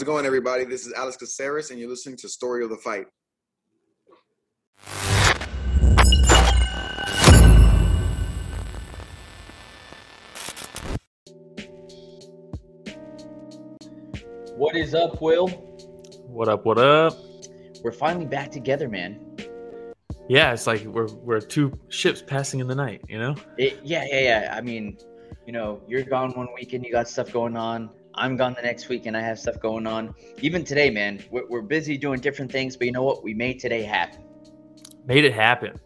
How's 0.00 0.08
it 0.08 0.12
going, 0.12 0.24
everybody? 0.24 0.64
This 0.64 0.86
is 0.86 0.94
Alex 0.94 1.18
Caceres, 1.18 1.70
and 1.70 1.78
you're 1.78 1.90
listening 1.90 2.16
to 2.20 2.28
Story 2.30 2.64
of 2.64 2.70
the 2.70 2.76
Fight. 2.78 3.04
What 14.56 14.74
is 14.74 14.94
up, 14.94 15.20
Will? 15.20 15.48
What 16.28 16.48
up? 16.48 16.64
What 16.64 16.78
up? 16.78 17.12
We're 17.84 17.92
finally 17.92 18.24
back 18.24 18.50
together, 18.50 18.88
man. 18.88 19.20
Yeah, 20.30 20.54
it's 20.54 20.66
like 20.66 20.82
we're 20.86 21.12
we're 21.12 21.40
two 21.40 21.78
ships 21.90 22.22
passing 22.26 22.60
in 22.60 22.68
the 22.68 22.74
night, 22.74 23.02
you 23.06 23.18
know? 23.18 23.34
It, 23.58 23.80
yeah, 23.84 24.06
yeah, 24.08 24.20
yeah. 24.20 24.54
I 24.56 24.62
mean, 24.62 24.96
you 25.44 25.52
know, 25.52 25.82
you're 25.86 26.04
gone 26.04 26.30
one 26.30 26.48
weekend, 26.54 26.86
you 26.86 26.90
got 26.90 27.06
stuff 27.06 27.30
going 27.34 27.54
on. 27.54 27.90
I'm 28.20 28.36
gone 28.36 28.52
the 28.52 28.60
next 28.60 28.90
week, 28.90 29.06
and 29.06 29.16
I 29.16 29.22
have 29.22 29.38
stuff 29.38 29.58
going 29.60 29.86
on. 29.86 30.14
Even 30.42 30.62
today, 30.62 30.90
man, 30.90 31.24
we're, 31.30 31.48
we're 31.48 31.62
busy 31.62 31.96
doing 31.96 32.20
different 32.20 32.52
things, 32.52 32.76
but 32.76 32.86
you 32.86 32.92
know 32.92 33.02
what? 33.02 33.24
We 33.24 33.32
made 33.32 33.58
today 33.58 33.82
happen. 33.82 34.22
Made 35.06 35.24
it 35.24 35.32
happen. 35.32 35.80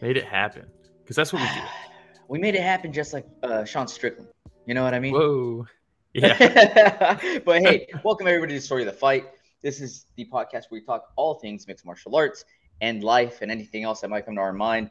Made 0.00 0.16
it 0.16 0.24
happen. 0.24 0.66
Because 1.02 1.16
that's 1.16 1.32
what 1.32 1.42
we 1.42 1.48
do. 1.48 1.66
we 2.28 2.38
made 2.38 2.54
it 2.54 2.62
happen 2.62 2.92
just 2.92 3.12
like 3.12 3.26
uh, 3.42 3.64
Sean 3.64 3.88
Strickland. 3.88 4.28
You 4.64 4.74
know 4.74 4.84
what 4.84 4.94
I 4.94 5.00
mean? 5.00 5.12
Whoa. 5.12 5.66
Yeah. 6.14 7.18
but 7.44 7.60
hey, 7.60 7.88
welcome 8.04 8.26
everybody 8.26 8.54
to 8.54 8.60
Story 8.60 8.80
of 8.80 8.86
the 8.86 8.98
Fight. 8.98 9.24
This 9.60 9.82
is 9.82 10.06
the 10.16 10.24
podcast 10.24 10.70
where 10.70 10.80
we 10.80 10.80
talk 10.80 11.08
all 11.16 11.34
things 11.34 11.66
mixed 11.66 11.84
martial 11.84 12.16
arts 12.16 12.46
and 12.80 13.04
life 13.04 13.42
and 13.42 13.50
anything 13.50 13.84
else 13.84 14.00
that 14.00 14.08
might 14.08 14.24
come 14.24 14.36
to 14.36 14.40
our 14.40 14.54
mind. 14.54 14.88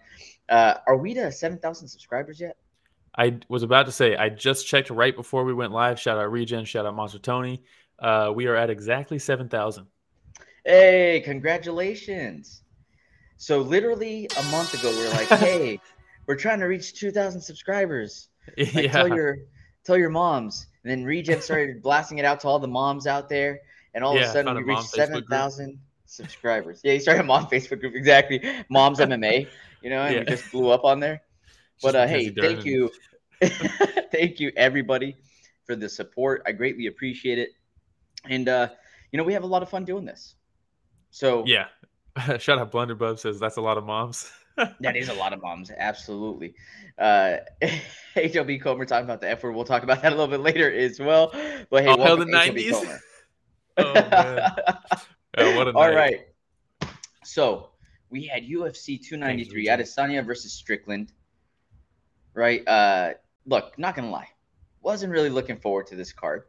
Uh, 0.50 0.76
are 0.86 0.98
we 0.98 1.16
to 1.16 1.32
7,000 1.32 1.88
subscribers 1.88 2.40
yet? 2.40 2.58
I 3.18 3.40
was 3.48 3.64
about 3.64 3.86
to 3.86 3.92
say, 3.92 4.16
I 4.16 4.30
just 4.30 4.68
checked 4.68 4.90
right 4.90 5.16
before 5.16 5.46
we 5.46 5.54
went 5.54 5.72
live. 5.72 6.00
Shout 6.00 6.18
out 6.18 6.32
Regen, 6.32 6.66
shout 6.66 6.86
out 6.86 6.96
Monster 6.96 7.20
Tony. 7.20 7.64
Uh, 8.00 8.32
we 8.36 8.48
are 8.48 8.56
at 8.56 8.70
exactly 8.70 9.20
7,000. 9.20 9.86
Hey, 10.66 11.22
congratulations. 11.24 12.64
So, 13.38 13.62
literally 13.62 14.28
a 14.38 14.44
month 14.52 14.74
ago, 14.74 14.90
we 14.92 15.06
are 15.06 15.12
like, 15.12 15.28
hey, 15.40 15.80
we're 16.26 16.36
trying 16.36 16.60
to 16.60 16.66
reach 16.66 17.00
2,000 17.00 17.40
subscribers. 17.42 18.30
Like, 18.58 18.74
yeah. 18.74 18.92
Tell 18.92 19.08
your 19.08 19.38
tell 19.84 19.98
your 19.98 20.10
moms. 20.10 20.68
And 20.84 20.92
then 20.92 21.04
Regen 21.06 21.42
started 21.42 21.82
blasting 21.84 22.18
it 22.18 22.26
out 22.26 22.40
to 22.42 22.48
all 22.48 22.60
the 22.60 22.68
moms 22.68 23.08
out 23.08 23.30
there. 23.30 23.60
And 23.94 24.04
all 24.04 24.16
of 24.16 24.22
a 24.22 24.32
sudden, 24.32 24.54
we 24.56 24.62
a 24.62 24.66
reached 24.66 24.90
7,000 24.90 25.80
subscribers. 26.06 26.82
Yeah, 26.84 26.94
he 26.94 27.00
started 27.00 27.22
a 27.22 27.24
mom 27.24 27.46
Facebook 27.46 27.80
group. 27.80 27.96
Exactly. 27.96 28.42
Moms 28.70 29.00
MMA, 29.00 29.48
you 29.82 29.90
know, 29.90 30.02
and 30.02 30.14
Yeah. 30.14 30.20
we 30.22 30.26
just 30.26 30.52
blew 30.52 30.70
up 30.70 30.84
on 30.84 31.00
there. 31.00 31.22
But 31.82 31.96
uh, 31.96 32.08
hey, 32.08 32.30
thank 32.30 32.66
you. 32.66 32.92
thank 34.12 34.40
you, 34.40 34.52
everybody, 34.56 35.18
for 35.66 35.76
the 35.76 35.90
support. 35.90 36.42
I 36.46 36.52
greatly 36.54 36.88
appreciate 36.88 37.38
it. 37.38 37.50
And, 38.30 38.48
uh, 38.48 38.70
you 39.12 39.18
know, 39.18 39.24
we 39.24 39.34
have 39.34 39.44
a 39.44 39.48
lot 39.48 39.62
of 39.62 39.70
fun 39.70 39.86
doing 39.86 40.06
this. 40.06 40.36
So, 41.12 41.44
Yeah. 41.46 41.66
shout 42.38 42.60
out 42.60 42.72
Blunderbub 42.72 43.20
says 43.20 43.40
that's 43.40 43.58
a 43.58 43.62
lot 43.62 43.78
of 43.78 43.86
moms. 43.86 44.32
That 44.80 44.96
is 44.96 45.10
a 45.10 45.14
lot 45.14 45.34
of 45.34 45.42
moms, 45.42 45.70
absolutely. 45.70 46.56
Uh, 46.98 47.38
HLB 48.16 48.62
Comer 48.62 48.86
talking 48.86 49.04
about 49.04 49.20
the 49.20 49.30
F 49.30 49.44
word. 49.44 49.54
We'll 49.54 49.66
talk 49.66 49.84
about 49.84 50.02
that 50.02 50.14
a 50.14 50.16
little 50.16 50.30
bit 50.32 50.40
later 50.40 50.72
as 50.72 50.98
well. 50.98 51.30
But 51.70 51.84
hey, 51.84 51.90
Oh, 51.90 52.02
hell, 52.02 52.16
the 52.16 52.26
90s. 52.26 53.00
Oh, 53.78 53.94
man. 53.94 54.54
Yeah, 55.38 55.58
what 55.58 55.68
a 55.68 55.74
All 55.74 55.84
night. 55.92 55.96
right. 55.96 56.20
So 57.26 57.72
we 58.10 58.26
had 58.28 58.44
UFC 58.44 58.98
293 59.06 59.66
Thanks, 59.66 59.92
Adesanya 59.98 60.26
versus 60.26 60.54
Strickland. 60.54 61.12
Right. 62.36 62.68
Uh, 62.68 63.14
look, 63.46 63.80
not 63.80 63.96
gonna 63.96 64.12
lie, 64.12 64.28
wasn't 64.82 65.12
really 65.14 65.30
looking 65.30 65.58
forward 65.58 65.88
to 65.88 65.96
this 65.96 66.12
card. 66.12 66.44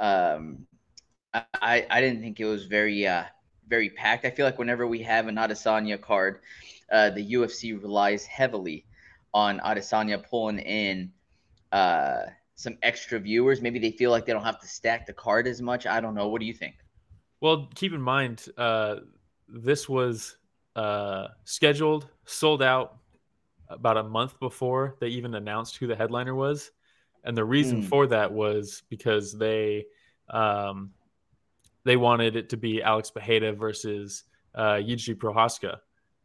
Um, 0.00 0.66
I 1.34 1.86
I, 1.90 2.00
didn't 2.00 2.22
think 2.22 2.40
it 2.40 2.46
was 2.46 2.64
very 2.64 3.06
uh 3.06 3.24
very 3.68 3.90
packed. 3.90 4.24
I 4.24 4.30
feel 4.30 4.46
like 4.46 4.58
whenever 4.58 4.86
we 4.86 5.02
have 5.02 5.28
an 5.28 5.36
Adesanya 5.36 6.00
card, 6.00 6.40
uh, 6.90 7.10
the 7.10 7.34
UFC 7.34 7.80
relies 7.80 8.24
heavily 8.24 8.86
on 9.34 9.60
Adesanya 9.60 10.26
pulling 10.28 10.60
in 10.60 11.12
uh 11.72 12.22
some 12.54 12.78
extra 12.82 13.18
viewers. 13.18 13.60
Maybe 13.60 13.78
they 13.78 13.92
feel 13.92 14.10
like 14.10 14.24
they 14.24 14.32
don't 14.32 14.44
have 14.44 14.60
to 14.60 14.66
stack 14.66 15.06
the 15.06 15.12
card 15.12 15.46
as 15.46 15.60
much. 15.60 15.86
I 15.86 16.00
don't 16.00 16.14
know. 16.14 16.28
What 16.28 16.40
do 16.40 16.46
you 16.46 16.54
think? 16.54 16.76
Well, 17.40 17.68
keep 17.74 17.92
in 17.92 18.00
mind, 18.00 18.46
uh, 18.56 18.96
this 19.46 19.88
was 19.88 20.38
uh, 20.74 21.28
scheduled, 21.44 22.08
sold 22.24 22.62
out 22.62 22.98
about 23.68 23.96
a 23.96 24.02
month 24.02 24.38
before 24.40 24.96
they 25.00 25.08
even 25.08 25.34
announced 25.34 25.76
who 25.76 25.86
the 25.86 25.96
headliner 25.96 26.34
was, 26.34 26.70
and 27.24 27.36
the 27.36 27.44
reason 27.44 27.82
Mm. 27.82 27.86
for 27.86 28.06
that 28.06 28.32
was 28.32 28.82
because 28.88 29.36
they 29.36 29.86
um, 30.30 30.92
they 31.84 31.96
wanted 31.96 32.36
it 32.36 32.48
to 32.50 32.56
be 32.56 32.82
Alex 32.82 33.10
Pereira 33.10 33.52
versus 33.52 34.24
uh, 34.54 34.74
Jiri 34.74 35.14
Prochazka 35.14 35.80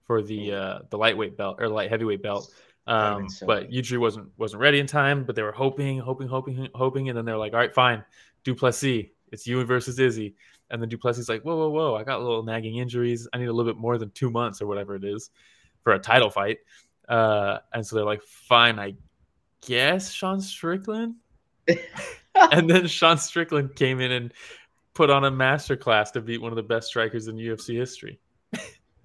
for 0.05 0.21
the 0.21 0.53
uh, 0.53 0.79
the 0.89 0.97
lightweight 0.97 1.37
belt 1.37 1.61
or 1.61 1.69
light 1.69 1.89
heavyweight 1.89 2.21
belt. 2.21 2.53
Um, 2.85 3.29
so 3.29 3.45
but. 3.45 3.69
Jiri 3.71 3.97
wasn't 3.97 4.27
wasn't 4.37 4.61
ready 4.61 4.79
in 4.79 4.87
time, 4.87 5.23
but 5.23 5.35
they 5.35 5.41
were 5.41 5.53
hoping, 5.53 5.99
hoping, 5.99 6.27
hoping, 6.27 6.67
hoping, 6.75 7.09
and 7.09 7.17
then 7.17 7.23
they're 7.25 7.37
like, 7.37 7.53
"All 7.53 7.59
right, 7.59 7.73
fine, 7.73 8.03
du 8.43 8.53
Plessis, 8.53 9.05
it's 9.31 9.47
you 9.47 9.63
versus 9.63 9.99
Izzy." 9.99 10.35
And 10.69 10.81
then 10.81 10.89
du 10.89 10.97
Plessis 10.97 11.29
like, 11.29 11.43
"Whoa, 11.43 11.55
whoa, 11.55 11.69
whoa! 11.69 11.95
I 11.95 12.03
got 12.03 12.21
little 12.21 12.43
nagging 12.43 12.77
injuries. 12.77 13.27
I 13.31 13.37
need 13.37 13.47
a 13.47 13.53
little 13.53 13.71
bit 13.71 13.79
more 13.79 13.97
than 13.97 14.09
two 14.11 14.29
months 14.29 14.61
or 14.61 14.67
whatever 14.67 14.95
it 14.95 15.03
is 15.05 15.29
for 15.83 15.93
a 15.93 15.99
title 15.99 16.29
fight." 16.29 16.57
Uh, 17.07 17.59
and 17.73 17.85
so 17.85 17.95
they're 17.95 18.05
like, 18.05 18.21
"Fine, 18.23 18.79
I 18.79 18.95
guess 19.65 20.11
Sean 20.11 20.41
Strickland." 20.41 21.15
and 22.51 22.69
then 22.69 22.87
Sean 22.87 23.17
Strickland 23.17 23.75
came 23.75 23.99
in 23.99 24.11
and 24.11 24.33
put 24.93 25.09
on 25.09 25.25
a 25.25 25.31
masterclass 25.31 26.11
to 26.13 26.21
beat 26.21 26.41
one 26.41 26.51
of 26.51 26.55
the 26.55 26.63
best 26.63 26.87
strikers 26.87 27.27
in 27.27 27.35
UFC 27.35 27.75
history 27.75 28.19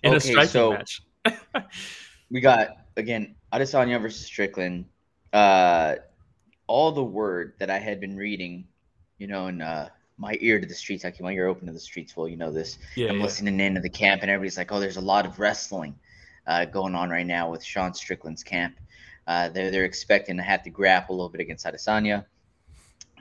in 0.02 0.12
a 0.12 0.16
Okay, 0.16 0.30
striking 0.30 0.48
so- 0.50 0.70
match. 0.72 1.02
we 2.30 2.40
got 2.40 2.68
again 2.96 3.34
Adesanya 3.52 4.00
versus 4.00 4.24
Strickland. 4.24 4.86
Uh, 5.32 5.96
all 6.66 6.92
the 6.92 7.04
word 7.04 7.54
that 7.58 7.70
I 7.70 7.78
had 7.78 8.00
been 8.00 8.16
reading, 8.16 8.66
you 9.18 9.26
know, 9.26 9.46
and 9.46 9.62
uh, 9.62 9.88
my 10.16 10.36
ear 10.40 10.60
to 10.60 10.66
the 10.66 10.74
streets. 10.74 11.04
I 11.04 11.10
keep 11.10 11.22
my 11.22 11.32
ear 11.32 11.46
open 11.46 11.66
to 11.66 11.72
the 11.72 11.80
streets. 11.80 12.16
Well, 12.16 12.28
you 12.28 12.36
know 12.36 12.50
this. 12.50 12.78
yeah, 12.94 13.08
I'm 13.08 13.16
yeah. 13.16 13.22
listening 13.22 13.60
in 13.60 13.74
to 13.74 13.80
the 13.80 13.88
camp, 13.90 14.22
and 14.22 14.30
everybody's 14.30 14.56
like, 14.58 14.70
"Oh, 14.72 14.80
there's 14.80 14.96
a 14.96 15.02
lot 15.02 15.26
of 15.26 15.38
wrestling 15.38 15.94
uh, 16.48 16.64
going 16.66 16.96
on 16.96 17.10
right 17.10 17.26
now 17.26 17.50
with 17.50 17.64
Sean 17.64 17.94
Strickland's 17.94 18.44
camp. 18.44 18.76
Uh, 19.28 19.50
they're 19.50 19.70
they're 19.70 19.84
expecting 19.84 20.36
to 20.38 20.42
have 20.42 20.64
to 20.64 20.70
grapple 20.70 21.14
a 21.14 21.16
little 21.16 21.30
bit 21.30 21.42
against 21.42 21.66
Adesanya, 21.66 22.26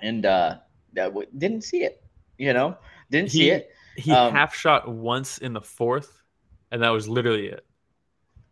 and 0.01 0.25
uh, 0.25 0.57
that 0.93 1.07
w- 1.07 1.27
didn't 1.37 1.63
see 1.63 1.83
it. 1.83 2.03
You 2.37 2.53
know, 2.53 2.77
didn't 3.11 3.31
see 3.31 3.51
it. 3.51 3.71
He 3.95 4.11
Um, 4.11 4.33
half 4.33 4.55
shot 4.55 4.87
once 4.87 5.39
in 5.39 5.53
the 5.53 5.61
fourth, 5.61 6.23
and 6.71 6.83
that 6.83 6.89
was 6.89 7.09
literally 7.09 7.47
it. 7.47 7.65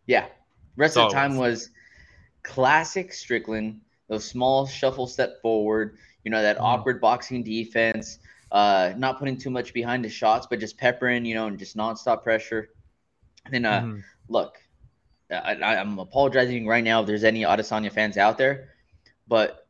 Yeah. 0.06 0.26
Rest 0.76 0.96
of 0.96 1.08
the 1.08 1.12
time 1.14 1.36
was 1.36 1.70
classic 2.42 3.12
Strickland, 3.12 3.80
those 4.08 4.24
small 4.24 4.66
shuffle 4.66 5.06
step 5.06 5.40
forward, 5.42 5.98
you 6.24 6.30
know, 6.30 6.42
that 6.42 6.58
Mhm. 6.58 6.60
awkward 6.60 7.00
boxing 7.00 7.42
defense, 7.42 8.18
uh, 8.52 8.92
not 8.96 9.18
putting 9.18 9.38
too 9.38 9.50
much 9.50 9.72
behind 9.74 10.04
the 10.04 10.10
shots, 10.10 10.46
but 10.48 10.60
just 10.60 10.78
peppering, 10.78 11.24
you 11.24 11.34
know, 11.34 11.46
and 11.46 11.58
just 11.58 11.76
nonstop 11.76 12.22
pressure. 12.22 12.70
And 13.46 13.54
then, 13.54 13.64
uh, 13.64 13.86
Mhm. 13.86 14.04
look, 14.28 14.58
I, 15.30 15.76
I'm 15.76 15.98
apologizing 15.98 16.66
right 16.66 16.84
now 16.84 17.00
if 17.00 17.06
there's 17.06 17.24
any 17.24 17.42
Adesanya 17.42 17.90
fans 17.92 18.16
out 18.16 18.38
there, 18.38 18.68
but 19.26 19.66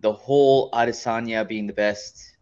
the 0.00 0.12
whole 0.12 0.70
Adesanya 0.72 1.46
being 1.46 1.66
the 1.66 1.72
best 1.72 2.36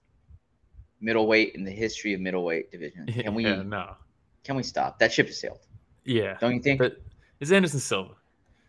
middleweight 1.00 1.54
in 1.54 1.64
the 1.64 1.70
history 1.70 2.14
of 2.14 2.20
middleweight 2.20 2.70
division. 2.70 3.06
Can 3.06 3.34
we 3.34 3.44
Yeah, 3.44 3.62
no. 3.62 3.94
can 4.42 4.56
we 4.56 4.62
stop? 4.62 4.98
That 4.98 5.12
ship 5.12 5.26
has 5.26 5.38
sailed. 5.40 5.60
Yeah, 6.04 6.36
Don't 6.40 6.54
you 6.54 6.60
think? 6.60 6.78
but 6.78 7.00
it's 7.40 7.50
Anderson 7.50 7.80
Silva. 7.80 8.14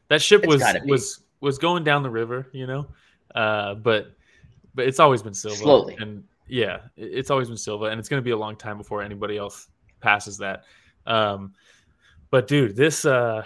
That 0.07 0.21
ship 0.21 0.43
It's 0.43 0.53
was 0.53 0.63
was 0.85 1.19
was 1.41 1.57
going 1.57 1.83
down 1.83 2.03
the 2.03 2.09
river, 2.09 2.47
you 2.53 2.67
know. 2.67 2.87
Uh, 3.33 3.75
but 3.75 4.15
but 4.73 4.87
it's 4.87 4.99
always 4.99 5.21
been 5.21 5.33
Silva. 5.33 5.57
Slowly. 5.57 5.97
and 5.99 6.23
yeah, 6.47 6.79
it's 6.95 7.29
always 7.31 7.47
been 7.49 7.57
Silva, 7.57 7.85
and 7.85 7.99
it's 7.99 8.07
going 8.07 8.21
to 8.21 8.23
be 8.25 8.31
a 8.31 8.37
long 8.37 8.55
time 8.55 8.77
before 8.77 9.01
anybody 9.01 9.37
else 9.37 9.67
passes 9.99 10.37
that. 10.37 10.63
Um, 11.05 11.53
but 12.29 12.47
dude, 12.47 12.75
this 12.75 13.03
uh, 13.05 13.43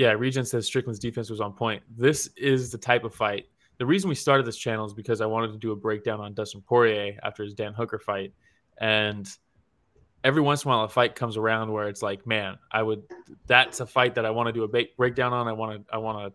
yeah, 0.00 0.12
Regent 0.12 0.48
says 0.48 0.64
Strickland's 0.64 0.98
defense 0.98 1.28
was 1.28 1.42
on 1.42 1.52
point. 1.52 1.82
This 1.94 2.30
is 2.34 2.70
the 2.70 2.78
type 2.78 3.04
of 3.04 3.14
fight. 3.14 3.50
The 3.76 3.84
reason 3.84 4.08
we 4.08 4.14
started 4.14 4.46
this 4.46 4.56
channel 4.56 4.86
is 4.86 4.94
because 4.94 5.20
I 5.20 5.26
wanted 5.26 5.52
to 5.52 5.58
do 5.58 5.72
a 5.72 5.76
breakdown 5.76 6.20
on 6.20 6.32
Dustin 6.32 6.62
Poirier 6.62 7.18
after 7.22 7.44
his 7.44 7.52
Dan 7.52 7.74
Hooker 7.74 7.98
fight, 7.98 8.32
and 8.78 9.28
every 10.24 10.40
once 10.40 10.64
in 10.64 10.70
a 10.70 10.74
while 10.74 10.84
a 10.84 10.88
fight 10.88 11.14
comes 11.14 11.36
around 11.36 11.70
where 11.70 11.86
it's 11.86 12.00
like, 12.00 12.26
man, 12.26 12.56
I 12.72 12.82
would. 12.82 13.02
That's 13.46 13.80
a 13.80 13.86
fight 13.86 14.14
that 14.14 14.24
I 14.24 14.30
want 14.30 14.46
to 14.46 14.54
do 14.54 14.62
a 14.62 14.68
ba- 14.68 14.86
breakdown 14.96 15.34
on. 15.34 15.46
I 15.46 15.52
want 15.52 15.86
to. 15.86 15.94
I 15.94 15.98
want 15.98 16.26
to 16.26 16.32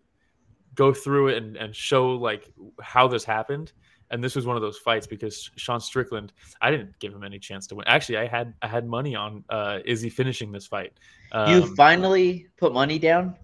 go 0.75 0.93
through 0.93 1.29
it 1.29 1.37
and, 1.41 1.57
and 1.57 1.75
show 1.75 2.09
like 2.11 2.53
how 2.79 3.07
this 3.07 3.25
happened. 3.25 3.73
And 4.11 4.23
this 4.23 4.35
was 4.35 4.45
one 4.45 4.55
of 4.55 4.61
those 4.61 4.77
fights 4.77 5.07
because 5.07 5.49
Sean 5.55 5.81
Strickland, 5.81 6.33
I 6.61 6.69
didn't 6.69 6.99
give 6.99 7.11
him 7.11 7.23
any 7.23 7.39
chance 7.39 7.65
to 7.67 7.75
win. 7.75 7.87
Actually, 7.87 8.19
I 8.19 8.27
had 8.27 8.53
I 8.61 8.67
had 8.67 8.85
money 8.85 9.15
on 9.15 9.43
uh, 9.49 9.79
Izzy 9.85 10.11
finishing 10.11 10.51
this 10.51 10.67
fight. 10.67 10.93
Um, 11.31 11.51
you 11.51 11.75
finally 11.75 12.45
put 12.57 12.71
money 12.71 12.99
down. 12.99 13.35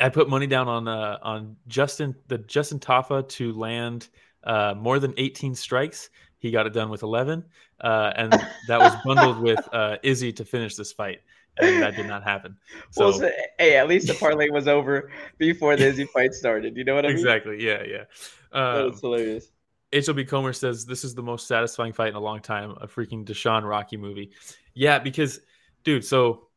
I 0.00 0.08
put 0.08 0.28
money 0.28 0.46
down 0.46 0.68
on 0.68 0.88
uh, 0.88 1.18
on 1.22 1.56
Justin 1.66 2.14
the 2.28 2.38
Justin 2.38 2.78
Tafa 2.78 3.28
to 3.30 3.52
land 3.52 4.08
uh, 4.44 4.74
more 4.76 4.98
than 4.98 5.14
18 5.16 5.54
strikes 5.54 6.10
he 6.38 6.50
got 6.50 6.66
it 6.66 6.72
done 6.72 6.88
with 6.88 7.02
11, 7.02 7.44
uh, 7.80 8.12
and 8.16 8.32
that 8.68 8.78
was 8.78 8.94
bundled 9.04 9.38
with 9.42 9.60
uh, 9.72 9.96
Izzy 10.02 10.32
to 10.34 10.44
finish 10.44 10.76
this 10.76 10.92
fight, 10.92 11.20
and 11.58 11.82
that 11.82 11.96
did 11.96 12.06
not 12.06 12.22
happen. 12.22 12.56
So, 12.90 13.08
well, 13.08 13.18
so, 13.18 13.30
hey, 13.58 13.76
at 13.76 13.88
least 13.88 14.06
the 14.06 14.14
parlay 14.14 14.48
was 14.48 14.68
over 14.68 15.10
before 15.38 15.76
the 15.76 15.86
Izzy 15.86 16.04
fight 16.04 16.32
started. 16.32 16.76
You 16.76 16.84
know 16.84 16.94
what 16.94 17.04
I 17.04 17.08
mean? 17.08 17.16
Exactly. 17.16 17.64
Yeah, 17.64 17.82
yeah. 17.84 18.04
Um, 18.52 18.88
That's 18.88 19.00
hilarious. 19.00 19.50
HLB 19.92 20.28
Comer 20.28 20.52
says 20.52 20.84
this 20.84 21.02
is 21.02 21.14
the 21.14 21.22
most 21.22 21.48
satisfying 21.48 21.92
fight 21.92 22.08
in 22.08 22.14
a 22.14 22.20
long 22.20 22.40
time. 22.40 22.72
A 22.80 22.86
freaking 22.86 23.24
Deshaun 23.24 23.68
Rocky 23.68 23.96
movie. 23.96 24.30
Yeah, 24.74 24.98
because, 24.98 25.40
dude. 25.82 26.04
So 26.04 26.48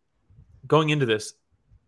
going 0.67 0.89
into 0.89 1.05
this, 1.05 1.33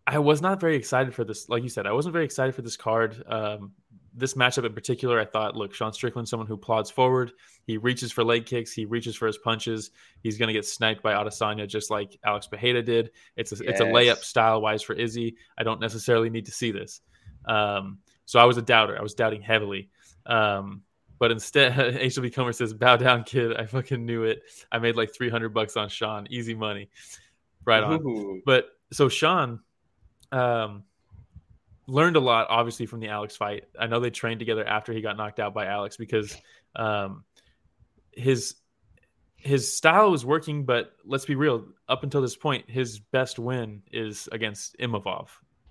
I 0.06 0.18
was 0.18 0.42
not 0.42 0.60
very 0.60 0.76
excited 0.76 1.14
for 1.14 1.24
this. 1.24 1.48
Like 1.48 1.62
you 1.62 1.68
said, 1.68 1.86
I 1.86 1.92
wasn't 1.92 2.12
very 2.12 2.24
excited 2.24 2.54
for 2.54 2.62
this 2.62 2.76
card. 2.76 3.22
Um, 3.26 3.72
this 4.14 4.34
matchup 4.34 4.64
in 4.64 4.72
particular, 4.72 5.18
I 5.18 5.24
thought, 5.24 5.56
look, 5.56 5.74
Sean 5.74 5.92
Strickland, 5.92 6.28
someone 6.28 6.46
who 6.46 6.56
plods 6.56 6.90
forward. 6.90 7.32
He 7.66 7.78
reaches 7.78 8.12
for 8.12 8.22
leg 8.22 8.46
kicks. 8.46 8.72
He 8.72 8.84
reaches 8.84 9.16
for 9.16 9.26
his 9.26 9.38
punches. 9.38 9.90
He's 10.22 10.38
going 10.38 10.48
to 10.48 10.52
get 10.52 10.66
sniped 10.66 11.02
by 11.02 11.14
Adesanya 11.14 11.66
just 11.66 11.90
like 11.90 12.18
Alex 12.24 12.46
Pereira 12.46 12.82
did. 12.82 13.10
It's 13.36 13.52
a, 13.52 13.56
yes. 13.56 13.64
it's 13.66 13.80
a 13.80 13.84
layup 13.84 14.18
style 14.18 14.60
wise 14.60 14.82
for 14.82 14.92
Izzy. 14.92 15.36
I 15.58 15.64
don't 15.64 15.80
necessarily 15.80 16.30
need 16.30 16.46
to 16.46 16.52
see 16.52 16.70
this. 16.70 17.00
Um, 17.46 17.98
so 18.26 18.38
I 18.38 18.44
was 18.44 18.56
a 18.56 18.62
doubter. 18.62 18.96
I 18.98 19.02
was 19.02 19.14
doubting 19.14 19.42
heavily. 19.42 19.90
Um, 20.26 20.82
but 21.18 21.30
instead, 21.30 21.72
HLB 21.94 22.34
Comer 22.34 22.52
says, 22.52 22.72
"Bow 22.72 22.96
down, 22.96 23.24
kid. 23.24 23.56
I 23.56 23.66
fucking 23.66 24.04
knew 24.04 24.24
it. 24.24 24.42
I 24.70 24.78
made 24.78 24.96
like 24.96 25.14
300 25.14 25.54
bucks 25.54 25.76
on 25.76 25.88
Sean. 25.88 26.26
Easy 26.30 26.54
money. 26.54 26.88
Right 27.64 27.82
on. 27.82 28.00
Ooh. 28.02 28.42
But 28.44 28.66
so 28.92 29.08
Sean, 29.08 29.60
um, 30.34 30.84
learned 31.86 32.16
a 32.16 32.20
lot, 32.20 32.46
obviously, 32.50 32.86
from 32.86 33.00
the 33.00 33.08
Alex 33.08 33.36
fight. 33.36 33.64
I 33.78 33.86
know 33.86 34.00
they 34.00 34.10
trained 34.10 34.40
together 34.40 34.66
after 34.66 34.92
he 34.92 35.00
got 35.00 35.16
knocked 35.16 35.40
out 35.40 35.54
by 35.54 35.66
Alex 35.66 35.96
because 35.96 36.36
um, 36.76 37.24
his 38.12 38.56
his 39.36 39.76
style 39.76 40.10
was 40.10 40.24
working. 40.24 40.64
But 40.64 40.92
let's 41.04 41.24
be 41.24 41.34
real, 41.34 41.66
up 41.88 42.02
until 42.02 42.20
this 42.20 42.36
point, 42.36 42.68
his 42.68 42.98
best 42.98 43.38
win 43.38 43.82
is 43.92 44.28
against 44.32 44.76
Imavov. 44.78 45.28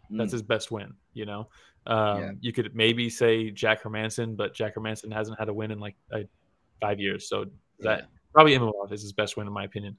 That's 0.09 0.29
mm. 0.29 0.33
his 0.33 0.41
best 0.43 0.71
win. 0.71 0.93
You 1.13 1.25
know, 1.25 1.49
um, 1.87 2.19
yeah. 2.19 2.31
you 2.41 2.53
could 2.53 2.75
maybe 2.75 3.09
say 3.09 3.51
Jack 3.51 3.83
Hermansson, 3.83 4.37
but 4.37 4.53
Jack 4.53 4.75
Hermansson 4.75 5.11
hasn't 5.11 5.39
had 5.39 5.49
a 5.49 5.53
win 5.53 5.71
in 5.71 5.79
like 5.79 5.95
uh, 6.11 6.19
five 6.79 6.99
years. 6.99 7.27
So 7.27 7.45
that 7.79 7.99
yeah. 7.99 8.05
probably 8.33 8.53
Imavov 8.53 8.91
is 8.91 9.01
his 9.01 9.13
best 9.13 9.35
win 9.35 9.47
in 9.47 9.53
my 9.53 9.65
opinion. 9.65 9.97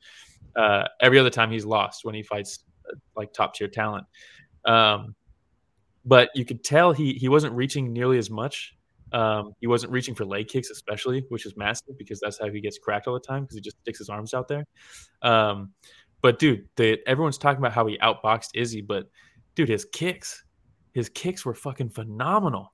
Uh, 0.56 0.84
every 1.00 1.18
other 1.18 1.30
time 1.30 1.50
he's 1.50 1.64
lost 1.64 2.04
when 2.04 2.14
he 2.14 2.22
fights 2.22 2.60
uh, 2.88 2.94
like 3.16 3.32
top 3.32 3.54
tier 3.54 3.68
talent. 3.68 4.06
Um, 4.66 5.14
but 6.04 6.30
you 6.34 6.44
could 6.44 6.62
tell 6.62 6.92
he 6.92 7.14
he 7.14 7.28
wasn't 7.28 7.54
reaching 7.54 7.92
nearly 7.92 8.18
as 8.18 8.30
much. 8.30 8.74
Um, 9.12 9.54
he 9.60 9.66
wasn't 9.66 9.92
reaching 9.92 10.14
for 10.14 10.24
leg 10.24 10.48
kicks, 10.48 10.70
especially, 10.70 11.24
which 11.28 11.46
is 11.46 11.56
massive 11.56 11.96
because 11.98 12.18
that's 12.20 12.38
how 12.38 12.50
he 12.50 12.60
gets 12.60 12.78
cracked 12.78 13.06
all 13.06 13.14
the 13.14 13.20
time 13.20 13.44
because 13.44 13.54
he 13.54 13.60
just 13.60 13.78
sticks 13.78 13.98
his 13.98 14.08
arms 14.08 14.34
out 14.34 14.48
there. 14.48 14.64
Um, 15.22 15.72
but 16.20 16.38
dude, 16.38 16.68
the, 16.76 16.98
everyone's 17.06 17.38
talking 17.38 17.58
about 17.58 17.72
how 17.72 17.86
he 17.86 17.98
outboxed 17.98 18.50
Izzy, 18.54 18.80
but 18.80 19.08
dude, 19.54 19.68
his 19.68 19.84
kicks, 19.84 20.42
his 20.92 21.08
kicks 21.08 21.44
were 21.44 21.54
fucking 21.54 21.90
phenomenal 21.90 22.72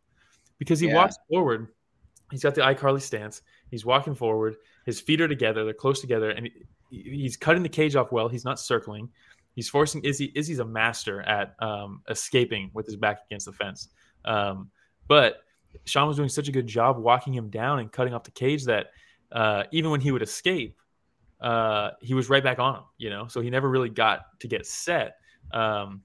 because 0.59 0.81
he 0.81 0.89
yeah. 0.89 0.95
walks 0.95 1.17
forward. 1.29 1.69
He's 2.31 2.43
got 2.43 2.55
the 2.55 2.63
iCarly 2.63 3.03
stance. 3.03 3.43
He's 3.71 3.85
walking 3.85 4.15
forward. 4.15 4.57
His 4.87 5.01
feet 5.01 5.21
are 5.21 5.29
together. 5.29 5.65
They're 5.65 5.75
close 5.75 6.01
together, 6.01 6.31
and 6.31 6.49
he, 6.91 7.03
he's 7.03 7.37
cutting 7.37 7.63
the 7.63 7.69
cage 7.69 7.97
off 7.97 8.13
well. 8.13 8.29
He's 8.29 8.45
not 8.45 8.61
circling. 8.61 9.09
He's 9.61 9.69
forcing 9.69 10.03
Izzy. 10.05 10.33
Izzy's 10.35 10.59
a 10.61 10.65
master 10.65 11.21
at 11.21 11.55
um, 11.59 12.01
escaping 12.09 12.71
with 12.73 12.87
his 12.87 12.97
back 12.97 13.19
against 13.27 13.45
the 13.45 13.53
fence. 13.53 13.91
Um, 14.25 14.71
but 15.07 15.43
Sean 15.85 16.09
was 16.09 16.17
doing 16.17 16.31
such 16.31 16.49
a 16.49 16.51
good 16.51 16.67
job 16.67 16.97
walking 16.97 17.35
him 17.35 17.51
down 17.51 17.79
and 17.79 17.93
cutting 17.93 18.15
off 18.15 18.25
the 18.25 18.31
cage 18.31 18.65
that 18.65 18.87
uh, 19.33 19.65
even 19.71 19.91
when 19.91 20.01
he 20.01 20.13
would 20.13 20.23
escape, 20.23 20.81
uh, 21.43 21.91
he 22.01 22.15
was 22.15 22.31
right 22.31 22.43
back 22.43 22.59
on 22.59 22.77
him. 22.77 22.85
You 22.97 23.11
know, 23.11 23.27
so 23.27 23.43
he 23.43 23.51
never 23.51 23.69
really 23.69 23.91
got 23.91 24.41
to 24.41 24.49
get 24.49 24.65
set. 24.65 25.17
Um, 25.53 26.01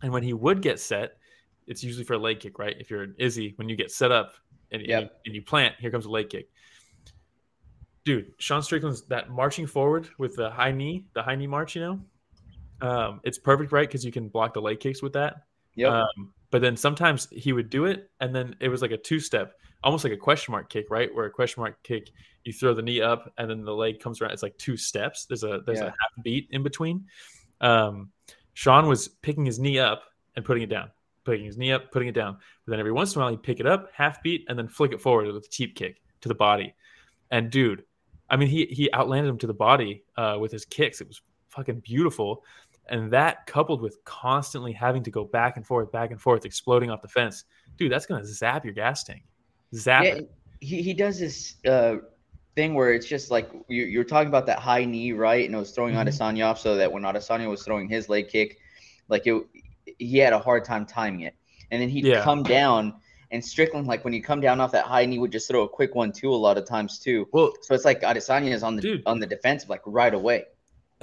and 0.00 0.12
when 0.12 0.22
he 0.22 0.32
would 0.32 0.62
get 0.62 0.78
set, 0.78 1.14
it's 1.66 1.82
usually 1.82 2.04
for 2.04 2.14
a 2.14 2.18
leg 2.18 2.38
kick, 2.38 2.56
right? 2.60 2.76
If 2.78 2.88
you're 2.88 3.02
an 3.02 3.16
Izzy, 3.18 3.54
when 3.56 3.68
you 3.68 3.74
get 3.74 3.90
set 3.90 4.12
up 4.12 4.34
and, 4.70 4.80
yep. 4.86 5.02
and, 5.02 5.02
you, 5.02 5.16
and 5.26 5.34
you 5.34 5.42
plant, 5.42 5.74
here 5.80 5.90
comes 5.90 6.06
a 6.06 6.08
leg 6.08 6.30
kick. 6.30 6.48
Dude, 8.04 8.32
Sean 8.38 8.62
Strickland's 8.62 9.02
that 9.06 9.28
marching 9.28 9.66
forward 9.66 10.08
with 10.18 10.36
the 10.36 10.50
high 10.50 10.70
knee, 10.70 11.06
the 11.14 11.22
high 11.24 11.34
knee 11.34 11.48
march, 11.48 11.74
you 11.74 11.82
know, 11.82 12.00
um, 12.82 13.20
it's 13.24 13.38
perfect, 13.38 13.72
right? 13.72 13.88
Because 13.88 14.04
you 14.04 14.12
can 14.12 14.28
block 14.28 14.54
the 14.54 14.60
leg 14.60 14.80
kicks 14.80 15.02
with 15.02 15.12
that. 15.14 15.44
Yeah. 15.74 16.02
Um, 16.02 16.32
but 16.50 16.60
then 16.60 16.76
sometimes 16.76 17.28
he 17.30 17.52
would 17.52 17.70
do 17.70 17.86
it, 17.86 18.10
and 18.20 18.34
then 18.34 18.56
it 18.60 18.68
was 18.68 18.82
like 18.82 18.90
a 18.90 18.96
two 18.96 19.20
step, 19.20 19.54
almost 19.82 20.04
like 20.04 20.12
a 20.12 20.18
question 20.18 20.52
mark 20.52 20.68
kick, 20.68 20.86
right? 20.90 21.12
Where 21.14 21.24
a 21.24 21.30
question 21.30 21.62
mark 21.62 21.82
kick, 21.82 22.10
you 22.44 22.52
throw 22.52 22.74
the 22.74 22.82
knee 22.82 23.00
up, 23.00 23.32
and 23.38 23.48
then 23.48 23.64
the 23.64 23.74
leg 23.74 24.00
comes 24.00 24.20
around. 24.20 24.32
It's 24.32 24.42
like 24.42 24.58
two 24.58 24.76
steps. 24.76 25.24
There's 25.24 25.44
a 25.44 25.62
there's 25.64 25.78
yeah. 25.78 25.86
a 25.86 25.90
half 25.90 26.22
beat 26.22 26.48
in 26.50 26.62
between. 26.62 27.06
Um, 27.60 28.10
Sean 28.54 28.86
was 28.86 29.08
picking 29.08 29.46
his 29.46 29.58
knee 29.58 29.78
up 29.78 30.02
and 30.36 30.44
putting 30.44 30.62
it 30.62 30.68
down, 30.68 30.90
picking 31.24 31.46
his 31.46 31.56
knee 31.56 31.72
up, 31.72 31.90
putting 31.90 32.08
it 32.08 32.14
down. 32.14 32.36
But 32.66 32.72
then 32.72 32.80
every 32.80 32.92
once 32.92 33.14
in 33.14 33.20
a 33.20 33.24
while, 33.24 33.30
he'd 33.30 33.42
pick 33.42 33.60
it 33.60 33.66
up, 33.66 33.88
half 33.94 34.22
beat, 34.22 34.44
and 34.48 34.58
then 34.58 34.68
flick 34.68 34.92
it 34.92 35.00
forward 35.00 35.26
with 35.26 35.36
a 35.36 35.48
cheap 35.48 35.74
kick 35.74 36.02
to 36.20 36.28
the 36.28 36.34
body. 36.34 36.74
And 37.30 37.50
dude, 37.50 37.84
I 38.28 38.36
mean, 38.36 38.48
he 38.48 38.66
he 38.66 38.92
outlanded 38.92 39.30
him 39.30 39.38
to 39.38 39.46
the 39.46 39.54
body 39.54 40.04
uh, 40.16 40.36
with 40.38 40.52
his 40.52 40.66
kicks. 40.66 41.00
It 41.00 41.08
was 41.08 41.22
fucking 41.48 41.80
beautiful. 41.80 42.44
And 42.88 43.10
that 43.12 43.46
coupled 43.46 43.80
with 43.80 44.04
constantly 44.04 44.72
having 44.72 45.02
to 45.04 45.10
go 45.10 45.24
back 45.24 45.56
and 45.56 45.66
forth, 45.66 45.92
back 45.92 46.10
and 46.10 46.20
forth, 46.20 46.44
exploding 46.44 46.90
off 46.90 47.00
the 47.00 47.08
fence, 47.08 47.44
dude, 47.76 47.92
that's 47.92 48.06
gonna 48.06 48.24
zap 48.24 48.64
your 48.64 48.74
gas 48.74 49.04
tank. 49.04 49.22
Zap 49.74 50.04
yeah, 50.04 50.14
it. 50.14 50.34
He, 50.60 50.82
he 50.82 50.94
does 50.94 51.18
this 51.18 51.56
uh, 51.66 51.96
thing 52.54 52.74
where 52.74 52.92
it's 52.92 53.06
just 53.06 53.30
like 53.30 53.50
you're, 53.68 53.86
you're, 53.86 54.04
talking 54.04 54.28
about 54.28 54.46
that 54.46 54.58
high 54.58 54.84
knee, 54.84 55.12
right? 55.12 55.44
And 55.44 55.54
it 55.54 55.58
was 55.58 55.70
throwing 55.70 55.94
mm-hmm. 55.94 56.08
Adesanya 56.08 56.46
off 56.46 56.60
so 56.60 56.76
that 56.76 56.90
when 56.90 57.02
Adesanya 57.02 57.48
was 57.48 57.62
throwing 57.62 57.88
his 57.88 58.08
leg 58.08 58.28
kick, 58.28 58.58
like 59.08 59.26
it, 59.26 59.42
he 59.98 60.18
had 60.18 60.32
a 60.32 60.38
hard 60.38 60.64
time 60.64 60.86
timing 60.86 61.20
it. 61.22 61.34
And 61.70 61.80
then 61.80 61.88
he'd 61.88 62.04
yeah. 62.04 62.22
come 62.22 62.42
down 62.42 62.94
and 63.32 63.42
Strickland, 63.42 63.86
like 63.86 64.04
when 64.04 64.12
you 64.12 64.22
come 64.22 64.40
down 64.40 64.60
off 64.60 64.72
that 64.72 64.84
high 64.84 65.06
knee, 65.06 65.18
would 65.18 65.32
just 65.32 65.48
throw 65.48 65.62
a 65.62 65.68
quick 65.68 65.94
one 65.94 66.12
too 66.12 66.30
a 66.30 66.36
lot 66.36 66.58
of 66.58 66.66
times 66.66 66.98
too. 66.98 67.26
Well, 67.32 67.54
so 67.62 67.74
it's 67.74 67.84
like 67.84 68.02
Adesanya 68.02 68.52
is 68.52 68.62
on 68.62 68.76
the 68.76 68.82
dude, 68.82 69.02
on 69.06 69.18
the 69.20 69.26
defensive 69.26 69.70
like 69.70 69.80
right 69.86 70.12
away 70.12 70.44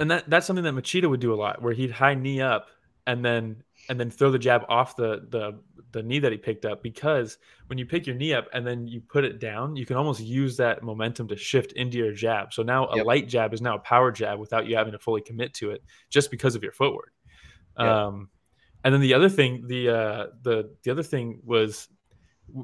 and 0.00 0.10
that 0.10 0.28
that's 0.28 0.46
something 0.46 0.64
that 0.64 0.74
Machida 0.74 1.08
would 1.08 1.20
do 1.20 1.32
a 1.32 1.36
lot, 1.36 1.62
where 1.62 1.72
he'd 1.72 1.90
high 1.90 2.14
knee 2.14 2.40
up 2.40 2.68
and 3.06 3.24
then 3.24 3.62
and 3.88 4.00
then 4.00 4.10
throw 4.10 4.30
the 4.30 4.38
jab 4.38 4.64
off 4.68 4.96
the 4.96 5.26
the 5.28 5.60
the 5.92 6.02
knee 6.02 6.20
that 6.20 6.30
he 6.30 6.38
picked 6.38 6.64
up 6.64 6.82
because 6.82 7.38
when 7.66 7.76
you 7.78 7.84
pick 7.84 8.06
your 8.06 8.14
knee 8.14 8.32
up 8.32 8.46
and 8.52 8.64
then 8.66 8.86
you 8.86 9.00
put 9.00 9.24
it 9.24 9.40
down, 9.40 9.74
you 9.74 9.84
can 9.84 9.96
almost 9.96 10.20
use 10.20 10.56
that 10.56 10.82
momentum 10.82 11.26
to 11.26 11.36
shift 11.36 11.72
into 11.72 11.98
your 11.98 12.12
jab. 12.12 12.52
So 12.52 12.62
now 12.62 12.86
a 12.86 12.98
yep. 12.98 13.06
light 13.06 13.28
jab 13.28 13.52
is 13.52 13.60
now 13.60 13.74
a 13.74 13.80
power 13.80 14.12
jab 14.12 14.38
without 14.38 14.66
you 14.66 14.76
having 14.76 14.92
to 14.92 14.98
fully 14.98 15.20
commit 15.20 15.52
to 15.54 15.70
it 15.70 15.82
just 16.08 16.30
because 16.30 16.54
of 16.54 16.62
your 16.62 16.70
footwork. 16.72 17.12
Yep. 17.78 17.88
Um, 17.88 18.28
and 18.84 18.94
then 18.94 19.00
the 19.00 19.14
other 19.14 19.28
thing, 19.28 19.66
the 19.66 19.88
uh, 19.90 20.26
the 20.42 20.74
the 20.82 20.90
other 20.90 21.02
thing 21.02 21.40
was 21.44 21.88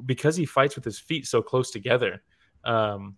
because 0.05 0.35
he 0.35 0.45
fights 0.45 0.75
with 0.75 0.85
his 0.85 0.99
feet 0.99 1.27
so 1.27 1.41
close 1.41 1.71
together. 1.71 2.23
Um, 2.63 3.15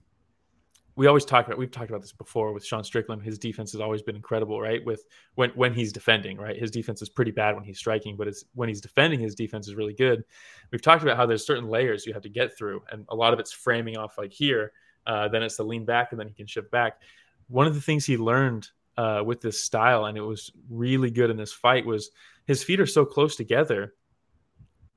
we 1.00 1.08
always 1.08 1.24
talk 1.24 1.48
about 1.48 1.58
we've 1.58 1.72
talked 1.72 1.90
about 1.90 2.02
this 2.02 2.12
before 2.12 2.52
with 2.52 2.66
Sean 2.66 2.84
Strickland. 2.84 3.24
His 3.24 3.40
defense 3.40 3.72
has 3.72 3.80
always 3.80 4.02
been 4.02 4.18
incredible, 4.18 4.60
right? 4.60 4.84
With 4.84 5.06
when 5.36 5.50
when 5.52 5.74
he's 5.74 5.94
defending, 5.94 6.38
right? 6.38 6.60
His 6.60 6.72
defense 6.72 7.02
is 7.02 7.08
pretty 7.08 7.32
bad 7.32 7.56
when 7.56 7.64
he's 7.64 7.78
striking, 7.78 8.18
but 8.18 8.28
it's 8.28 8.44
when 8.54 8.68
he's 8.68 8.82
defending, 8.82 9.18
his 9.18 9.34
defense 9.34 9.70
is 9.70 9.76
really 9.76 9.94
good. 9.94 10.26
We've 10.72 10.82
talked 10.82 11.02
about 11.02 11.16
how 11.16 11.26
there's 11.26 11.48
certain 11.48 11.70
layers 11.70 12.06
you 12.06 12.12
have 12.12 12.24
to 12.24 12.30
get 12.30 12.58
through, 12.58 12.82
and 12.92 13.06
a 13.08 13.16
lot 13.16 13.32
of 13.32 13.40
it's 13.40 13.54
framing 13.54 13.96
off 13.96 14.18
like 14.18 14.34
here. 14.34 14.74
Uh, 15.08 15.30
then 15.30 15.42
it's 15.42 15.56
the 15.56 15.64
lean 15.64 15.86
back, 15.86 16.12
and 16.12 16.20
then 16.20 16.28
he 16.28 16.34
can 16.34 16.48
shift 16.48 16.70
back. 16.70 17.02
One 17.48 17.66
of 17.66 17.76
the 17.76 17.82
things 17.82 18.06
he 18.06 18.18
learned 18.18 18.68
uh, 18.98 19.24
with 19.26 19.40
this 19.40 19.64
style, 19.64 20.04
and 20.04 20.18
it 20.18 20.22
was 20.22 20.52
really 20.70 21.12
good 21.12 21.30
in 21.30 21.38
this 21.38 21.54
fight, 21.54 21.86
was 21.86 22.12
his 22.46 22.62
feet 22.62 22.82
are 22.82 22.86
so 22.86 23.06
close 23.06 23.38
together 23.38 23.94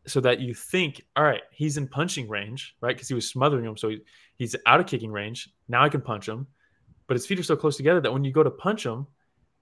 so 0.06 0.20
that 0.20 0.40
you 0.40 0.54
think, 0.54 1.02
all 1.16 1.24
right, 1.24 1.42
he's 1.52 1.76
in 1.76 1.86
punching 1.86 2.28
range, 2.28 2.74
right? 2.80 2.94
Because 2.94 3.08
he 3.08 3.14
was 3.14 3.28
smothering 3.28 3.64
him. 3.64 3.76
So 3.76 3.90
he, 3.90 4.00
he's 4.36 4.56
out 4.66 4.80
of 4.80 4.86
kicking 4.86 5.12
range. 5.12 5.48
Now 5.68 5.84
I 5.84 5.88
can 5.88 6.00
punch 6.00 6.28
him. 6.28 6.46
But 7.06 7.16
his 7.16 7.26
feet 7.26 7.38
are 7.38 7.44
so 7.44 7.56
close 7.56 7.76
together 7.76 8.00
that 8.00 8.12
when 8.12 8.24
you 8.24 8.32
go 8.32 8.42
to 8.42 8.50
punch 8.50 8.84
him, 8.86 9.06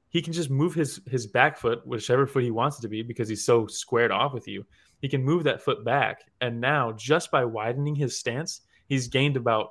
he 0.09 0.23
can 0.23 0.33
just 0.33 0.51
move 0.51 0.75
his 0.75 1.01
his 1.07 1.27
back 1.27 1.57
foot, 1.57 1.87
whichever 1.87 2.27
foot 2.27 2.43
he 2.43 2.51
wants 2.51 2.79
it 2.79 2.83
to 2.83 2.89
be, 2.89 3.03
because 3.03 3.29
he's 3.29 3.45
so 3.45 3.67
squared 3.67 4.11
off 4.11 4.35
with 4.35 4.49
you. 4.49 4.67
He 5.01 5.09
can 5.09 5.25
move 5.25 5.45
that 5.45 5.63
foot 5.63 5.85
back. 5.85 6.23
And 6.41 6.61
now, 6.61 6.93
just 6.93 7.31
by 7.31 7.45
widening 7.45 7.95
his 7.95 8.19
stance, 8.19 8.63
he's 8.89 9.09
gained 9.09 9.37
about 9.37 9.71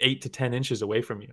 eight 0.00 0.22
to 0.22 0.28
10 0.28 0.54
inches 0.54 0.82
away 0.82 1.02
from 1.02 1.20
you. 1.20 1.32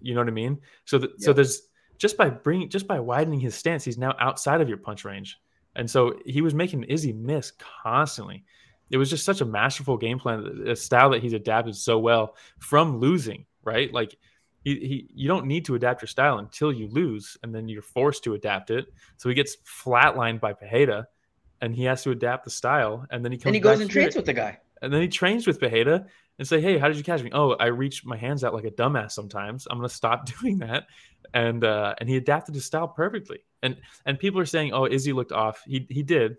You 0.00 0.14
know 0.14 0.20
what 0.20 0.28
I 0.28 0.32
mean? 0.32 0.58
So, 0.84 0.98
th- 0.98 1.12
yeah. 1.18 1.26
so 1.26 1.32
there's 1.32 1.62
just 1.98 2.16
by 2.16 2.30
bringing, 2.30 2.68
just 2.68 2.86
by 2.86 2.98
widening 2.98 3.40
his 3.40 3.54
stance, 3.54 3.84
he's 3.84 3.98
now 3.98 4.14
outside 4.18 4.60
of 4.60 4.68
your 4.68 4.78
punch 4.78 5.04
range. 5.04 5.38
And 5.76 5.90
so 5.90 6.18
he 6.26 6.40
was 6.40 6.54
making 6.54 6.84
Izzy 6.84 7.12
miss 7.12 7.52
constantly. 7.82 8.44
It 8.90 8.96
was 8.96 9.08
just 9.08 9.24
such 9.24 9.40
a 9.40 9.44
masterful 9.44 9.96
game 9.96 10.18
plan, 10.18 10.64
a 10.66 10.74
style 10.74 11.10
that 11.10 11.22
he's 11.22 11.32
adapted 11.32 11.76
so 11.76 11.98
well 11.98 12.36
from 12.58 12.98
losing, 12.98 13.46
right? 13.62 13.92
Like 13.92 14.16
he, 14.64 14.74
he 14.74 15.10
you 15.14 15.28
don't 15.28 15.46
need 15.46 15.64
to 15.66 15.74
adapt 15.76 16.02
your 16.02 16.08
style 16.08 16.38
until 16.38 16.72
you 16.72 16.88
lose, 16.88 17.36
and 17.42 17.54
then 17.54 17.68
you're 17.68 17.82
forced 17.82 18.24
to 18.24 18.34
adapt 18.34 18.70
it. 18.70 18.86
So 19.16 19.28
he 19.28 19.34
gets 19.34 19.56
flatlined 19.64 20.40
by 20.40 20.52
Pereira, 20.54 21.06
and 21.60 21.74
he 21.74 21.84
has 21.84 22.02
to 22.02 22.10
adapt 22.10 22.44
the 22.44 22.50
style. 22.50 23.06
And 23.10 23.24
then 23.24 23.32
he 23.32 23.38
comes 23.38 23.46
and 23.46 23.54
he 23.54 23.60
goes 23.60 23.76
back 23.76 23.82
and 23.82 23.90
trains 23.90 24.16
it. 24.16 24.18
with 24.18 24.26
the 24.26 24.32
guy. 24.32 24.58
And 24.82 24.92
then 24.92 25.02
he 25.02 25.08
trains 25.08 25.46
with 25.46 25.60
Pereira 25.60 26.06
and 26.38 26.48
say, 26.48 26.60
"Hey, 26.60 26.78
how 26.78 26.88
did 26.88 26.96
you 26.96 27.04
catch 27.04 27.22
me? 27.22 27.30
Oh, 27.32 27.52
I 27.52 27.66
reach 27.66 28.04
my 28.04 28.16
hands 28.16 28.42
out 28.42 28.54
like 28.54 28.64
a 28.64 28.70
dumbass 28.70 29.12
sometimes. 29.12 29.68
I'm 29.70 29.78
gonna 29.78 29.88
stop 29.88 30.26
doing 30.40 30.58
that." 30.58 30.86
And 31.32 31.64
uh, 31.64 31.94
and 31.98 32.08
he 32.08 32.16
adapted 32.16 32.54
his 32.54 32.64
style 32.64 32.88
perfectly. 32.88 33.44
And 33.62 33.76
and 34.06 34.18
people 34.18 34.40
are 34.40 34.46
saying, 34.46 34.72
"Oh, 34.72 34.86
Izzy 34.86 35.12
looked 35.12 35.32
off." 35.32 35.62
He 35.66 35.86
he 35.90 36.02
did, 36.02 36.36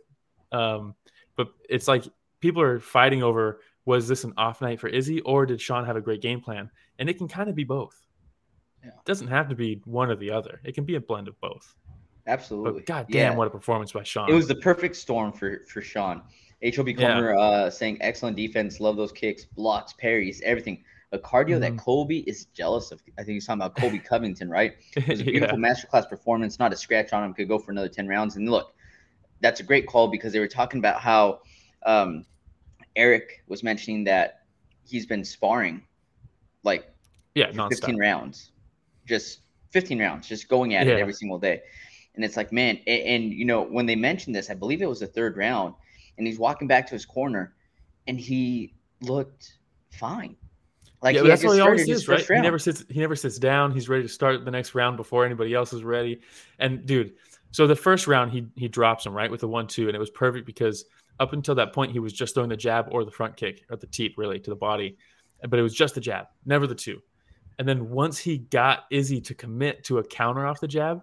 um, 0.51 0.95
but 1.35 1.49
it's 1.69 1.87
like 1.87 2.05
people 2.39 2.61
are 2.61 2.79
fighting 2.79 3.23
over 3.23 3.61
was 3.85 4.07
this 4.07 4.23
an 4.23 4.33
off 4.37 4.61
night 4.61 4.79
for 4.79 4.87
Izzy 4.87 5.21
or 5.21 5.45
did 5.45 5.59
Sean 5.59 5.85
have 5.85 5.95
a 5.95 6.01
great 6.01 6.21
game 6.21 6.39
plan? 6.39 6.69
And 6.99 7.09
it 7.09 7.17
can 7.17 7.27
kind 7.27 7.49
of 7.49 7.55
be 7.55 7.63
both. 7.63 8.05
Yeah. 8.83 8.89
It 8.89 9.05
doesn't 9.05 9.27
have 9.27 9.49
to 9.49 9.55
be 9.55 9.81
one 9.85 10.09
or 10.09 10.15
the 10.15 10.31
other. 10.31 10.61
It 10.63 10.75
can 10.75 10.83
be 10.83 10.95
a 10.95 10.99
blend 11.01 11.27
of 11.27 11.39
both. 11.39 11.75
Absolutely. 12.27 12.81
But 12.81 12.85
god 12.85 13.07
damn, 13.09 13.31
Yeah. 13.33 13.37
what 13.37 13.47
a 13.47 13.49
performance 13.49 13.91
by 13.91 14.03
Sean. 14.03 14.29
It 14.29 14.33
was 14.33 14.47
the 14.47 14.55
perfect 14.55 14.95
storm 14.95 15.31
for 15.31 15.61
for 15.67 15.81
Sean. 15.81 16.21
HOB 16.63 16.89
Yeah. 16.89 17.19
Uh, 17.35 17.69
saying 17.71 17.97
excellent 18.01 18.37
defense, 18.37 18.79
love 18.79 18.97
those 18.97 19.11
kicks, 19.11 19.45
blocks, 19.45 19.93
parries, 19.93 20.41
everything. 20.41 20.83
A 21.13 21.19
cardio 21.19 21.59
that 21.59 21.73
Mhm. 21.73 21.77
Colby 21.77 22.19
is 22.19 22.45
jealous 22.53 22.91
of. 22.91 23.01
I 23.17 23.23
think 23.23 23.33
he's 23.33 23.45
talking 23.45 23.61
about 23.61 23.75
Colby 23.75 23.99
Covington, 23.99 24.49
right? 24.49 24.75
It 24.95 25.07
was 25.07 25.19
a 25.21 25.25
Yeah. 25.25 25.31
beautiful 25.31 25.57
masterclass 25.57 26.07
performance, 26.09 26.57
not 26.57 26.71
a 26.71 26.77
scratch 26.77 27.11
on 27.11 27.23
him. 27.23 27.33
Could 27.33 27.49
go 27.49 27.59
for 27.59 27.71
another 27.71 27.89
ten 27.89 28.07
rounds. 28.07 28.37
And 28.37 28.49
look, 28.49 28.73
that's 29.41 29.59
a 29.59 29.63
great 29.63 29.87
call 29.87 30.07
because 30.07 30.31
they 30.31 30.39
were 30.39 30.47
talking 30.47 30.79
about 30.79 31.01
how 31.01 31.41
um, 31.85 32.25
Eric 32.95 33.43
was 33.47 33.61
mentioning 33.63 34.03
that 34.05 34.43
he's 34.85 35.05
been 35.05 35.25
sparring 35.25 35.83
like 36.63 36.85
yeah, 37.35 37.47
for 37.51 37.57
nonstop. 37.57 37.69
15 37.69 37.97
rounds, 37.97 38.51
just 39.05 39.39
15 39.71 39.99
rounds, 39.99 40.27
just 40.27 40.47
going 40.47 40.75
at 40.75 40.85
Yeah. 40.87 40.93
it 40.93 40.99
every 40.99 41.13
single 41.13 41.39
day. 41.39 41.61
And 42.15 42.23
it's 42.23 42.37
like, 42.37 42.51
man, 42.53 42.77
and, 42.87 43.01
and 43.03 43.33
you 43.33 43.45
know, 43.45 43.63
when 43.63 43.85
they 43.85 43.95
mentioned 43.95 44.35
this, 44.35 44.49
I 44.49 44.53
believe 44.53 44.81
it 44.81 44.85
was 44.89 44.99
the 44.99 45.07
third 45.07 45.37
round, 45.37 45.73
and 46.17 46.27
he's 46.27 46.37
walking 46.39 46.67
back 46.67 46.85
to 46.87 46.93
his 46.93 47.05
corner, 47.05 47.55
and 48.07 48.19
he 48.19 48.75
looked 49.01 49.57
fine. 49.91 50.35
Like 51.01 51.15
yeah, 51.15 51.21
he 51.21 51.23
but 51.23 51.29
had 51.29 51.39
that's 51.39 51.47
what 51.47 51.55
he 51.55 51.61
always 51.61 51.89
is, 51.89 52.07
right? 52.07 52.25
He 52.25 52.41
never 52.41 52.59
sits. 52.59 52.83
He 52.89 52.99
never 52.99 53.15
sits 53.15 53.39
down. 53.39 53.71
He's 53.71 53.89
ready 53.89 54.03
to 54.03 54.09
start 54.09 54.45
the 54.45 54.51
next 54.51 54.75
round 54.75 54.97
before 54.97 55.25
anybody 55.25 55.53
else 55.53 55.73
is 55.73 55.83
ready. 55.83 56.21
And 56.59 56.85
dude, 56.85 57.13
so 57.49 57.65
the 57.65 57.75
first 57.75 58.05
round 58.07 58.31
he 58.31 58.47
he 58.55 58.67
drops 58.67 59.05
him 59.05 59.13
right 59.13 59.31
with 59.31 59.41
the 59.41 59.47
one 59.47 59.65
two, 59.65 59.87
and 59.87 59.95
it 59.95 59.99
was 59.99 60.11
perfect 60.11 60.45
because 60.45 60.85
up 61.19 61.33
until 61.33 61.55
that 61.55 61.73
point 61.73 61.91
he 61.91 61.99
was 61.99 62.13
just 62.13 62.35
throwing 62.35 62.49
the 62.49 62.57
jab 62.57 62.87
or 62.91 63.03
the 63.03 63.11
front 63.11 63.35
kick 63.35 63.65
or 63.69 63.77
the 63.77 63.87
teep 63.87 64.15
really 64.17 64.39
to 64.39 64.49
the 64.51 64.55
body, 64.55 64.97
but 65.47 65.57
it 65.57 65.63
was 65.63 65.73
just 65.73 65.95
the 65.95 66.01
jab, 66.01 66.27
never 66.45 66.67
the 66.67 66.75
two. 66.75 67.01
And 67.57 67.67
then 67.67 67.89
once 67.89 68.17
he 68.17 68.37
got 68.37 68.85
Izzy 68.91 69.21
to 69.21 69.33
commit 69.33 69.83
to 69.85 69.97
a 69.97 70.03
counter 70.03 70.45
off 70.45 70.59
the 70.59 70.67
jab, 70.67 71.01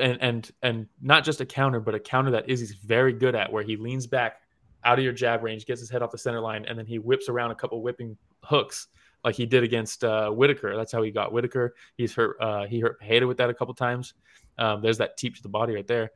and 0.00 0.16
and 0.22 0.50
and 0.62 0.86
not 1.02 1.22
just 1.22 1.42
a 1.42 1.46
counter, 1.46 1.80
but 1.80 1.94
a 1.94 2.00
counter 2.00 2.30
that 2.30 2.48
Izzy's 2.48 2.72
very 2.72 3.12
good 3.12 3.34
at, 3.34 3.52
where 3.52 3.62
he 3.62 3.76
leans 3.76 4.06
back 4.06 4.40
out 4.84 4.98
of 4.98 5.04
your 5.04 5.12
jab 5.12 5.42
range, 5.42 5.66
gets 5.66 5.80
his 5.80 5.90
head 5.90 6.00
off 6.00 6.12
the 6.12 6.18
center 6.18 6.40
line, 6.40 6.64
and 6.64 6.78
then 6.78 6.86
he 6.86 6.98
whips 6.98 7.28
around 7.28 7.50
a 7.50 7.54
couple 7.54 7.82
whipping 7.82 8.16
hooks 8.42 8.88
like 9.24 9.34
he 9.34 9.46
did 9.46 9.64
against 9.64 10.04
uh, 10.04 10.30
Whitaker. 10.30 10.76
That's 10.76 10.92
how 10.92 11.02
he 11.02 11.10
got 11.10 11.32
Whitaker. 11.32 11.74
He's 11.96 12.14
hurt. 12.14 12.36
Uh, 12.40 12.66
he 12.66 12.80
hurt 12.80 13.00
Pereira 13.00 13.26
with 13.26 13.38
that 13.38 13.50
a 13.50 13.54
couple 13.54 13.74
times. 13.74 14.14
Um, 14.58 14.82
there's 14.82 14.98
that 14.98 15.16
teep 15.16 15.36
to 15.36 15.42
the 15.42 15.48
body 15.48 15.74
right 15.74 15.86
there. 15.86 16.10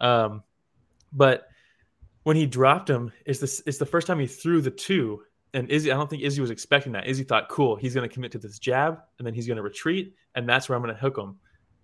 Um, 0.00 0.42
but 1.12 1.48
when 2.22 2.36
he 2.36 2.46
dropped 2.46 2.88
him, 2.88 3.12
it's 3.26 3.40
the 3.40 3.62
it's 3.66 3.78
the 3.78 3.86
first 3.86 4.06
time 4.06 4.18
he 4.18 4.26
threw 4.26 4.60
the 4.60 4.70
two. 4.70 5.22
And 5.54 5.70
Izzy, 5.70 5.92
I 5.92 5.96
don't 5.96 6.08
think 6.08 6.22
Izzy 6.22 6.40
was 6.40 6.50
expecting 6.50 6.92
that. 6.92 7.06
Izzy 7.06 7.24
thought, 7.24 7.48
cool, 7.50 7.76
he's 7.76 7.94
going 7.94 8.08
to 8.08 8.12
commit 8.12 8.32
to 8.32 8.38
this 8.38 8.58
jab, 8.58 9.00
and 9.18 9.26
then 9.26 9.34
he's 9.34 9.46
going 9.46 9.58
to 9.58 9.62
retreat, 9.62 10.14
and 10.34 10.48
that's 10.48 10.66
where 10.66 10.76
I'm 10.76 10.82
going 10.82 10.94
to 10.94 11.00
hook 11.00 11.18
him. 11.18 11.36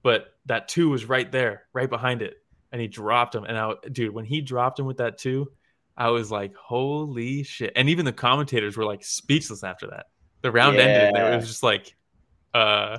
But 0.02 0.28
that 0.46 0.68
two 0.68 0.88
was 0.88 1.04
right 1.04 1.30
there, 1.30 1.64
right 1.74 1.90
behind 1.90 2.22
it, 2.22 2.36
and 2.72 2.80
he 2.80 2.88
dropped 2.88 3.34
him. 3.34 3.44
And 3.44 3.58
I, 3.58 3.72
dude, 3.92 4.14
when 4.14 4.24
he 4.24 4.40
dropped 4.40 4.78
him 4.78 4.86
with 4.86 4.98
that 4.98 5.18
two, 5.18 5.52
I 5.96 6.10
was 6.10 6.30
like, 6.30 6.54
holy 6.54 7.42
shit! 7.42 7.72
And 7.76 7.90
even 7.90 8.06
the 8.06 8.12
commentators 8.12 8.76
were 8.76 8.86
like 8.86 9.04
speechless 9.04 9.62
after 9.64 9.88
that. 9.88 10.06
The 10.42 10.50
round 10.52 10.76
ended, 10.78 11.14
and 11.14 11.34
it 11.34 11.36
was 11.36 11.46
just 11.48 11.62
like, 11.62 11.94
uh, 12.54 12.98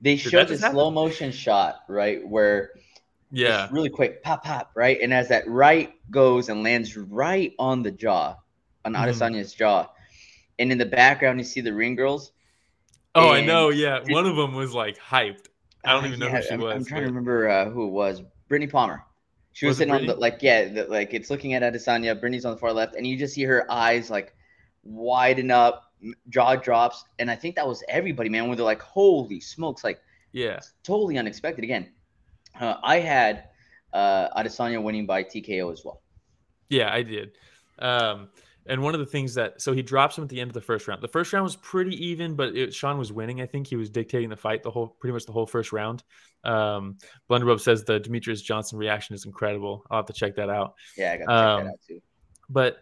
They 0.00 0.16
showed 0.16 0.48
the 0.48 0.58
slow 0.58 0.90
motion 0.90 1.32
shot, 1.32 1.80
right, 1.88 2.26
where 2.26 2.70
yeah, 3.30 3.68
really 3.70 3.90
quick, 3.90 4.22
pop, 4.22 4.44
pop, 4.44 4.70
right, 4.74 4.98
and 5.00 5.12
as 5.12 5.28
that 5.28 5.48
right 5.48 5.92
goes 6.10 6.48
and 6.48 6.62
lands 6.62 6.96
right 6.96 7.52
on 7.58 7.82
the 7.82 7.90
jaw, 7.90 8.36
on 8.84 8.94
Mhm. 8.94 8.98
Adesanya's 9.08 9.52
jaw, 9.52 9.88
and 10.58 10.72
in 10.72 10.78
the 10.78 10.86
background 10.86 11.38
you 11.38 11.44
see 11.44 11.60
the 11.60 11.72
ring 11.74 11.96
girls. 11.96 12.32
Oh, 13.14 13.30
I 13.30 13.40
know. 13.44 13.70
Yeah, 13.70 14.00
one 14.08 14.26
of 14.26 14.36
them 14.36 14.54
was 14.54 14.74
like 14.74 14.98
hyped. 14.98 15.46
I 15.84 15.92
don't 15.92 16.04
Uh, 16.04 16.08
even 16.08 16.20
know 16.20 16.26
yeah, 16.26 16.36
who 16.36 16.42
she 16.42 16.54
I'm, 16.54 16.60
was. 16.60 16.74
I'm 16.74 16.84
trying 16.84 17.02
to 17.02 17.06
remember 17.08 17.48
uh, 17.48 17.70
who 17.70 17.86
it 17.88 17.90
was. 17.90 18.22
Brittany 18.48 18.70
Palmer. 18.70 19.04
She 19.52 19.66
was, 19.66 19.72
Was 19.72 19.76
it 19.76 19.88
sitting 19.90 19.94
on 19.94 20.06
the 20.06 20.14
like 20.14 20.38
yeah, 20.42 20.68
the, 20.68 20.84
like 20.84 21.14
it's 21.14 21.30
looking 21.30 21.54
at 21.54 21.62
Adesanya. 21.62 22.18
Brittany's 22.18 22.44
on 22.44 22.52
the 22.52 22.58
far 22.58 22.72
left, 22.72 22.94
and 22.94 23.06
you 23.06 23.16
just 23.16 23.34
see 23.34 23.42
her 23.44 23.70
eyes 23.70 24.10
like 24.10 24.34
widen 24.84 25.50
up, 25.50 25.87
jaw 26.28 26.56
drops, 26.56 27.04
and 27.18 27.30
I 27.30 27.36
think 27.36 27.56
that 27.56 27.66
was 27.66 27.82
everybody, 27.88 28.28
man. 28.28 28.46
Where 28.46 28.56
they're 28.56 28.64
like, 28.64 28.82
"Holy 28.82 29.40
smokes!" 29.40 29.84
Like 29.84 30.00
Yeah, 30.32 30.60
totally 30.84 31.18
unexpected. 31.18 31.64
Again, 31.64 31.92
uh, 32.60 32.76
I 32.82 32.98
had 33.00 33.44
uh, 33.92 34.28
Adesanya 34.40 34.82
winning 34.82 35.06
by 35.06 35.24
TKO 35.24 35.72
as 35.72 35.84
well. 35.84 36.02
yeah, 36.68 36.92
I 36.92 37.02
did. 37.02 37.32
Um, 37.78 38.28
and 38.66 38.82
one 38.82 38.92
of 38.94 39.00
the 39.00 39.06
things 39.06 39.34
that 39.34 39.62
so 39.62 39.72
he 39.72 39.80
drops 39.82 40.18
him 40.18 40.24
at 40.24 40.28
the 40.30 40.40
end 40.40 40.50
of 40.50 40.54
the 40.54 40.60
first 40.60 40.86
round. 40.88 41.00
The 41.02 41.08
first 41.08 41.32
round 41.32 41.44
was 41.44 41.56
pretty 41.56 41.96
even, 42.06 42.34
but 42.34 42.54
it, 42.54 42.74
Sean 42.74 42.98
was 42.98 43.10
winning. 43.12 43.40
I 43.40 43.46
think 43.46 43.66
he 43.66 43.76
was 43.76 43.88
dictating 43.88 44.28
the 44.28 44.36
fight 44.36 44.62
the 44.62 44.70
whole, 44.70 44.88
pretty 45.00 45.12
much 45.14 45.24
the 45.24 45.32
whole 45.32 45.46
first 45.46 45.72
round. 45.72 46.02
Um, 46.44 46.98
Blunderbub 47.30 47.60
says 47.60 47.84
the 47.84 47.98
Demetrius 47.98 48.42
Johnson 48.42 48.78
reaction 48.78 49.14
is 49.14 49.24
incredible. 49.24 49.84
I'll 49.90 49.98
have 50.00 50.06
to 50.06 50.12
check 50.12 50.36
that 50.36 50.50
out. 50.50 50.74
Yeah, 50.98 51.12
I 51.12 51.16
got 51.16 51.24
to 51.24 51.26
check 51.26 51.30
Um, 51.30 51.64
that 51.64 51.70
out 51.70 51.78
too. 51.88 52.00
but 52.50 52.78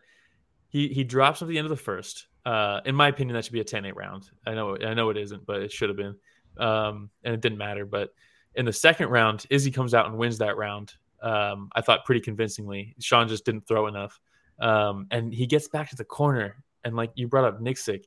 he 0.68 0.88
he 0.88 1.04
drops 1.04 1.40
him 1.40 1.46
at 1.46 1.50
the 1.50 1.58
end 1.58 1.66
of 1.66 1.70
the 1.70 1.76
first. 1.76 2.26
Uh, 2.46 2.80
in 2.84 2.94
my 2.94 3.08
opinion, 3.08 3.34
that 3.34 3.44
should 3.44 3.52
be 3.52 3.60
a 3.60 3.64
10-8 3.64 3.94
round. 3.96 4.30
I 4.46 4.54
know 4.54 4.76
I 4.78 4.94
know 4.94 5.10
it 5.10 5.16
isn't, 5.16 5.44
but 5.46 5.62
it 5.62 5.72
should 5.72 5.88
have 5.90 5.96
been. 5.96 6.14
Um, 6.58 7.10
and 7.24 7.34
it 7.34 7.40
didn't 7.40 7.58
matter. 7.58 7.84
But 7.84 8.10
in 8.54 8.64
the 8.64 8.72
second 8.72 9.08
round, 9.08 9.44
Izzy 9.50 9.70
comes 9.72 9.92
out 9.94 10.06
and 10.06 10.16
wins 10.16 10.38
that 10.38 10.56
round. 10.56 10.94
Um, 11.20 11.68
I 11.74 11.80
thought 11.80 12.04
pretty 12.04 12.20
convincingly. 12.20 12.94
Sean 13.00 13.26
just 13.28 13.44
didn't 13.44 13.66
throw 13.66 13.88
enough. 13.88 14.18
Um, 14.60 15.06
and 15.10 15.34
he 15.34 15.46
gets 15.46 15.66
back 15.68 15.90
to 15.90 15.96
the 15.96 16.04
corner, 16.04 16.62
and 16.84 16.94
like 16.94 17.10
you 17.16 17.26
brought 17.28 17.44
up 17.44 17.60
Nicksick, 17.60 18.04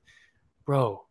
bro, 0.65 1.05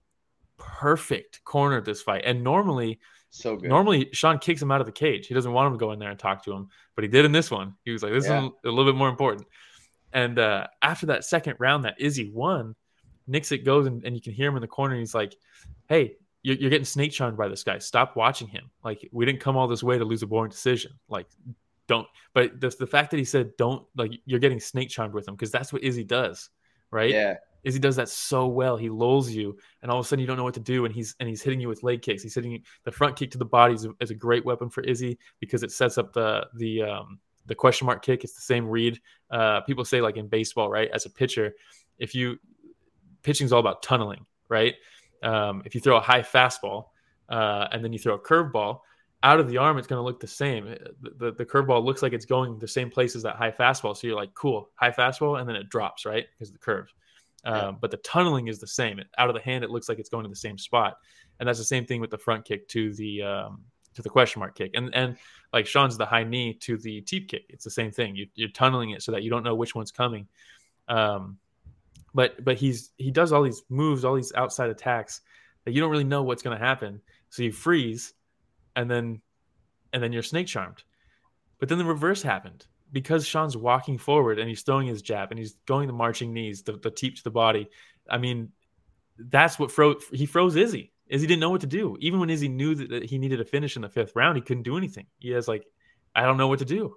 perfect 0.56 1.44
corner 1.44 1.80
this 1.80 2.02
fight. 2.02 2.23
And 2.25 2.42
normally, 2.42 2.99
So 3.30 3.56
good. 3.56 3.68
normally 3.68 4.08
Sean 4.12 4.38
kicks 4.38 4.61
him 4.62 4.70
out 4.70 4.80
of 4.80 4.87
the 4.87 4.92
cage. 4.92 5.26
He 5.26 5.35
doesn't 5.35 5.52
want 5.52 5.66
him 5.68 5.73
to 5.75 5.78
go 5.78 5.92
in 5.92 5.99
there 5.99 6.11
and 6.11 6.18
talk 6.18 6.44
to 6.44 6.52
him, 6.52 6.68
but 6.94 7.04
he 7.04 7.08
did 7.08 7.25
in 7.25 7.32
this 7.32 7.50
one. 7.50 7.75
He 7.85 7.90
was 7.90 8.02
like, 8.02 8.12
"This 8.12 8.26
Yeah. 8.26 8.47
is 8.47 8.50
a 8.64 8.68
little 8.70 8.90
bit 8.90 8.97
more 8.97 9.08
important." 9.08 9.47
And 10.12 10.38
uh, 10.38 10.66
after 10.82 11.06
that 11.06 11.25
second 11.25 11.56
round 11.58 11.85
that 11.85 12.00
Izzy 12.00 12.30
won, 12.32 12.75
Nicksick 13.28 13.64
goes 13.64 13.87
and, 13.87 14.04
and 14.04 14.14
you 14.14 14.23
can 14.23 14.32
hear 14.32 14.49
him 14.49 14.56
in 14.56 14.62
the 14.62 14.68
corner. 14.68 14.94
And 14.94 15.00
he's 15.00 15.14
like, 15.14 15.37
"Hey, 15.88 16.16
you're, 16.42 16.56
you're 16.56 16.70
getting 16.70 16.85
snake 16.85 17.12
charmed 17.12 17.37
by 17.37 17.49
this 17.49 17.64
guy. 17.64 17.78
Stop 17.78 18.16
watching 18.16 18.49
him. 18.49 18.70
Like 18.85 19.08
we 19.12 19.26
didn't 19.26 19.40
come 19.40 19.56
all 19.56 19.68
this 19.68 19.82
way 19.82 19.99
to 19.99 20.04
lose 20.04 20.23
a 20.23 20.26
boring 20.26 20.50
decision. 20.50 20.92
Like 21.08 21.26
don't." 21.87 22.06
But 22.32 22.61
the, 22.61 22.70
the 22.70 22.87
fact 22.87 23.11
that 23.11 23.18
he 23.18 23.25
said, 23.25 23.56
"Don't," 23.56 23.87
like 23.97 24.12
you're 24.25 24.40
getting 24.40 24.61
snake 24.61 24.88
charmed 24.88 25.14
with 25.14 25.28
him 25.28 25.35
because 25.35 25.50
that's 25.50 25.73
what 25.73 25.82
Izzy 25.82 26.04
does, 26.04 26.50
right? 26.90 27.11
Yeah, 27.11 27.37
Izzy 27.64 27.78
does 27.78 27.97
that 27.97 28.08
so 28.08 28.47
well. 28.47 28.76
He 28.76 28.88
lulls 28.88 29.30
you, 29.30 29.58
and 29.82 29.90
all 29.90 29.99
of 29.99 30.06
a 30.06 30.08
sudden 30.08 30.20
you 30.20 30.26
don't 30.26 30.37
know 30.37 30.44
what 30.44 30.54
to 30.54 30.61
do, 30.61 30.85
and 30.85 30.94
he's 30.94 31.14
and 31.20 31.28
he's 31.28 31.42
hitting 31.42 31.61
you 31.61 31.68
with 31.68 31.82
leg 31.82 32.02
kicks. 32.02 32.23
He's 32.23 32.35
hitting 32.35 32.52
you, 32.52 32.61
the 32.85 32.92
front 32.92 33.16
kick 33.16 33.30
to 33.32 33.38
the 33.38 33.44
body 33.44 33.75
is 33.75 33.85
a, 33.85 33.90
is 34.00 34.11
a 34.11 34.14
great 34.14 34.44
weapon 34.44 34.70
for 34.70 34.82
Izzy 34.82 35.18
because 35.40 35.62
it 35.62 35.73
sets 35.73 35.99
up 35.99 36.12
the 36.12 36.47
the 36.54 36.82
um, 36.82 37.18
the 37.47 37.54
question 37.54 37.87
mark 37.87 38.02
kick. 38.02 38.25
It's 38.25 38.35
the 38.35 38.40
same 38.40 38.68
read. 38.68 39.00
Uh, 39.30 39.61
people 39.62 39.85
say 39.85 40.00
like 40.00 40.16
in 40.16 40.28
baseball, 40.28 40.70
right? 40.70 40.88
As 40.92 41.06
a 41.06 41.11
pitcher, 41.11 41.54
if 41.99 42.14
you 42.14 42.38
pitching 43.28 43.44
is 43.44 43.52
all 43.52 43.61
about 43.61 43.82
tunneling, 43.82 44.25
right? 44.49 44.75
Um, 45.23 45.61
if 45.66 45.75
you 45.75 45.82
throw 45.82 45.99
a 45.99 46.00
high 46.00 46.23
fastball 46.23 46.87
uh, 47.28 47.66
and 47.70 47.85
then 47.85 47.92
you 47.92 47.99
throw 47.99 48.14
a 48.14 48.18
curveball 48.18 48.80
out 49.23 49.38
of 49.38 49.50
the 49.50 49.58
arm, 49.58 49.76
it's 49.76 49.87
going 49.87 50.00
to 50.00 50.02
look 50.02 50.18
the 50.18 50.26
same. 50.26 50.64
The, 51.02 51.11
the, 51.18 51.32
the 51.32 51.44
curveball 51.44 51.85
looks 51.85 52.00
like 52.00 52.14
it's 52.14 52.25
going 52.25 52.58
the 52.58 52.66
same 52.66 52.88
place 52.90 53.14
as 53.16 53.25
that 53.25 53.37
high 53.37 53.50
fastball. 53.50 53.94
So 53.94 54.06
you're 54.06 54.16
like, 54.16 54.32
cool, 54.32 54.70
high 54.76 54.92
fastball, 54.92 55.38
and 55.38 55.47
then 55.47 55.56
it 55.56 55.68
drops, 55.68 56.06
right? 56.06 56.25
Because 56.32 56.49
of 56.49 56.54
the 56.54 56.61
curve. 56.61 56.90
Um, 57.44 57.54
Yeah. 57.54 57.73
But 57.82 57.90
the 57.90 57.99
tunneling 57.99 58.49
is 58.49 58.61
the 58.61 58.66
same. 58.66 58.99
Out 59.18 59.28
of 59.28 59.35
the 59.35 59.42
hand, 59.42 59.62
it 59.62 59.70
looks 59.70 59.90
like 59.90 59.99
it's 59.99 60.08
going 60.08 60.25
to 60.25 60.30
the 60.30 60.37
same 60.37 60.56
spot, 60.56 60.97
and 61.38 61.47
that's 61.47 61.58
the 61.58 61.64
same 61.75 61.85
thing 61.85 62.00
with 62.00 62.11
the 62.11 62.18
front 62.18 62.47
kick 62.47 62.66
to 62.68 62.94
the 62.94 63.23
um, 63.23 63.61
to 63.94 64.02
the 64.02 64.08
question 64.08 64.40
mark 64.40 64.56
kick, 64.56 64.70
and 64.73 64.94
and 64.94 65.16
like 65.52 65.66
Sean's 65.66 65.99
the 65.99 66.06
high 66.06 66.25
knee 66.25 66.54
to 66.54 66.78
the 66.78 67.02
teep 67.02 67.28
kick. 67.28 67.44
It's 67.50 67.64
the 67.64 67.70
same 67.70 67.92
thing. 67.92 68.16
You, 68.16 68.26
you're 68.35 68.49
tunneling 68.49 68.90
it 68.90 69.02
so 69.02 69.12
that 69.12 69.23
you 69.23 69.30
don't 69.30 69.44
know 69.44 69.54
which 69.54 69.75
one's 69.75 69.92
coming. 69.92 70.26
Um, 70.88 71.38
but 72.19 72.45
but 72.45 72.57
he's 72.57 72.91
he 72.97 73.13
does 73.13 73.31
all 73.31 73.45
these 73.45 73.63
moves, 73.69 74.05
all 74.05 74.17
these 74.17 74.33
outside 74.35 74.71
attacks 74.71 75.21
that 75.65 75.71
you 75.71 75.81
don't 75.81 75.93
really 75.93 76.03
know 76.03 76.25
what's 76.25 76.43
going 76.43 76.59
to 76.59 76.65
happen. 76.65 77.01
So 77.29 77.45
you 77.45 77.53
freeze, 77.53 78.13
and 78.75 78.91
then 78.91 79.21
and 79.93 80.03
then 80.03 80.13
you're 80.13 80.25
snake 80.25 80.49
charmed. 80.49 80.83
But 81.61 81.69
then 81.69 81.79
the 81.79 81.85
reverse 81.85 82.21
happened 82.21 82.67
because 82.91 83.25
Sean's 83.25 83.57
walking 83.57 83.99
forward 83.99 84.41
and 84.41 84.49
he's 84.49 84.63
throwing 84.63 84.89
his 84.89 85.01
jab 85.01 85.31
and 85.31 85.39
he's 85.39 85.59
going 85.65 85.87
the 85.87 85.93
marching 85.93 86.33
knees, 86.33 86.65
the, 86.65 86.73
the 86.73 86.91
teep 86.91 87.15
to 87.19 87.23
the 87.23 87.31
body. 87.31 87.69
I 88.11 88.19
mean, 88.19 88.51
that's 89.17 89.57
what 89.61 89.71
froze. 89.71 90.03
He 90.13 90.27
froze 90.27 90.57
Izzy. 90.57 90.91
Izzy 91.07 91.29
didn't 91.29 91.41
know 91.41 91.51
what 91.51 91.61
to 91.61 91.69
do. 91.69 91.97
Even 92.01 92.19
when 92.19 92.31
Izzy 92.31 92.49
knew 92.49 92.75
that, 92.75 92.91
that 92.91 93.05
he 93.05 93.19
needed 93.19 93.41
a 93.41 93.45
finish 93.45 93.77
in 93.77 93.83
the 93.83 93.89
fifth 93.89 94.17
round, 94.17 94.35
he 94.35 94.43
couldn't 94.43 94.65
do 94.65 94.77
anything. 94.77 95.07
He 95.21 95.31
has 95.31 95.47
like, 95.47 95.67
I 96.17 96.23
don't 96.23 96.37
know 96.37 96.49
what 96.49 96.59
to 96.59 96.65
do. 96.65 96.97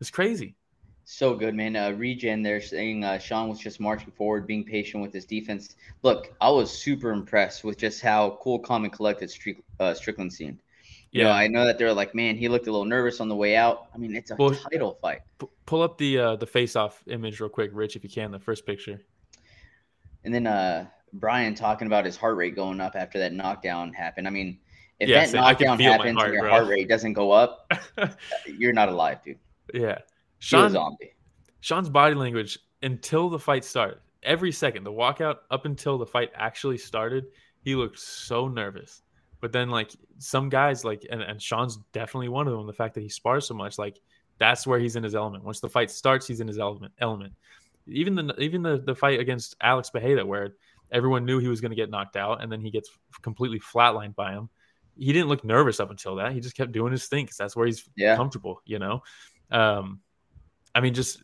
It's 0.00 0.10
crazy. 0.10 0.56
So 1.06 1.34
good, 1.34 1.54
man. 1.54 1.76
Uh, 1.76 1.90
regen, 1.92 2.42
they're 2.42 2.60
saying 2.62 3.04
uh, 3.04 3.18
Sean 3.18 3.48
was 3.48 3.58
just 3.58 3.78
marching 3.78 4.10
forward, 4.12 4.46
being 4.46 4.64
patient 4.64 5.02
with 5.02 5.12
his 5.12 5.26
defense. 5.26 5.76
Look, 6.02 6.34
I 6.40 6.48
was 6.50 6.70
super 6.70 7.10
impressed 7.10 7.62
with 7.62 7.76
just 7.78 8.00
how 8.00 8.38
cool, 8.40 8.58
calm, 8.58 8.84
and 8.84 8.92
collected 8.92 9.30
Strick, 9.30 9.62
uh, 9.80 9.92
Strickland 9.92 10.32
seemed. 10.32 10.60
You 11.12 11.20
Yeah. 11.20 11.24
know, 11.28 11.32
I 11.32 11.46
know 11.46 11.66
that 11.66 11.78
they're 11.78 11.92
like, 11.92 12.14
man, 12.14 12.36
he 12.36 12.48
looked 12.48 12.66
a 12.66 12.70
little 12.72 12.86
nervous 12.86 13.20
on 13.20 13.28
the 13.28 13.36
way 13.36 13.54
out. 13.54 13.88
I 13.94 13.98
mean, 13.98 14.16
it's 14.16 14.30
a 14.30 14.36
Well- 14.36 14.54
title 14.54 14.98
fight. 15.02 15.20
P- 15.38 15.46
pull 15.66 15.82
up 15.82 15.98
the 15.98 16.18
uh, 16.18 16.36
the 16.36 16.46
face 16.46 16.74
off 16.74 17.02
image 17.06 17.38
real 17.38 17.50
quick, 17.50 17.70
Rich, 17.74 17.96
if 17.96 18.02
you 18.04 18.10
can. 18.10 18.30
The 18.30 18.38
first 18.38 18.64
picture. 18.66 19.00
And 20.24 20.32
then 20.34 20.46
uh, 20.46 20.86
Brian 21.12 21.54
talking 21.54 21.86
about 21.86 22.06
his 22.06 22.16
heart 22.16 22.36
rate 22.36 22.56
going 22.56 22.80
up 22.80 22.96
after 22.96 23.18
that 23.18 23.32
knockdown 23.34 23.92
happened. 23.92 24.26
I 24.26 24.30
mean, 24.30 24.58
if 24.98 25.08
Yeah, 25.10 25.20
that 25.20 25.28
so 25.28 25.36
knockdown 25.38 25.78
happens 25.78 26.16
heart, 26.16 26.28
and 26.28 26.34
your 26.34 26.42
bro. 26.44 26.50
heart 26.50 26.66
rate 26.68 26.88
doesn't 26.88 27.12
go 27.12 27.30
up, 27.30 27.70
you're 28.46 28.72
not 28.72 28.88
alive, 28.88 29.22
dude. 29.22 29.38
yeah. 29.74 29.98
Sean 30.38 30.70
zombie. 30.70 31.14
Sean's 31.60 31.88
body 31.88 32.14
language 32.14 32.58
until 32.82 33.30
the 33.30 33.38
fight 33.38 33.64
started, 33.64 33.98
every 34.22 34.52
second, 34.52 34.84
the 34.84 34.92
walkout 34.92 35.38
up 35.50 35.64
until 35.64 35.98
the 35.98 36.06
fight 36.06 36.30
actually 36.34 36.78
started, 36.78 37.26
he 37.62 37.74
looked 37.74 37.98
so 37.98 38.48
nervous. 38.48 39.02
But 39.40 39.52
then, 39.52 39.70
like 39.70 39.90
some 40.18 40.48
guys, 40.48 40.84
like 40.84 41.06
and, 41.10 41.22
and 41.22 41.40
Sean's 41.40 41.78
definitely 41.92 42.28
one 42.28 42.46
of 42.46 42.56
them. 42.56 42.66
The 42.66 42.72
fact 42.72 42.94
that 42.94 43.02
he 43.02 43.08
spars 43.08 43.46
so 43.46 43.54
much, 43.54 43.78
like 43.78 44.00
that's 44.38 44.66
where 44.66 44.78
he's 44.78 44.96
in 44.96 45.02
his 45.02 45.14
element. 45.14 45.44
Once 45.44 45.60
the 45.60 45.68
fight 45.68 45.90
starts, 45.90 46.26
he's 46.26 46.40
in 46.40 46.48
his 46.48 46.58
element. 46.58 46.92
Element. 46.98 47.34
Even 47.86 48.14
the 48.14 48.34
even 48.40 48.62
the 48.62 48.78
the 48.78 48.94
fight 48.94 49.20
against 49.20 49.56
Alex 49.60 49.90
Pereira, 49.90 50.24
where 50.24 50.54
everyone 50.90 51.26
knew 51.26 51.38
he 51.38 51.48
was 51.48 51.60
going 51.60 51.70
to 51.70 51.76
get 51.76 51.90
knocked 51.90 52.16
out, 52.16 52.42
and 52.42 52.50
then 52.50 52.60
he 52.60 52.70
gets 52.70 52.88
completely 53.20 53.60
flatlined 53.60 54.14
by 54.14 54.32
him. 54.32 54.48
He 54.96 55.12
didn't 55.12 55.28
look 55.28 55.44
nervous 55.44 55.80
up 55.80 55.90
until 55.90 56.16
that. 56.16 56.32
He 56.32 56.40
just 56.40 56.56
kept 56.56 56.72
doing 56.72 56.92
his 56.92 57.06
thing 57.08 57.24
because 57.24 57.36
that's 57.36 57.56
where 57.56 57.66
he's 57.66 57.86
Yeah. 57.96 58.16
comfortable. 58.16 58.62
You 58.64 58.78
know, 58.78 59.02
um, 59.50 60.00
I 60.74 60.80
mean, 60.80 60.94
just 60.94 61.22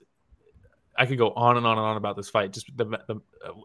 I 0.97 1.07
could 1.07 1.19
go 1.19 1.33
on 1.33 1.57
and 1.57 1.66
on 1.66 1.78
and 1.78 1.87
on 1.87 1.97
about 1.97 2.16
this 2.16 2.28
fight. 2.28 2.52
Just 2.52 2.76
the, 2.76 2.85
the 2.85 3.21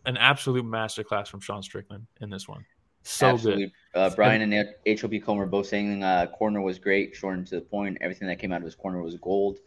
an 0.06 0.18
absolute 0.18 0.65
masterclass 0.65 1.27
from 1.27 1.39
Sean 1.42 1.62
Strickland 1.62 2.08
in 2.22 2.30
this 2.30 2.48
one. 2.48 2.65
So 3.04 3.27
Absolutely. 3.27 3.72
Uh, 3.94 4.10
Brian 4.15 4.42
and 4.42 5.00
HOP 5.00 5.12
Comer 5.24 5.46
both 5.46 5.68
saying 5.68 6.01
uh, 6.01 6.25
corner 6.27 6.60
was 6.62 6.80
great, 6.80 7.15
short 7.15 7.38
and 7.38 7.48
to 7.48 7.56
the 7.56 7.62
point. 7.62 8.00
Everything 8.01 8.27
that 8.27 8.39
came 8.39 8.51
out 8.51 8.58
of 8.58 8.63
his 8.63 8.74
corner 8.74 9.01
was 9.01 9.15
gold. 9.15 9.60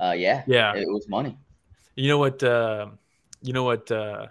Uh, 0.00 0.14
yeah. 0.16 0.42
Yeah. 0.46 0.74
it 0.74 0.88
was 0.88 1.08
money. 1.08 1.38
You 1.94 2.08
know 2.08 2.18
what? 2.18 2.42
Uh, 2.42 2.88
you 3.42 3.52
know 3.52 3.62
what? 3.62 3.90
Uh, 3.92 4.26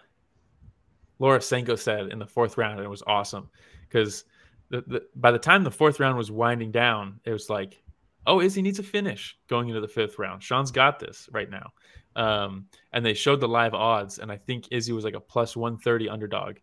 Laura 1.19 1.41
Sanko 1.41 1.75
said 1.75 2.07
in 2.07 2.19
the 2.19 2.25
fourth 2.25 2.57
round, 2.57 2.79
and 2.79 2.85
it 2.85 2.89
was 2.89 3.03
awesome 3.05 3.49
because 3.87 4.25
the, 4.69 4.81
the, 4.87 5.05
by 5.15 5.31
the 5.31 5.39
time 5.39 5.63
the 5.63 5.71
fourth 5.71 5.99
round 5.99 6.17
was 6.17 6.31
winding 6.31 6.71
down, 6.71 7.19
it 7.23 7.31
was 7.31 7.49
like, 7.49 7.81
oh, 8.29 8.41
Izzy 8.41 8.61
needs 8.61 8.79
a 8.79 8.83
finish 8.83 9.37
going 9.47 9.67
into 9.69 9.81
the 9.81 9.87
fifth 9.87 10.19
round. 10.19 10.43
Sean's 10.43 10.71
got 10.71 10.99
this 10.99 11.27
right 11.31 11.49
now. 11.49 11.71
Um, 12.15 12.67
and 12.93 13.05
they 13.05 13.13
showed 13.13 13.39
the 13.39 13.47
live 13.47 13.73
odds, 13.73 14.19
and 14.19 14.31
I 14.31 14.37
think 14.37 14.67
Izzy 14.71 14.93
was 14.93 15.03
like 15.03 15.15
a 15.15 15.19
plus 15.19 15.55
one 15.57 15.77
thirty 15.77 16.07
underdog. 16.09 16.57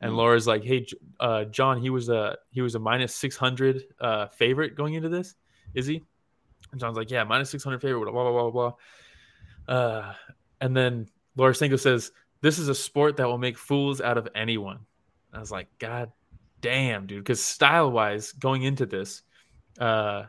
And 0.00 0.12
Mm. 0.12 0.16
Laura's 0.16 0.46
like, 0.46 0.64
"Hey, 0.64 0.86
uh, 1.18 1.44
John, 1.44 1.80
he 1.80 1.90
was 1.90 2.08
a 2.08 2.38
he 2.50 2.62
was 2.62 2.74
a 2.74 2.78
minus 2.78 3.14
six 3.14 3.36
hundred 3.36 3.82
uh, 4.00 4.28
favorite 4.28 4.74
going 4.76 4.94
into 4.94 5.08
this. 5.08 5.34
Is 5.74 5.86
he?" 5.86 6.02
And 6.72 6.80
John's 6.80 6.96
like, 6.96 7.10
"Yeah, 7.10 7.24
minus 7.24 7.50
six 7.50 7.64
hundred 7.64 7.82
favorite." 7.82 8.10
Blah 8.10 8.12
blah 8.12 8.30
blah 8.30 8.50
blah. 8.50 8.72
blah. 9.66 9.74
Uh, 9.76 10.14
and 10.60 10.76
then 10.76 11.08
Laura 11.36 11.54
Sanko 11.54 11.76
says, 11.76 12.12
"This 12.40 12.58
is 12.58 12.68
a 12.68 12.74
sport 12.74 13.16
that 13.16 13.26
will 13.26 13.38
make 13.38 13.58
fools 13.58 14.00
out 14.00 14.18
of 14.18 14.28
anyone." 14.34 14.78
And 15.32 15.36
I 15.36 15.40
was 15.40 15.50
like, 15.50 15.68
"God 15.78 16.10
damn, 16.60 17.06
dude!" 17.06 17.22
Because 17.22 17.42
style 17.42 17.90
wise, 17.90 18.32
going 18.32 18.62
into 18.62 18.86
this, 18.86 19.22
uh, 19.78 20.24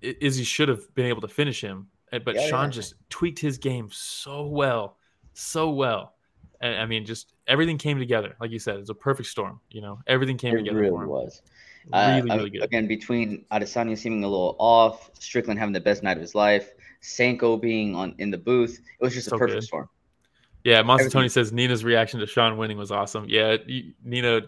Izzy 0.00 0.44
should 0.44 0.68
have 0.68 0.94
been 0.94 1.06
able 1.06 1.20
to 1.22 1.28
finish 1.28 1.60
him, 1.60 1.88
Uh, 2.12 2.18
but 2.20 2.34
Yeah, 2.36 2.48
Sean 2.48 2.64
yeah. 2.66 2.70
just 2.70 2.94
tweaked 3.08 3.38
his 3.38 3.58
game 3.58 3.88
so 3.90 4.46
well, 4.46 4.96
so 5.34 5.70
well. 5.70 6.14
And 6.60 6.76
I 6.76 6.86
mean, 6.86 7.04
just 7.04 7.34
everything 7.46 7.78
came 7.78 7.98
together, 7.98 8.36
like 8.40 8.50
you 8.50 8.58
said. 8.58 8.78
It's 8.78 8.90
a 8.90 8.94
perfect 8.94 9.28
storm. 9.28 9.60
You 9.70 9.80
know, 9.82 9.98
everything 10.06 10.36
came 10.38 10.54
It 10.54 10.58
together 10.58 10.78
really 10.80 11.06
was. 11.06 11.42
Uh, 11.92 12.20
Really, 12.22 12.30
uh, 12.30 12.36
really 12.38 12.50
good. 12.50 12.62
Again, 12.62 12.86
between 12.88 13.44
Adesanya 13.52 13.96
seeming 13.96 14.24
a 14.24 14.28
little 14.28 14.56
off, 14.58 15.10
Strickland 15.18 15.58
having 15.60 15.72
the 15.72 15.80
best 15.80 16.02
night 16.02 16.16
of 16.16 16.20
his 16.20 16.34
life, 16.34 16.72
Sanko 17.00 17.56
being 17.56 17.94
on 17.94 18.14
in 18.18 18.30
the 18.30 18.38
booth, 18.38 18.78
it 18.78 19.04
was 19.04 19.14
just 19.14 19.28
So 19.28 19.36
a 19.36 19.38
perfect 19.38 19.60
good. 19.60 19.64
storm. 19.64 19.88
Yeah, 20.64 20.82
Monster 20.82 21.10
Tony 21.10 21.28
says 21.28 21.52
Nina's 21.52 21.84
reaction 21.84 22.18
to 22.18 22.26
Sean 22.26 22.56
winning 22.56 22.76
was 22.76 22.90
awesome. 22.90 23.26
Yeah, 23.28 23.56
Nina 24.02 24.40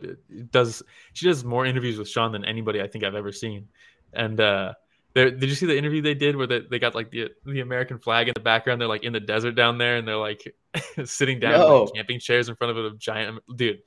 does. 0.51 0.83
She 1.13 1.27
does 1.27 1.45
more 1.45 1.65
interviews 1.65 1.97
with 1.97 2.09
Sean 2.09 2.33
than 2.33 2.45
anybody 2.45 2.81
I 2.83 2.89
think 2.89 3.05
I've 3.05 3.15
ever 3.15 3.31
seen. 3.31 3.69
And 4.13 4.41
uh, 4.41 4.75
there, 5.15 5.31
did 5.31 5.49
you 5.49 5.55
see 5.55 5.67
the 5.67 5.77
interview 5.77 6.03
they 6.03 6.15
did 6.15 6.37
where 6.37 6.47
they, 6.47 6.61
they 6.61 6.79
got 6.79 6.95
like 6.95 7.11
the 7.11 7.31
the 7.45 7.61
American 7.61 7.99
flag 7.99 8.29
in 8.29 8.35
the 8.35 8.41
background? 8.41 8.81
They're 8.81 8.89
like 8.89 9.05
in 9.05 9.13
the 9.13 9.21
desert 9.21 9.53
down 9.53 9.79
there, 9.79 9.97
and 9.97 10.07
they're 10.07 10.17
like 10.17 10.55
sitting 11.05 11.41
down 11.41 11.55
in 11.55 11.61
No. 11.61 11.83
like, 11.85 11.95
camping 11.95 12.21
chairs 12.21 12.49
in 12.49 12.55
front 12.57 12.77
of 12.77 12.85
a 12.85 12.97
giant 12.97 13.41
dude. 13.57 13.81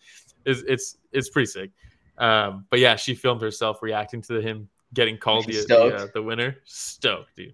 It's 0.45 0.61
it's 0.67 0.97
it's 1.11 1.29
pretty 1.29 1.45
sick. 1.47 1.71
Um, 2.17 2.65
but 2.69 2.79
yeah, 2.79 2.95
she 2.95 3.15
filmed 3.15 3.41
herself 3.41 3.81
reacting 3.81 4.21
to 4.23 4.41
him 4.41 4.67
getting 4.93 5.17
called 5.17 5.45
the 5.45 5.63
the, 5.67 5.95
uh, 5.95 6.07
the 6.13 6.21
winner. 6.21 6.57
Stoked, 6.65 7.35
dude. 7.35 7.53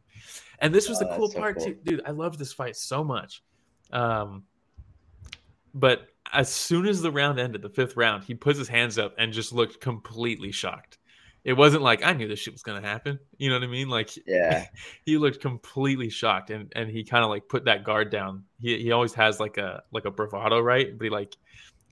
And 0.59 0.73
this 0.73 0.89
was 0.89 0.99
the 0.99 1.07
Oh, 1.09 1.17
cool 1.17 1.27
so 1.29 1.39
part 1.39 1.57
cool. 1.57 1.65
too, 1.67 1.77
dude. 1.83 2.01
I 2.05 2.11
loved 2.11 2.39
this 2.39 2.51
fight 2.53 2.75
so 2.75 3.03
much. 3.03 3.43
Um, 3.91 4.43
but 5.73 6.07
as 6.33 6.49
soon 6.49 6.87
as 6.87 7.01
the 7.01 7.11
round 7.11 7.39
ended, 7.39 7.61
the 7.61 7.69
fifth 7.69 7.95
round, 7.95 8.23
he 8.23 8.33
puts 8.33 8.57
his 8.57 8.67
hands 8.67 8.97
up 8.97 9.13
and 9.17 9.31
just 9.31 9.53
looked 9.53 9.79
completely 9.79 10.51
shocked. 10.51 10.96
It 11.47 11.55
wasn't 11.55 11.81
like 11.81 12.03
I 12.03 12.11
knew 12.11 12.27
this 12.27 12.39
shit 12.39 12.53
was 12.53 12.61
gonna 12.61 12.81
happen. 12.81 13.19
You 13.37 13.49
know 13.49 13.55
what 13.55 13.63
I 13.63 13.67
mean? 13.67 13.87
Like 13.87 14.11
Yeah, 14.27 14.65
he 15.05 15.17
looked 15.17 15.39
completely 15.39 16.09
shocked 16.09 16.49
and 16.49 16.69
and 16.75 16.89
he 16.89 17.05
kind 17.05 17.23
of 17.23 17.29
like 17.29 17.47
put 17.47 17.63
that 17.65 17.85
guard 17.85 18.11
down. 18.11 18.43
He 18.59 18.77
he 18.77 18.91
always 18.91 19.13
has 19.13 19.39
like 19.39 19.57
a 19.57 19.81
like 19.93 20.03
a 20.03 20.11
bravado, 20.11 20.59
right? 20.59 20.95
But 20.97 21.05
he 21.05 21.09
like 21.09 21.37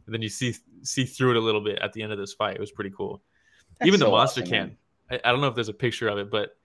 then 0.07 0.21
you 0.21 0.27
see 0.27 0.55
see 0.83 1.05
through 1.05 1.31
it 1.31 1.37
a 1.37 1.39
little 1.39 1.61
bit 1.61 1.79
at 1.79 1.93
the 1.93 2.03
end 2.03 2.11
of 2.11 2.17
this 2.17 2.33
fight. 2.33 2.55
It 2.55 2.59
was 2.59 2.71
pretty 2.71 2.91
cool. 2.95 3.23
That's 3.79 3.87
Even 3.87 4.01
the 4.01 4.09
monster 4.09 4.41
awesome, 4.41 4.51
can. 4.51 4.77
I, 5.09 5.21
I 5.23 5.31
don't 5.31 5.39
know 5.39 5.47
if 5.47 5.55
there's 5.55 5.69
a 5.69 5.73
picture 5.73 6.09
of 6.09 6.17
it, 6.17 6.29
but 6.29 6.57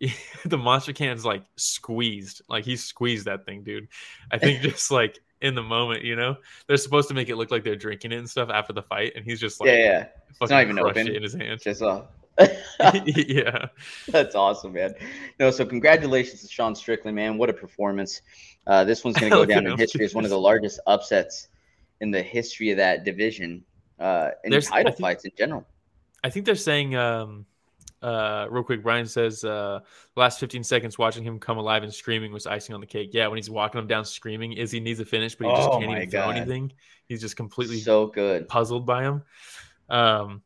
the 0.44 0.58
monster 0.58 0.92
can's 0.92 1.24
like 1.24 1.44
squeezed. 1.56 2.42
Like 2.50 2.66
he 2.66 2.76
squeezed 2.76 3.24
that 3.24 3.46
thing, 3.46 3.62
dude. 3.62 3.88
I 4.30 4.36
think 4.36 4.60
just 4.60 4.90
like 4.90 5.18
in 5.40 5.54
the 5.54 5.62
moment, 5.62 6.04
you 6.04 6.14
know, 6.14 6.36
they're 6.66 6.76
supposed 6.76 7.08
to 7.08 7.14
make 7.14 7.30
it 7.30 7.36
look 7.36 7.50
like 7.50 7.64
they're 7.64 7.74
drinking 7.74 8.12
it 8.12 8.18
and 8.18 8.28
stuff 8.28 8.50
after 8.50 8.74
the 8.74 8.82
fight, 8.82 9.12
and 9.16 9.24
he's 9.24 9.40
just 9.40 9.60
like, 9.60 9.68
yeah, 9.68 9.76
yeah. 9.76 10.06
fucking 10.38 10.54
not 10.54 10.62
even 10.64 10.78
open. 10.78 11.08
it 11.08 11.16
in 11.16 11.22
his 11.22 11.32
hand. 11.32 11.60
Just 11.62 11.80
uh, 11.80 12.02
yeah, 13.06 13.66
That's 14.08 14.34
awesome, 14.34 14.72
man. 14.72 14.94
No, 15.38 15.50
so 15.50 15.64
congratulations 15.64 16.42
to 16.42 16.48
Sean 16.48 16.74
Strickland, 16.74 17.14
man. 17.14 17.38
What 17.38 17.48
a 17.50 17.52
performance. 17.52 18.22
Uh, 18.66 18.84
this 18.84 19.04
one's 19.04 19.16
going 19.16 19.30
to 19.32 19.36
go 19.36 19.44
down 19.44 19.66
in 19.66 19.76
history 19.78 20.04
as 20.04 20.14
one 20.14 20.24
of 20.24 20.30
the 20.30 20.38
largest 20.40 20.80
upsets 20.86 21.48
in 22.00 22.10
the 22.10 22.22
history 22.22 22.70
of 22.70 22.76
that 22.78 23.04
division, 23.04 23.64
uh, 24.00 24.30
in 24.42 24.50
There's- 24.50 24.68
title 24.68 24.92
think- 24.92 25.00
fights 25.00 25.24
in 25.24 25.30
general. 25.38 25.64
I 26.22 26.30
think 26.30 26.46
they're 26.46 26.54
saying. 26.56 26.94
um 26.96 27.46
uh, 28.02 28.46
real 28.50 28.62
quick, 28.62 28.82
Brian 28.82 29.06
says 29.06 29.44
uh, 29.44 29.80
last 30.14 30.38
15 30.38 30.62
seconds 30.62 30.98
watching 30.98 31.24
him 31.24 31.38
come 31.38 31.56
alive 31.56 31.82
and 31.84 31.94
screaming 31.94 32.34
was 32.34 32.46
icing 32.46 32.74
on 32.74 32.82
the 32.82 32.86
cake. 32.86 33.08
Yeah, 33.14 33.28
when 33.28 33.38
he's 33.38 33.48
walking 33.48 33.78
him 33.80 33.86
down 33.86 34.04
screaming, 34.04 34.52
is 34.52 34.70
he 34.70 34.78
needs 34.78 35.00
a 35.00 35.06
finish, 35.06 35.34
but 35.34 35.48
he 35.48 35.54
just 35.56 35.68
Oh 35.70 35.78
can't 35.78 35.90
my 35.90 35.96
even 35.96 36.10
throw 36.10 36.28
anything. 36.28 36.70
He's 37.06 37.22
just 37.22 37.34
completely 37.34 37.78
So 37.80 38.08
good. 38.08 38.46
puzzled 38.46 38.84
by 38.84 39.04
him. 39.04 39.22
Um, 39.88 40.42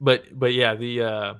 but 0.00 0.24
but 0.38 0.52
yeah, 0.54 0.74
the 0.74 1.02
uh, 1.02 1.34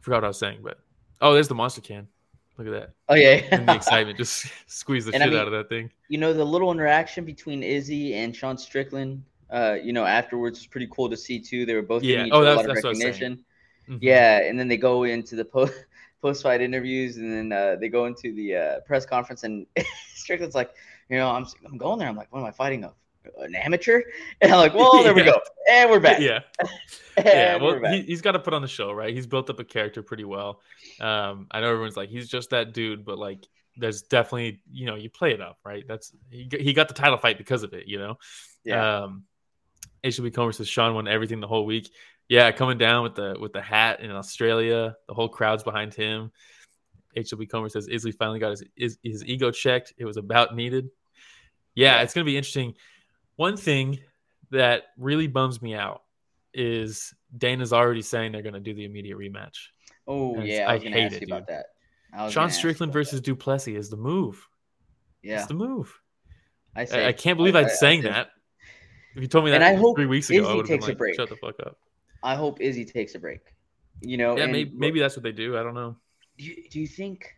forgot 0.00 0.16
what 0.18 0.24
I 0.24 0.28
was 0.28 0.38
saying, 0.38 0.60
but 0.62 0.78
oh, 1.20 1.32
there's 1.34 1.48
the 1.48 1.54
monster 1.54 1.80
can. 1.80 2.08
Look 2.56 2.68
at 2.68 2.72
that. 2.72 2.90
Oh 3.08 3.14
yeah. 3.14 3.42
And 3.50 3.68
the 3.68 3.74
excitement 3.74 4.16
just 4.16 4.46
squeeze 4.66 5.06
the 5.06 5.12
And 5.14 5.22
I 5.22 5.26
shit 5.26 5.32
mean- 5.32 5.40
out 5.40 5.46
of 5.48 5.52
that 5.52 5.68
thing. 5.68 5.90
you 6.08 6.18
know 6.18 6.32
the 6.32 6.44
little 6.44 6.70
interaction 6.70 7.24
between 7.24 7.62
Izzy 7.62 8.14
and 8.14 8.34
Sean 8.34 8.56
Strickland. 8.56 9.24
Uh, 9.50 9.76
you 9.82 9.92
know, 9.92 10.04
afterwards 10.04 10.58
was 10.60 10.66
pretty 10.66 10.88
cool 10.90 11.08
to 11.10 11.16
see 11.16 11.38
too. 11.38 11.66
They 11.66 11.74
were 11.74 11.82
both 11.82 12.02
Yeah. 12.02 12.26
Oh, 12.32 12.42
that's- 12.44 12.66
that's 12.66 12.76
what 12.82 12.86
I 12.86 12.88
was 12.90 12.98
saying. 13.00 13.12
recognition. 13.12 13.44
Mhm. 13.88 13.98
Yeah, 14.00 14.38
and 14.40 14.58
then 14.58 14.66
they 14.68 14.76
go 14.78 15.02
into 15.04 15.36
the 15.36 15.44
post 15.44 15.74
post 16.22 16.42
fight 16.42 16.60
interviews, 16.62 17.16
and 17.18 17.30
then 17.32 17.52
uh, 17.52 17.76
they 17.76 17.88
go 17.88 18.06
into 18.06 18.32
the 18.34 18.56
uh, 18.56 18.80
press 18.80 19.04
conference, 19.04 19.42
and 19.44 19.66
Strickland's 20.14 20.54
like, 20.54 20.72
you 21.10 21.18
know, 21.18 21.28
I'm 21.30 21.46
I'm 21.66 21.76
going 21.76 21.98
there. 21.98 22.08
I'm 22.08 22.16
like, 22.16 22.32
what 22.32 22.38
am 22.40 22.46
I 22.46 22.50
fighting? 22.52 22.84
A, 22.84 22.92
an 23.38 23.54
amateur? 23.54 24.02
And 24.40 24.52
I'm 24.52 24.58
like, 24.58 24.74
well, 24.74 25.02
there 25.02 25.14
we 25.14 25.22
go, 25.24 25.40
and 25.70 25.90
we're 25.90 26.00
back. 26.00 26.20
Yeah. 26.20 26.40
yeah, 27.18 27.56
well, 27.56 27.80
he, 27.92 28.02
he's 28.02 28.20
got 28.22 28.32
to 28.32 28.38
put 28.38 28.52
on 28.54 28.62
the 28.62 28.68
show, 28.68 28.92
right? 28.92 29.14
He's 29.14 29.26
built 29.26 29.48
up 29.50 29.58
a 29.60 29.64
character 29.64 30.02
pretty 30.02 30.24
well. 30.24 30.60
Um, 31.00 31.46
I 31.50 31.60
know 31.60 31.70
everyone's 31.70 31.96
like, 31.96 32.08
he's 32.08 32.28
just 32.28 32.50
that 32.50 32.72
dude, 32.74 33.04
but 33.04 33.18
like, 33.18 33.46
there's 33.76 34.02
definitely, 34.02 34.60
you 34.70 34.86
know, 34.86 34.94
you 34.96 35.10
play 35.10 35.32
it 35.32 35.40
up, 35.40 35.58
right? 35.64 35.84
That's 35.88 36.12
he, 36.30 36.48
he 36.60 36.72
got 36.72 36.88
the 36.88 36.94
title 36.94 37.18
fight 37.18 37.38
because 37.38 37.62
of 37.62 37.72
it, 37.72 37.86
you 37.88 37.98
know. 37.98 38.18
yeah, 38.64 39.02
Um, 39.04 39.24
HB 40.04 40.34
Comer 40.34 40.52
says 40.52 40.68
Sean 40.68 40.94
won 40.94 41.08
everything 41.08 41.40
the 41.40 41.48
whole 41.48 41.64
week. 41.66 41.90
Yeah, 42.28 42.52
coming 42.52 42.78
down 42.78 43.02
with 43.02 43.14
the 43.16 43.36
with 43.38 43.52
the 43.52 43.60
hat 43.62 44.00
in 44.00 44.10
Australia, 44.10 44.96
the 45.08 45.14
whole 45.14 45.28
crowd's 45.28 45.62
behind 45.62 45.92
him. 45.94 46.30
HB 47.16 47.48
Comer 47.50 47.68
says 47.68 47.86
Izzy 47.88 48.12
finally 48.12 48.38
got 48.38 48.50
his, 48.50 48.64
his 48.76 48.98
his 49.02 49.24
ego 49.24 49.50
checked. 49.50 49.92
It 49.98 50.04
was 50.04 50.16
about 50.16 50.54
needed. 50.54 50.88
Yeah, 51.74 51.96
Yeah. 51.96 52.02
it's 52.02 52.14
gonna 52.14 52.24
be 52.24 52.36
interesting. 52.36 52.74
One 53.36 53.56
thing 53.56 53.98
that 54.50 54.84
really 54.96 55.26
bums 55.26 55.60
me 55.60 55.74
out 55.74 56.02
is 56.52 57.12
Dana's 57.36 57.72
already 57.72 58.02
saying 58.02 58.32
they're 58.32 58.42
gonna 58.42 58.60
do 58.60 58.74
the 58.74 58.84
immediate 58.84 59.18
rematch. 59.18 59.56
oh 60.06 60.36
and 60.36 60.46
yeah, 60.46 60.68
I 60.68 60.74
I 60.74 60.78
hate 60.78 61.12
it, 61.14 61.22
about 61.24 61.48
that. 61.48 61.66
I 62.12 62.28
Sean 62.30 62.50
Strickland 62.50 62.92
versus 62.92 63.20
du 63.20 63.34
Plessis 63.34 63.74
is 63.76 63.90
the 63.90 63.96
move. 63.96 64.46
yeah. 65.22 65.38
It's 65.38 65.46
the 65.46 65.54
move. 65.54 65.92
I, 66.76 66.82
I, 66.82 66.84
say, 66.84 67.06
I 67.08 67.12
can't 67.12 67.36
believe 67.36 67.56
I, 67.56 67.62
would 67.62 67.70
saying 67.70 68.02
think- 68.02 68.14
that. 68.14 68.28
If 69.16 69.22
you 69.22 69.28
told 69.28 69.44
me 69.44 69.52
that 69.52 69.62
And 69.62 69.64
I 69.64 69.74
hope 69.74 69.96
three 69.96 70.06
weeks 70.06 70.28
ago, 70.28 70.40
Izzy 70.40 70.48
I 70.48 70.54
would 70.54 70.68
have 70.68 70.68
been 70.68 70.78
takes 70.78 70.86
a 70.86 70.88
like, 70.90 70.98
break. 70.98 71.14
"Shut 71.14 71.28
the 71.28 71.36
fuck 71.36 71.54
up." 71.64 71.78
I 72.24 72.34
hope 72.34 72.60
Izzy 72.60 72.84
takes 72.84 73.14
a 73.14 73.18
break. 73.20 73.40
You 74.00 74.16
know, 74.16 74.36
Yeah, 74.36 74.44
and 74.44 74.52
maybe, 74.52 74.72
maybe 74.74 74.98
that's 74.98 75.14
what 75.16 75.22
they 75.22 75.30
do. 75.30 75.56
I 75.56 75.62
don't 75.62 75.74
know. 75.74 75.96
Do 76.36 76.44
you, 76.44 76.68
do 76.68 76.80
you 76.80 76.86
think? 76.88 77.32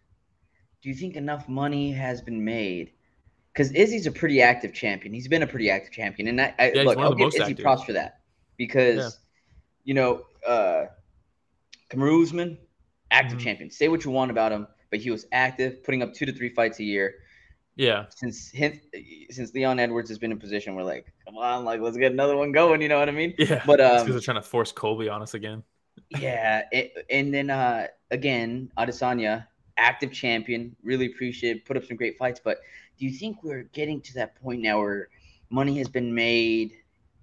Do 0.83 0.89
you 0.89 0.95
think 0.95 1.17
enough 1.17 1.49
money 1.51 1.93
has 1.93 2.23
been 2.23 2.43
made? 2.43 2.93
Because 3.57 3.73
Izzy's 3.73 4.07
a 4.07 4.13
pretty 4.13 4.43
active 4.43 4.75
champion. 4.75 5.15
He's 5.15 5.29
been 5.29 5.43
a 5.43 5.47
pretty 5.47 5.71
active 5.71 5.91
champion, 5.91 6.29
and 6.29 6.39
I, 6.43 6.55
I 6.59 6.71
he's 6.75 6.85
look, 6.85 6.99
I'll 6.99 7.15
give 7.15 7.29
Izzy 7.29 7.41
active. 7.41 7.59
props 7.61 7.85
for 7.85 7.95
that 7.95 8.21
because, 8.59 8.97
Yeah. 8.97 9.09
you 9.85 9.95
know, 9.95 10.25
uh, 10.47 10.85
Kamaru 11.91 12.23
Usman, 12.23 12.59
active 13.11 13.39
Mhm. 13.39 13.43
champion. 13.43 13.71
Say 13.71 13.89
what 13.89 14.05
you 14.05 14.11
want 14.11 14.31
about 14.31 14.53
him, 14.53 14.67
but 14.91 15.01
he 15.01 15.11
was 15.11 15.27
active, 15.33 15.83
putting 15.85 16.03
up 16.03 16.13
two 16.13 16.27
to 16.27 16.33
three 16.33 16.51
fights 16.51 16.81
a 16.81 16.85
year. 16.85 17.15
Yeah, 17.77 18.07
Since 18.11 18.51
him, 18.51 18.79
since 19.31 19.53
Leon 19.55 19.79
Edwards 19.79 20.09
has 20.11 20.19
been 20.19 20.33
in 20.33 20.39
position, 20.39 20.75
we're 20.75 20.83
like, 20.83 21.13
come 21.27 21.37
on, 21.37 21.65
like 21.65 21.81
let's 21.81 21.97
get 21.99 22.11
another 22.13 22.35
one 22.37 22.51
going. 22.53 22.81
You 22.83 22.89
know 22.89 22.99
what 22.99 23.09
I 23.09 23.13
mean? 23.13 23.35
yeah. 23.39 23.63
But 23.67 23.77
because 23.79 24.03
um, 24.03 24.11
they're 24.11 24.21
trying 24.21 24.37
to 24.43 24.43
force 24.43 24.73
Colby 24.73 25.09
on 25.11 25.21
us 25.23 25.35
again. 25.35 25.63
yeah, 26.19 26.63
it, 26.73 27.07
and 27.11 27.33
then 27.33 27.51
uh, 27.51 27.87
again, 28.11 28.71
Adesanya, 28.79 29.47
active 29.77 30.11
champion, 30.13 30.75
really 30.83 31.07
appreciate, 31.07 31.65
put 31.67 31.77
up 31.77 31.85
some 31.85 31.97
great 31.99 32.17
fights. 32.19 32.41
But 32.43 32.61
do 32.99 33.05
you 33.05 33.13
think 33.13 33.43
we're 33.43 33.65
getting 33.73 34.01
to 34.03 34.15
that 34.15 34.35
point 34.41 34.63
now 34.63 34.79
where 34.79 35.09
money 35.51 35.79
has 35.79 35.89
been 35.89 36.15
made 36.15 36.73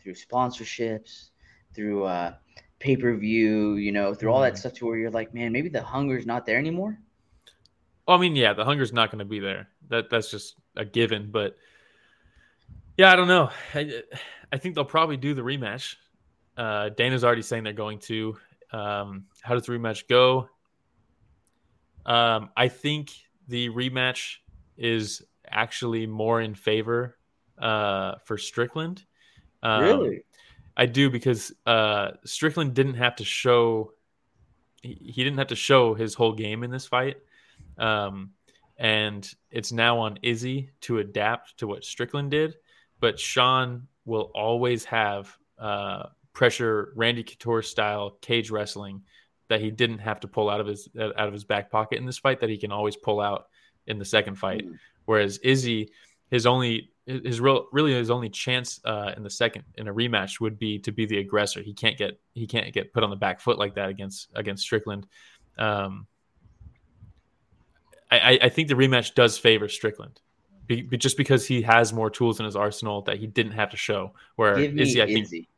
through 0.01 0.13
sponsorships, 0.13 1.29
through 1.73 2.03
uh, 2.03 2.33
pay 2.79 2.95
per 2.95 3.15
view, 3.15 3.75
you 3.75 3.91
know, 3.91 4.13
through 4.13 4.31
all 4.31 4.41
that 4.41 4.53
Mhm. 4.53 4.57
stuff, 4.57 4.73
to 4.73 4.85
where 4.85 4.97
you're 4.97 5.11
like, 5.11 5.33
man, 5.33 5.51
maybe 5.51 5.69
the 5.69 5.81
hunger's 5.81 6.25
not 6.25 6.45
there 6.45 6.57
anymore? 6.57 6.99
Well, 8.07 8.17
I 8.17 8.21
mean, 8.21 8.35
yeah, 8.35 8.53
the 8.53 8.65
hunger's 8.65 8.91
not 8.91 9.09
going 9.11 9.19
to 9.19 9.25
be 9.25 9.39
there. 9.39 9.69
That 9.89 10.09
that's 10.09 10.29
just 10.29 10.55
a 10.75 10.83
given. 10.83 11.31
But 11.31 11.55
yeah, 12.97 13.11
I 13.11 13.15
don't 13.15 13.29
know. 13.29 13.49
I, 13.73 14.03
I 14.51 14.57
think 14.57 14.75
they'll 14.75 14.85
probably 14.85 15.17
do 15.17 15.33
the 15.33 15.41
rematch. 15.41 15.95
Uh, 16.57 16.89
Dana's 16.89 17.23
already 17.23 17.41
saying 17.41 17.63
they're 17.63 17.73
going 17.73 17.99
to. 17.99 18.37
Um, 18.71 19.25
how 19.41 19.53
does 19.53 19.65
the 19.65 19.71
rematch 19.71 20.07
go? 20.07 20.49
Um, 22.05 22.49
I 22.57 22.67
think 22.67 23.11
the 23.47 23.69
rematch 23.69 24.37
is 24.77 25.23
actually 25.53 26.07
more 26.07 26.41
in 26.41 26.55
favor 26.55 27.17
uh, 27.57 28.15
for 28.25 28.37
Strickland. 28.37 29.03
Um, 29.61 30.19
I 30.75 30.85
do 30.87 31.09
because 31.09 31.53
uh, 31.65 32.11
Strickland 32.25 32.73
didn't 32.73 32.95
have 32.95 33.15
to 33.17 33.23
show 33.23 33.93
he, 34.81 35.13
he 35.15 35.23
didn't 35.23 35.37
have 35.37 35.47
to 35.47 35.55
show 35.55 35.93
his 35.93 36.13
whole 36.13 36.33
game 36.33 36.63
in 36.63 36.71
this 36.71 36.85
fight. 36.85 37.17
Um, 37.77 38.31
and 38.77 39.31
it's 39.49 39.71
now 39.71 39.99
on 39.99 40.19
Izzy 40.21 40.71
to 40.81 40.99
adapt 40.99 41.57
to 41.59 41.67
what 41.67 41.83
Strickland 41.85 42.31
did. 42.31 42.55
But 42.99 43.19
Sean 43.19 43.87
will 44.05 44.31
always 44.33 44.83
have 44.85 45.35
uh, 45.57 46.07
pressure 46.33 46.93
Randy 46.95 47.23
Couture 47.23 47.61
style 47.61 48.17
cage 48.21 48.51
wrestling 48.51 49.01
that 49.49 49.61
he 49.61 49.71
didn't 49.71 49.99
have 49.99 50.19
to 50.21 50.27
pull 50.27 50.49
out 50.49 50.59
of 50.59 50.67
his 50.67 50.89
out 50.97 51.27
of 51.27 51.33
his 51.33 51.43
back 51.43 51.69
pocket 51.69 51.97
in 51.97 52.05
this 52.05 52.17
fight 52.17 52.39
that 52.39 52.49
he 52.49 52.57
can 52.57 52.71
always 52.71 52.95
pull 52.95 53.19
out 53.19 53.47
in 53.87 53.99
the 53.99 54.05
second 54.05 54.35
fight. 54.35 54.65
Mm. 54.65 54.77
Whereas 55.05 55.37
Izzy, 55.39 55.91
his 56.31 56.45
only 56.45 56.89
his 57.05 57.41
real 57.41 57.67
really 57.73 57.93
his 57.93 58.09
only 58.09 58.29
chance 58.29 58.79
uh, 58.85 59.11
in 59.17 59.23
the 59.23 59.29
second 59.29 59.63
in 59.75 59.87
a 59.89 59.93
rematch 59.93 60.39
would 60.39 60.57
be 60.57 60.79
to 60.79 60.91
be 60.91 61.05
the 61.05 61.17
aggressor. 61.19 61.61
He 61.61 61.73
can't 61.73 61.97
get 61.97 62.19
he 62.33 62.47
can't 62.47 62.71
get 62.73 62.93
put 62.93 63.03
on 63.03 63.09
the 63.09 63.15
back 63.17 63.41
foot 63.41 63.57
like 63.59 63.75
that 63.75 63.89
against 63.89 64.29
against 64.35 64.63
Strickland. 64.63 65.05
Um, 65.57 66.07
I, 68.11 68.39
I- 68.43 68.49
think 68.49 68.67
the 68.67 68.75
rematch 68.75 69.15
does 69.15 69.37
favor 69.37 69.67
Strickland, 69.67 70.21
be, 70.67 70.81
be- 70.83 70.97
just 70.97 71.17
because 71.17 71.45
he 71.47 71.61
has 71.63 71.91
more 71.93 72.09
tools 72.09 72.39
in 72.39 72.45
his 72.45 72.55
arsenal 72.55 73.01
that 73.03 73.17
he 73.17 73.27
didn't 73.27 73.53
have 73.53 73.71
to 73.71 73.77
show. 73.77 74.13
Where 74.35 74.55
Give 74.55 74.73
me 74.73 74.83
Izzy, 74.83 75.01
I 75.01 75.07
think 75.07 75.25
Izzy. 75.25 75.49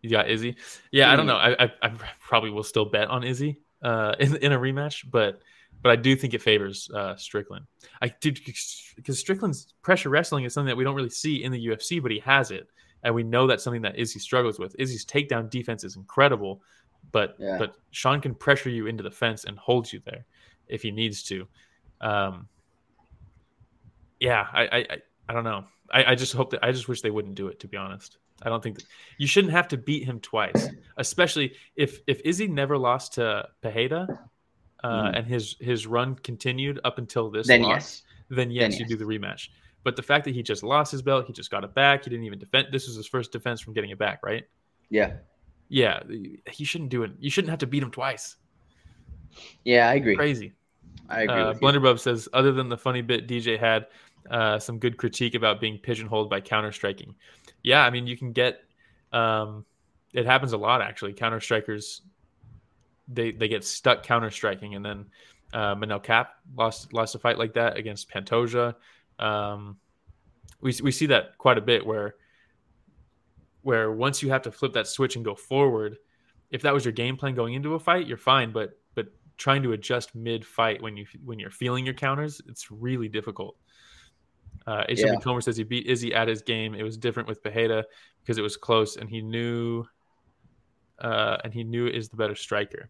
you 0.00 0.10
got 0.10 0.30
Izzy. 0.30 0.56
Yeah, 0.92 1.12
I 1.12 1.16
don't 1.16 1.26
Hmm. 1.26 1.32
know. 1.32 1.36
I, 1.36 1.64
I, 1.64 1.72
I 1.82 1.92
probably 2.20 2.50
will 2.50 2.62
still 2.62 2.84
bet 2.84 3.08
on 3.08 3.24
Izzy 3.24 3.60
uh, 3.82 4.14
in 4.20 4.36
in 4.36 4.52
a 4.52 4.58
rematch, 4.58 5.04
but 5.10 5.40
but 5.82 5.90
I 5.90 5.96
do 5.96 6.14
think 6.16 6.32
it 6.34 6.42
favors 6.42 6.88
uh, 6.94 7.16
Strickland. 7.16 7.66
I 8.00 8.14
did 8.20 8.40
because 8.44 9.18
Strickland's 9.18 9.74
pressure 9.82 10.08
wrestling 10.10 10.44
is 10.44 10.54
something 10.54 10.68
that 10.68 10.76
we 10.76 10.84
don't 10.84 10.94
really 10.94 11.10
see 11.10 11.42
in 11.42 11.52
the 11.52 11.66
UFC, 11.66 12.00
but 12.00 12.10
he 12.10 12.20
has 12.20 12.50
it, 12.50 12.68
and 13.02 13.14
we 13.14 13.22
know 13.24 13.46
that's 13.46 13.64
something 13.64 13.82
that 13.82 13.98
Izzy 13.98 14.18
struggles 14.20 14.58
with. 14.58 14.76
Izzy's 14.78 15.04
takedown 15.04 15.50
defense 15.50 15.84
is 15.84 15.96
incredible, 15.96 16.62
but 17.10 17.36
Yeah. 17.38 17.58
but 17.58 17.74
Sean 17.90 18.20
can 18.20 18.34
pressure 18.34 18.70
you 18.70 18.86
into 18.86 19.02
the 19.02 19.10
fence 19.10 19.44
and 19.44 19.58
hold 19.58 19.92
you 19.92 20.00
there 20.04 20.24
if 20.68 20.82
he 20.82 20.90
needs 20.90 21.22
to. 21.24 21.46
Um, 22.00 22.48
yeah, 24.20 24.46
I, 24.52 24.62
I, 24.62 24.76
I, 24.78 24.96
I 25.28 25.32
don't 25.32 25.44
know. 25.44 25.64
I, 25.90 26.12
I 26.12 26.14
just 26.14 26.32
hope 26.32 26.50
that 26.50 26.64
I 26.64 26.72
just 26.72 26.88
wish 26.88 27.00
they 27.02 27.10
wouldn't 27.10 27.34
do 27.34 27.48
it. 27.48 27.58
To 27.60 27.68
be 27.68 27.76
honest, 27.76 28.18
I 28.42 28.48
don't 28.48 28.62
think 28.62 28.76
that, 28.76 28.84
you 29.18 29.26
shouldn't 29.26 29.52
have 29.52 29.68
to 29.68 29.76
beat 29.76 30.04
him 30.04 30.20
twice, 30.20 30.68
especially 30.96 31.54
if 31.76 32.00
if 32.06 32.20
Izzy 32.24 32.46
never 32.46 32.78
lost 32.78 33.14
to 33.14 33.48
Pereira, 33.62 34.06
uh, 34.82 35.04
Mhm. 35.04 35.16
and 35.18 35.26
his 35.26 35.56
his 35.60 35.86
run 35.86 36.14
continued 36.16 36.80
up 36.84 36.98
until 36.98 37.30
this 37.30 37.46
Then 37.46 37.62
loss, 37.62 37.70
yes. 37.70 38.02
then 38.30 38.50
yes, 38.50 38.72
Then 38.72 38.80
you 38.80 38.86
do 38.86 38.96
the 38.96 39.04
rematch. 39.04 39.48
But 39.84 39.96
the 39.96 40.02
fact 40.02 40.24
that 40.26 40.34
he 40.34 40.42
just 40.42 40.62
lost 40.62 40.92
his 40.92 41.02
belt, 41.02 41.26
he 41.26 41.32
just 41.32 41.50
got 41.50 41.64
it 41.64 41.74
back. 41.74 42.04
He 42.04 42.10
didn't 42.10 42.24
even 42.24 42.38
defend. 42.38 42.68
This 42.70 42.86
was 42.86 42.96
his 42.96 43.06
first 43.06 43.32
defense 43.32 43.60
from 43.60 43.72
getting 43.74 43.90
it 43.90 43.98
back, 43.98 44.22
right? 44.22 44.44
Yeah. 44.90 45.14
Yeah, 45.68 46.02
he 46.50 46.64
shouldn't 46.64 46.90
do 46.90 47.02
it. 47.02 47.12
You 47.18 47.30
shouldn't 47.30 47.50
have 47.50 47.58
to 47.60 47.66
beat 47.66 47.82
him 47.82 47.90
twice. 47.90 48.36
Yeah, 49.64 49.88
I 49.88 49.94
agree. 49.94 50.14
Crazy. 50.16 50.52
I 51.08 51.22
agree. 51.22 51.34
Uh. 51.34 51.54
Blunderbub 51.54 51.98
says, 51.98 52.28
other 52.32 52.52
than 52.52 52.68
the 52.68 52.76
funny 52.76 53.02
bit 53.02 53.26
DJ 53.26 53.58
had, 53.58 53.86
uh, 54.30 54.58
some 54.58 54.78
good 54.78 54.96
critique 54.98 55.34
about 55.34 55.60
being 55.60 55.78
pigeonholed 55.78 56.30
by 56.30 56.40
counter 56.40 56.70
striking. 56.72 57.14
Yeah, 57.62 57.84
I 57.84 57.90
mean, 57.90 58.06
you 58.06 58.16
can 58.16 58.32
get. 58.32 58.60
Um, 59.12 59.64
it 60.12 60.26
happens 60.26 60.52
a 60.52 60.56
lot 60.58 60.80
actually. 60.82 61.12
Counter 61.14 61.40
strikers, 61.40 62.02
they 63.08 63.32
they 63.32 63.48
get 63.48 63.64
stuck 63.64 64.02
counter 64.02 64.30
striking, 64.30 64.74
and 64.74 64.84
then 64.84 65.06
uh, 65.52 65.74
Manel 65.74 66.02
Kape 66.02 66.28
lost 66.56 66.92
lost 66.92 67.14
a 67.14 67.18
fight 67.18 67.38
like 67.38 67.54
that 67.54 67.76
against 67.76 68.10
Pantoja. 68.10 68.74
Um, 69.18 69.78
we 70.60 70.74
we 70.82 70.92
see 70.92 71.06
that 71.06 71.38
quite 71.38 71.58
a 71.58 71.62
bit 71.62 71.84
where 71.84 72.14
where 73.62 73.92
once 73.92 74.22
you 74.22 74.30
have 74.30 74.42
to 74.42 74.52
flip 74.52 74.72
that 74.72 74.86
switch 74.86 75.16
and 75.16 75.24
go 75.24 75.34
forward, 75.34 75.98
if 76.50 76.62
that 76.62 76.74
was 76.74 76.84
your 76.84 76.92
game 76.92 77.16
plan 77.16 77.34
going 77.34 77.54
into 77.54 77.74
a 77.74 77.78
fight, 77.78 78.06
you're 78.06 78.16
fine. 78.16 78.52
But 78.52 78.78
but 78.94 79.06
trying 79.36 79.62
to 79.62 79.72
adjust 79.72 80.14
mid 80.14 80.44
fight 80.44 80.82
when 80.82 80.96
you 80.96 81.06
when 81.24 81.38
you're 81.38 81.50
feeling 81.50 81.84
your 81.84 81.94
counters, 81.94 82.40
it's 82.46 82.70
really 82.70 83.08
difficult. 83.08 83.56
Uh, 84.66 84.84
HW 84.88 84.94
Yeah. 84.98 85.16
Comer 85.20 85.40
says 85.40 85.56
he 85.56 85.64
beat 85.64 85.86
Izzy 85.86 86.14
at 86.14 86.28
his 86.28 86.42
game. 86.42 86.74
It 86.74 86.82
was 86.84 86.96
different 86.96 87.28
with 87.28 87.42
Pereira 87.42 87.84
because 88.20 88.38
it 88.38 88.42
was 88.42 88.56
close, 88.56 88.96
and 88.96 89.08
he 89.10 89.20
knew, 89.20 89.84
uh, 91.02 91.36
and 91.44 91.52
he 91.52 91.64
knew 91.64 91.86
is 91.86 92.08
the 92.08 92.16
better 92.16 92.34
striker. 92.34 92.88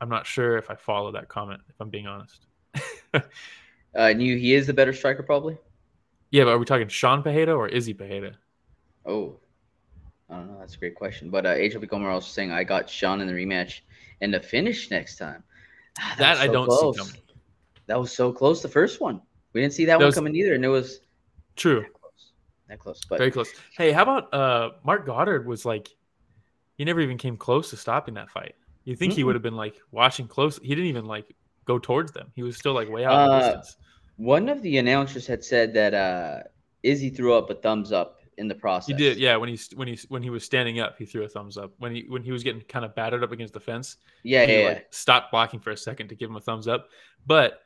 I'm 0.00 0.08
not 0.08 0.26
sure 0.26 0.56
if 0.56 0.68
I 0.70 0.74
follow 0.74 1.12
that 1.12 1.28
comment. 1.28 1.60
If 1.68 1.76
I'm 1.80 1.90
being 1.90 2.06
honest. 2.08 2.46
Uh, 3.94 4.10
knew 4.14 4.38
he 4.38 4.54
is 4.54 4.66
the 4.66 4.72
better 4.72 4.94
striker, 4.94 5.22
probably. 5.22 5.54
Yeah, 6.30 6.44
but 6.44 6.52
are 6.54 6.58
we 6.58 6.64
talking 6.64 6.88
Sean 6.88 7.22
Pereira 7.22 7.54
or 7.54 7.68
Izzy 7.68 7.92
Pereira? 7.92 8.32
Oh, 9.04 9.36
I 10.30 10.36
don't 10.36 10.46
know. 10.50 10.58
That's 10.58 10.74
a 10.74 10.78
great 10.78 10.94
question. 10.94 11.28
But 11.28 11.44
uh, 11.44 11.50
HLP 11.56 11.90
Comer 11.90 12.08
also 12.08 12.28
saying 12.30 12.50
I 12.52 12.64
got 12.64 12.88
Sean 12.88 13.20
in 13.20 13.26
the 13.26 13.34
rematch 13.34 13.80
and 14.22 14.32
the 14.32 14.40
finish 14.40 14.90
next 14.90 15.16
time. 15.18 15.42
Ah, 16.00 16.14
That 16.18 16.30
was 16.30 16.40
I 16.40 16.46
don't 16.46 16.66
close. 16.66 16.94
see 16.96 17.00
coming. 17.02 17.20
That 17.86 18.00
was 18.00 18.12
so 18.12 18.32
close. 18.32 18.62
The 18.62 18.68
first 18.68 18.98
one, 19.02 19.20
we 19.52 19.60
didn't 19.60 19.74
see 19.74 19.84
that, 19.84 19.92
That 19.98 19.98
one 19.98 20.06
was- 20.06 20.14
coming 20.14 20.34
either, 20.36 20.54
and 20.54 20.64
it 20.64 20.68
was 20.68 21.00
True. 21.56 21.82
that 21.82 21.92
close. 21.92 22.32
That 22.68 22.78
close. 22.78 23.00
But 23.06 23.18
Very 23.18 23.30
close. 23.30 23.50
Hey, 23.76 23.92
how 23.92 24.04
about 24.04 24.32
uh 24.32 24.70
Marc 24.84 25.04
Goddard 25.04 25.46
was 25.46 25.66
like 25.66 25.90
he 26.82 26.86
never 26.86 27.00
even 27.00 27.18
came 27.18 27.36
close 27.36 27.70
to 27.70 27.76
stopping 27.76 28.14
that 28.14 28.30
fight. 28.30 28.54
You 28.84 28.96
think 28.96 29.14
he 29.14 29.22
Mm-mm. 29.22 29.26
would 29.26 29.36
have 29.36 29.42
been 29.42 29.56
like 29.56 29.76
watching 29.92 30.26
close. 30.26 30.58
He 30.58 30.68
didn't 30.74 30.86
even 30.86 31.06
like 31.06 31.26
go 31.64 31.78
towards 31.78 32.12
them. 32.12 32.32
He 32.34 32.42
was 32.42 32.56
still 32.56 32.74
like 32.74 32.88
way 32.88 33.04
out 33.04 33.20
in 33.20 33.26
the 33.26 33.32
Uh, 33.34 33.38
distance. 33.38 33.76
one 34.16 34.48
of 34.48 34.62
the 34.62 34.78
announcers 34.78 35.26
had 35.26 35.44
said 35.44 35.72
that 35.74 35.94
uh, 35.94 36.42
Izzy 36.82 37.10
threw 37.10 37.34
up 37.34 37.50
a 37.50 37.54
thumbs 37.54 37.92
up 37.92 38.20
in 38.38 38.48
the 38.48 38.54
process. 38.54 38.86
He 38.86 38.94
did, 38.94 39.18
yeah. 39.18 39.36
When 39.36 39.48
he 39.48 39.58
when 39.76 39.86
he 39.88 39.98
when 40.08 40.22
he 40.22 40.30
was 40.30 40.44
standing 40.44 40.80
up, 40.80 40.98
he 40.98 41.06
threw 41.06 41.22
a 41.24 41.28
thumbs 41.28 41.56
up. 41.56 41.72
When 41.78 41.94
he 41.94 42.06
when 42.08 42.22
he 42.24 42.32
was 42.32 42.42
getting 42.42 42.62
kind 42.62 42.84
of 42.84 42.94
battered 42.94 43.22
up 43.22 43.32
against 43.32 43.54
the 43.54 43.60
fence, 43.60 43.96
Yeah, 44.24 44.46
he 44.46 44.52
yeah, 44.54 44.70
yeah. 44.70 44.80
stopped 44.90 45.30
blocking 45.30 45.60
for 45.60 45.70
a 45.70 45.76
second 45.76 46.08
to 46.08 46.14
give 46.16 46.30
him 46.30 46.36
a 46.36 46.40
thumbs 46.40 46.66
up. 46.66 46.88
But 47.26 47.60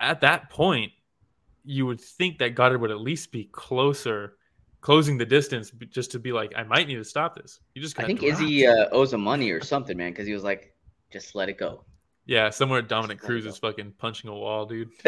at 0.00 0.20
that 0.22 0.50
point, 0.50 0.92
you 1.64 1.86
would 1.86 2.00
think 2.00 2.38
that 2.38 2.54
Goddard 2.54 2.78
would 2.78 2.90
at 2.90 3.00
least 3.00 3.32
be 3.32 3.44
closer, 3.52 4.38
closing 4.86 5.18
the 5.18 5.26
distance, 5.26 5.72
just 5.90 6.12
to 6.12 6.20
be 6.20 6.30
like, 6.30 6.52
I 6.56 6.62
might 6.62 6.86
need 6.86 6.94
to 6.94 7.04
stop 7.04 7.34
this. 7.34 7.58
You 7.74 7.82
just 7.82 7.98
I 7.98 8.04
think. 8.04 8.22
Izzy 8.22 8.68
uh, 8.68 8.86
owes 8.92 9.12
him 9.12 9.20
money 9.20 9.50
or 9.50 9.60
something, 9.60 9.96
man, 9.96 10.12
because 10.12 10.28
he 10.28 10.32
was 10.32 10.44
like, 10.44 10.72
just 11.12 11.34
let 11.34 11.48
it 11.48 11.58
go. 11.58 11.82
Yeah, 12.24 12.50
somewhere 12.50 12.82
Dominic 12.82 13.18
Just 13.18 13.26
Cruz 13.26 13.46
is 13.46 13.58
fucking 13.58 13.94
punching 13.98 14.30
a 14.30 14.32
wall, 14.32 14.64
dude. 14.64 14.90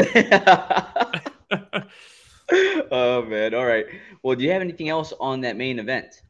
oh 2.90 3.22
man! 3.22 3.54
All 3.54 3.66
right. 3.66 3.86
Well, 4.24 4.34
do 4.34 4.42
you 4.42 4.50
have 4.50 4.62
anything 4.62 4.88
else 4.88 5.12
on 5.20 5.42
that 5.42 5.56
main 5.56 5.78
event? 5.78 6.22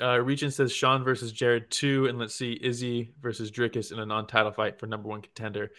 Uh, 0.00 0.18
Regent 0.20 0.54
says 0.54 0.72
Sean 0.72 1.04
versus 1.04 1.30
Jared 1.30 1.70
two, 1.70 2.06
and 2.06 2.18
let's 2.18 2.34
see 2.34 2.58
Izzy 2.62 3.12
versus 3.20 3.50
Dricus 3.50 3.92
in 3.92 3.98
a 3.98 4.06
non-title 4.06 4.52
fight 4.52 4.80
for 4.80 4.86
number 4.86 5.10
one 5.10 5.20
contender. 5.20 5.72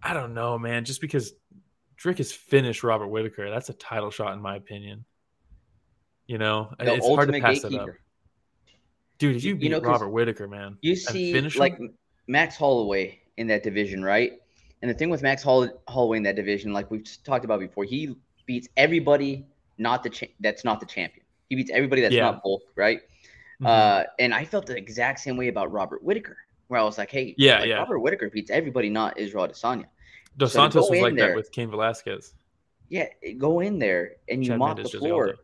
I 0.00 0.14
don't 0.14 0.32
know, 0.32 0.56
man. 0.60 0.84
Just 0.84 1.00
because 1.00 1.32
Dricus 2.00 2.32
finished 2.32 2.84
Robert 2.84 3.08
Whitaker, 3.08 3.50
that's 3.50 3.68
a 3.68 3.74
title 3.74 4.12
shot 4.12 4.32
in 4.32 4.40
my 4.40 4.54
opinion. 4.54 5.04
You 6.26 6.38
know, 6.38 6.72
The 6.78 6.94
it's 6.94 7.06
hard 7.06 7.32
to 7.32 7.40
pass 7.40 7.62
that 7.62 7.72
up, 7.74 7.90
dude. 9.18 9.42
You 9.42 9.50
You 9.50 9.56
beat 9.56 9.70
know, 9.70 9.80
Robert 9.80 10.08
Whitaker, 10.08 10.48
man, 10.48 10.76
You 10.82 10.96
see, 10.96 11.40
like? 11.56 11.78
Max 12.28 12.56
Holloway 12.56 13.20
in 13.36 13.46
that 13.46 13.62
division, 13.62 14.02
right? 14.02 14.32
And 14.82 14.90
the 14.90 14.94
thing 14.94 15.10
with 15.10 15.22
Max 15.22 15.42
Holl- 15.44 15.80
Holloway 15.88 16.16
in 16.16 16.22
that 16.24 16.34
division, 16.36 16.72
like 16.72 16.90
we've 16.90 17.06
talked 17.24 17.44
about 17.44 17.60
before, 17.60 17.84
he 17.84 18.16
beats 18.46 18.68
everybody 18.76 19.46
not 19.78 20.02
the 20.02 20.10
cha- 20.10 20.26
that's 20.40 20.64
not 20.64 20.80
the 20.80 20.86
champion. 20.86 21.24
He 21.48 21.54
beats 21.54 21.70
everybody 21.72 22.02
that's 22.02 22.14
Yeah. 22.14 22.22
not 22.22 22.42
Volk, 22.42 22.62
right? 22.74 23.00
Mhm. 23.62 23.66
Uh, 23.66 24.04
and 24.18 24.34
I 24.34 24.44
felt 24.44 24.66
the 24.66 24.76
exact 24.76 25.20
same 25.20 25.36
way 25.36 25.48
about 25.48 25.70
Robert 25.70 26.02
Whitaker, 26.02 26.36
where 26.66 26.80
I 26.80 26.82
was 26.82 26.98
like, 26.98 27.10
hey, 27.10 27.34
Yeah, 27.38 27.60
like, 27.60 27.68
yeah. 27.68 27.76
Robert 27.76 28.00
Whitaker 28.00 28.28
beats 28.28 28.50
everybody, 28.50 28.90
not 28.90 29.16
Israel 29.18 29.46
Adesanya. 29.46 29.86
Dos 30.36 30.52
so 30.52 30.58
Santos 30.58 30.90
was 30.90 31.00
like 31.00 31.14
there- 31.14 31.28
that 31.28 31.36
with 31.36 31.52
Cain 31.52 31.70
Velasquez. 31.70 32.34
Yeah, 32.88 33.06
go 33.38 33.60
in 33.60 33.78
there 33.78 34.16
and 34.28 34.42
you 34.44 34.50
Chad 34.50 34.58
mop 34.58 34.76
the 34.76 34.88
floor. 34.88 35.36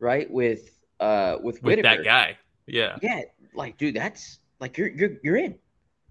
Right? 0.00 0.28
With 0.30 0.70
uh 0.98 1.36
with 1.42 1.62
with 1.62 1.82
that 1.82 2.04
guy. 2.04 2.38
Yeah, 2.66 2.96
Yeah, 3.02 3.22
like 3.54 3.76
dude, 3.78 3.94
that's 3.96 4.38
like 4.60 4.76
you're 4.78 4.88
you're 4.88 5.10
you're 5.22 5.36
in. 5.36 5.56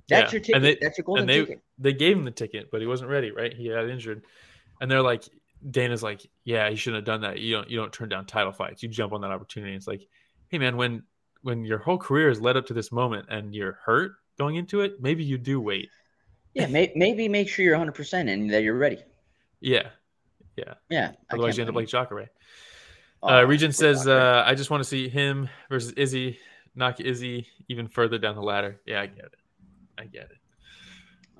That's 0.07 0.31
Yeah, 0.33 0.37
your 0.37 0.41
ticket. 0.41 0.55
and 0.55 0.65
they- 0.65 0.77
that's 0.81 0.97
your 0.97 1.05
golden 1.05 1.21
and 1.23 1.29
they 1.29 1.39
ticket. 1.41 1.61
they 1.77 1.93
gave 1.93 2.17
him 2.17 2.25
the 2.25 2.31
ticket, 2.31 2.69
but 2.71 2.81
he 2.81 2.87
wasn't 2.87 3.09
ready. 3.09 3.31
Right, 3.31 3.53
he 3.53 3.69
got 3.69 3.87
injured, 3.89 4.23
and 4.81 4.89
they're 4.89 5.01
like, 5.01 5.23
Dana's 5.69 6.01
like, 6.01 6.21
yeah, 6.43 6.67
you 6.69 6.75
shouldn't 6.77 6.97
have 7.01 7.05
done 7.05 7.21
that. 7.21 7.39
You 7.39 7.55
don't 7.57 7.69
you 7.69 7.77
don't 7.77 7.93
turn 7.93 8.09
down 8.09 8.25
title 8.25 8.51
fights. 8.51 8.81
You 8.83 8.89
jump 8.89 9.13
on 9.13 9.21
that 9.21 9.31
opportunity. 9.31 9.75
It's 9.75 9.87
like, 9.87 10.07
hey 10.49 10.57
man, 10.57 10.75
when 10.77 11.03
when 11.41 11.63
your 11.63 11.77
whole 11.77 11.97
career 11.97 12.29
is 12.29 12.41
led 12.41 12.57
up 12.57 12.65
to 12.67 12.73
this 12.73 12.91
moment 12.91 13.27
and 13.29 13.53
you're 13.55 13.79
hurt 13.85 14.13
going 14.37 14.55
into 14.55 14.81
it, 14.81 15.01
maybe 15.01 15.23
you 15.23 15.37
do 15.37 15.61
wait. 15.61 15.89
Yeah, 16.53 16.65
may, 16.67 16.91
maybe 16.95 17.29
make 17.29 17.47
sure 17.47 17.63
you're 17.63 17.75
100 17.75 17.93
percent 17.93 18.27
and 18.27 18.49
that 18.49 18.63
you're 18.63 18.77
ready. 18.77 18.97
Yeah, 19.61 19.89
Yeah. 20.57 20.73
Yeah. 20.89 21.11
otherwise 21.29 21.57
you 21.57 21.61
end 21.61 21.69
up 21.69 21.75
like 21.75 21.87
Jacare. 21.87 22.29
Uh, 23.21 23.27
Oh, 23.27 23.43
Regent 23.43 23.75
says, 23.75 24.07
uh, 24.07 24.43
I 24.45 24.55
just 24.55 24.69
want 24.69 24.81
to 24.81 24.89
see 24.89 25.09
him 25.09 25.49
versus 25.69 25.91
Izzy, 25.93 26.39
knock 26.75 26.99
Izzy 26.99 27.47
even 27.67 27.87
further 27.87 28.17
down 28.17 28.35
the 28.35 28.41
ladder. 28.41 28.79
Yeah, 28.85 29.01
I 29.01 29.07
get 29.07 29.25
it. 29.25 29.35
I 29.97 30.05
get 30.05 30.23
it. 30.31 30.37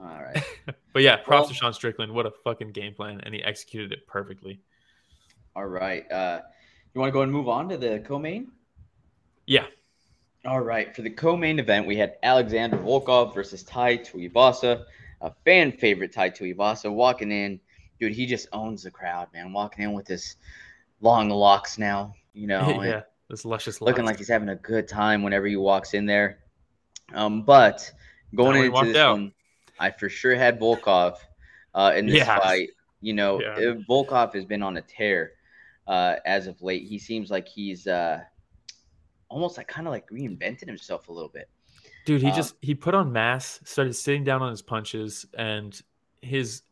All 0.01 0.21
right. 0.21 0.43
But 0.91 1.03
yeah, 1.03 1.17
props 1.17 1.43
Well- 1.43 1.47
to 1.49 1.53
Sean 1.53 1.73
Strickland. 1.73 2.11
What 2.11 2.25
a 2.25 2.31
fucking 2.43 2.71
game 2.71 2.95
plan, 2.95 3.21
and 3.23 3.33
he 3.33 3.43
executed 3.43 3.91
it 3.91 4.07
perfectly. 4.07 4.59
All 5.55 5.67
right. 5.67 6.11
Uh, 6.11 6.41
you 6.93 6.99
want 6.99 7.09
to 7.09 7.13
go 7.13 7.21
and 7.21 7.31
move 7.31 7.47
on 7.47 7.69
to 7.69 7.77
the 7.77 7.99
co-main? 7.99 8.51
Yeah, 9.45 9.65
All 10.45 10.61
right. 10.61 10.95
For 10.95 11.03
the 11.03 11.09
co-main 11.11 11.59
event, 11.59 11.85
we 11.85 11.95
had 11.95 12.15
Alexander 12.23 12.77
Volkov 12.77 13.33
versus 13.35 13.61
Tai 13.63 13.97
Tuivasa, 13.97 14.85
a 15.21 15.31
fan 15.45 15.71
favorite 15.73 16.11
Tai 16.11 16.31
Tuivasa 16.31 16.91
walking 16.91 17.31
in. 17.31 17.59
Dude, 17.99 18.13
he 18.13 18.25
just 18.25 18.47
owns 18.51 18.83
the 18.83 18.91
crowd, 18.91 19.27
man. 19.33 19.53
Walking 19.53 19.83
in 19.85 19.93
with 19.93 20.07
his 20.07 20.37
long 21.01 21.29
locks 21.29 21.77
now, 21.77 22.13
you 22.33 22.47
know, 22.51 22.81
yeah, 22.83 23.01
this 23.29 23.45
luscious 23.45 23.81
looking 23.81 24.03
locks. 24.03 24.13
like 24.13 24.17
he's 24.17 24.27
having 24.29 24.49
a 24.49 24.55
good 24.55 24.88
time 24.88 25.23
whenever 25.23 25.47
he 25.47 25.55
walks 25.55 25.93
in 25.93 26.05
there. 26.05 26.39
Um, 27.13 27.43
but 27.43 27.91
going 28.35 28.65
into 28.65 28.85
this 28.85 28.97
out. 28.97 29.13
one, 29.13 29.33
I 29.79 29.91
for 29.91 30.09
sure 30.09 30.35
had 30.35 30.59
Volkov 30.59 31.17
uh, 31.73 31.93
in 31.95 32.05
this 32.07 32.17
Yeah. 32.17 32.38
fight. 32.39 32.69
You 33.01 33.13
know, 33.13 33.41
Yeah. 33.41 33.53
uh, 33.71 33.75
Volkov 33.89 34.33
has 34.33 34.45
been 34.45 34.62
on 34.62 34.77
a 34.77 34.81
tear 34.81 35.31
uh, 35.88 36.17
as 36.25 36.47
of 36.47 36.62
late. 36.62 36.83
He 36.83 36.99
seems 36.99 37.31
like 37.31 37.47
he's 37.47 37.88
uh, 37.88 38.19
almost 39.29 39.57
like 39.57 39.67
kind 39.67 39.88
of 39.88 39.91
like 39.91 40.07
reinvented 40.09 40.67
himself 40.67 41.07
a 41.07 41.12
little 41.12 41.29
bit. 41.29 41.49
Dude, 42.05 42.21
he 42.21 42.27
Um, 42.27 42.33
just 42.35 42.55
he 42.62 42.75
put 42.75 42.93
on 42.93 43.12
mass, 43.12 43.59
started 43.63 43.93
sitting 43.93 44.23
down 44.23 44.41
on 44.41 44.49
his 44.51 44.62
punches, 44.62 45.25
and 45.38 45.79
his 46.21 46.63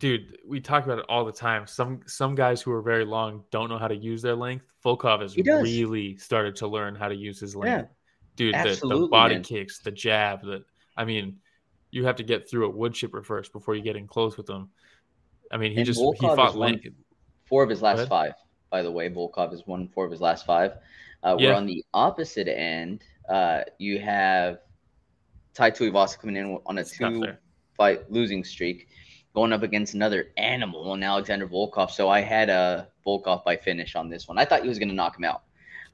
dude. 0.00 0.38
We 0.44 0.60
talk 0.60 0.84
about 0.84 0.98
it 0.98 1.04
all 1.08 1.24
the 1.24 1.32
time. 1.32 1.66
Some 1.68 2.00
some 2.06 2.34
guys 2.34 2.60
who 2.60 2.72
are 2.72 2.82
very 2.82 3.04
long 3.04 3.44
don't 3.52 3.68
know 3.68 3.78
how 3.78 3.86
to 3.86 3.94
use 3.94 4.20
their 4.22 4.34
length. 4.34 4.64
Volkov 4.84 5.20
has 5.22 5.36
really 5.36 6.16
started 6.16 6.56
to 6.56 6.66
learn 6.66 6.96
how 6.96 7.06
to 7.06 7.14
use 7.14 7.38
his 7.38 7.54
length. 7.54 7.88
Yeah, 7.88 8.54
Dude, 8.64 8.80
the, 8.80 8.88
the 8.88 9.08
body 9.08 9.34
man. 9.34 9.44
kicks, 9.44 9.78
the 9.78 9.92
jab, 9.92 10.42
the 10.42 10.64
I 10.96 11.04
mean, 11.04 11.36
you 11.92 12.04
have 12.06 12.16
to 12.16 12.22
get 12.24 12.50
through 12.50 12.66
a 12.66 12.70
wood 12.70 12.94
chipper 12.94 13.22
first 13.22 13.52
before 13.52 13.76
you 13.76 13.82
get 13.82 13.94
in 13.94 14.08
close 14.08 14.36
with 14.36 14.48
him. 14.48 14.70
I 15.52 15.56
mean, 15.56 15.72
he 15.72 15.78
And 15.78 15.86
just 15.86 16.00
Volkov 16.00 16.18
he 16.18 16.26
is 16.26 16.36
fought 16.36 16.92
four 17.44 17.62
of 17.62 17.70
his 17.70 17.82
last 17.82 18.08
five. 18.08 18.32
By 18.70 18.82
the 18.82 18.90
way, 18.90 19.10
Volkov 19.10 19.50
has 19.50 19.66
won 19.66 19.88
four 19.88 20.04
of 20.04 20.10
his 20.10 20.20
last 20.20 20.46
five. 20.46 20.72
Uh, 21.22 21.36
Yeah. 21.38 21.48
Where 21.48 21.56
on 21.56 21.66
the 21.66 21.84
opposite 21.92 22.48
end, 22.48 23.02
uh, 23.28 23.62
you 23.78 23.98
have 23.98 24.58
Tai 25.54 25.72
Tuivasa 25.72 26.18
coming 26.18 26.36
in 26.36 26.58
on 26.66 26.78
a 26.78 26.84
two 26.84 27.24
fight 27.76 28.10
losing 28.10 28.44
streak, 28.44 28.88
going 29.34 29.52
up 29.52 29.62
against 29.62 29.94
another 29.94 30.28
animal 30.36 30.94
in 30.94 31.02
Alexander 31.02 31.46
Volkov. 31.46 31.90
So 31.90 32.08
I 32.08 32.20
had 32.20 32.48
a 32.50 32.88
Volkov 33.06 33.44
by 33.44 33.56
finish 33.56 33.94
on 33.94 34.08
this 34.08 34.26
one. 34.28 34.38
I 34.38 34.44
thought 34.44 34.62
he 34.62 34.68
was 34.68 34.78
going 34.78 34.88
to 34.88 34.94
knock 34.94 35.16
him 35.16 35.24
out. 35.24 35.42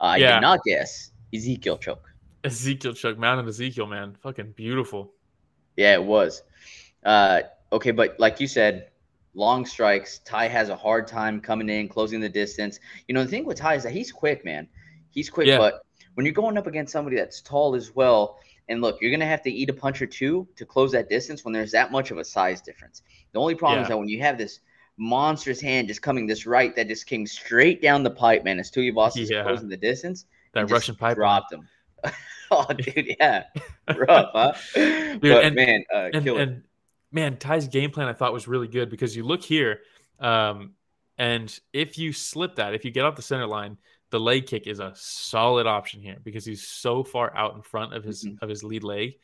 Uh, 0.00 0.04
I 0.04 0.16
Yeah. 0.16 0.34
did 0.34 0.40
not 0.40 0.60
guess 0.64 1.12
Ezekiel 1.34 1.78
choke. 1.78 2.08
Ezekiel 2.44 2.94
choke, 2.94 3.18
Mountain 3.18 3.48
Ezekiel, 3.48 3.86
man, 3.86 4.16
fucking 4.22 4.52
beautiful. 4.52 5.12
Yeah, 5.76 5.94
it 5.94 6.02
was. 6.02 6.42
Uh, 7.04 7.42
okay, 7.72 7.90
but 7.90 8.18
like 8.18 8.40
you 8.40 8.46
said, 8.46 8.88
long 9.34 9.66
strikes. 9.66 10.20
Ty 10.20 10.48
has 10.48 10.70
a 10.70 10.76
hard 10.76 11.06
time 11.06 11.40
coming 11.40 11.68
in, 11.68 11.88
closing 11.88 12.20
the 12.20 12.28
distance. 12.28 12.80
You 13.08 13.14
know, 13.14 13.22
the 13.22 13.28
thing 13.28 13.44
with 13.44 13.58
Ty 13.58 13.74
is 13.74 13.82
that 13.82 13.92
he's 13.92 14.10
quick, 14.12 14.44
man. 14.44 14.66
He's 15.10 15.28
quick, 15.28 15.46
Yeah. 15.46 15.58
but 15.58 15.82
when 16.14 16.24
you're 16.24 16.32
going 16.32 16.56
up 16.56 16.66
against 16.66 16.92
somebody 16.92 17.16
that's 17.16 17.42
tall 17.42 17.74
as 17.74 17.94
well, 17.94 18.38
and 18.68 18.80
look, 18.80 19.00
you're 19.00 19.10
gonna 19.10 19.26
have 19.26 19.42
to 19.42 19.50
eat 19.50 19.70
a 19.70 19.72
punch 19.72 20.02
or 20.02 20.06
two 20.06 20.46
to 20.56 20.64
close 20.66 20.92
that 20.92 21.08
distance 21.08 21.44
when 21.44 21.52
there's 21.52 21.72
that 21.72 21.92
much 21.92 22.10
of 22.10 22.18
a 22.18 22.24
size 22.24 22.60
difference. 22.60 23.02
The 23.32 23.38
only 23.38 23.54
problem 23.54 23.82
is 23.82 23.88
that 23.88 23.98
when 23.98 24.08
you 24.08 24.20
have 24.20 24.38
this 24.38 24.60
monstrous 24.98 25.60
hand 25.60 25.88
just 25.88 26.02
coming 26.02 26.26
this 26.26 26.46
right 26.46 26.74
that 26.76 26.88
just 26.88 27.06
came 27.06 27.26
straight 27.26 27.82
down 27.82 28.02
the 28.02 28.10
pipe, 28.10 28.44
man, 28.44 28.58
as 28.58 28.70
Tuivasa 28.70 29.28
Yeah. 29.28 29.42
closing 29.42 29.68
the 29.68 29.76
distance, 29.76 30.26
That 30.52 30.70
Russian 30.70 30.94
pipe 30.96 31.16
dropped 31.16 31.52
him. 31.52 31.68
oh, 32.50 32.66
dude, 32.72 33.14
yeah, 33.20 33.44
rough, 33.96 34.30
huh? 34.32 34.52
but 35.20 35.44
and- 35.44 35.54
man, 35.54 35.84
uh, 35.94 36.10
and, 36.12 36.26
and 36.28 36.62
man, 37.12 37.36
Ty's 37.36 37.68
game 37.68 37.90
plan 37.90 38.08
I 38.08 38.12
thought 38.12 38.32
was 38.32 38.48
really 38.48 38.68
good 38.68 38.90
because 38.90 39.14
you 39.16 39.24
look 39.24 39.42
here, 39.42 39.80
um, 40.20 40.72
and 41.18 41.58
if 41.72 41.98
you 41.98 42.12
slip 42.12 42.56
that, 42.56 42.74
if 42.74 42.84
you 42.84 42.90
get 42.90 43.04
off 43.04 43.16
the 43.16 43.22
center 43.22 43.46
line, 43.46 43.78
the 44.10 44.20
leg 44.20 44.46
kick 44.46 44.66
is 44.66 44.78
a 44.80 44.92
solid 44.94 45.66
option 45.66 46.00
here 46.00 46.16
because 46.22 46.44
he's 46.44 46.66
so 46.66 47.02
far 47.02 47.34
out 47.36 47.54
in 47.56 47.62
front 47.62 47.92
of 47.94 48.04
his 48.04 48.24
Mhm. 48.24 48.38
of 48.42 48.48
his 48.48 48.62
lead 48.62 48.84
leg, 48.84 49.18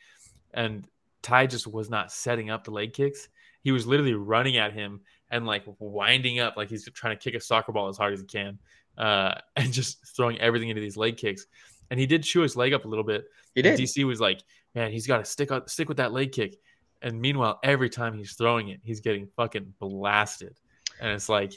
and 0.53 0.87
Ty 1.21 1.47
just 1.47 1.67
was 1.67 1.89
not 1.89 2.11
setting 2.11 2.49
up 2.49 2.63
the 2.65 2.71
leg 2.71 2.93
kicks. 2.93 3.29
He 3.61 3.71
was 3.71 3.87
literally 3.87 4.13
running 4.13 4.57
at 4.57 4.73
him 4.73 5.01
and 5.31 5.45
like 5.45 5.63
winding 5.79 6.39
up 6.39 6.57
like 6.57 6.69
he's 6.69 6.87
trying 6.91 7.17
to 7.17 7.23
kick 7.23 7.33
a 7.33 7.39
soccer 7.39 7.71
ball 7.71 7.87
as 7.87 7.97
hard 7.97 8.13
as 8.13 8.19
he 8.19 8.25
can, 8.25 8.59
uh, 8.97 9.35
and 9.55 9.71
just 9.71 10.05
throwing 10.15 10.37
everything 10.39 10.69
into 10.69 10.81
these 10.81 10.97
leg 10.97 11.15
kicks. 11.17 11.45
And 11.89 11.99
he 11.99 12.05
did 12.05 12.23
chew 12.23 12.41
his 12.41 12.55
leg 12.55 12.73
up 12.73 12.85
a 12.85 12.87
little 12.87 13.03
bit, 13.05 13.25
he 13.55 13.61
did. 13.61 13.79
DC 13.79 14.03
was 14.03 14.19
like, 14.19 14.41
man, 14.75 14.91
he's 14.91 15.07
got 15.07 15.17
to 15.19 15.25
stick 15.25 15.51
out, 15.51 15.69
stick 15.69 15.87
with 15.87 15.97
that 15.97 16.11
leg 16.11 16.31
kick. 16.31 16.59
And 17.01 17.19
meanwhile, 17.21 17.59
every 17.63 17.89
time 17.89 18.17
he's 18.17 18.33
throwing 18.33 18.69
it, 18.69 18.79
he's 18.83 18.99
getting 19.01 19.27
fucking 19.35 19.73
blasted. 19.79 20.57
And 20.99 21.11
it's 21.11 21.29
like 21.29 21.53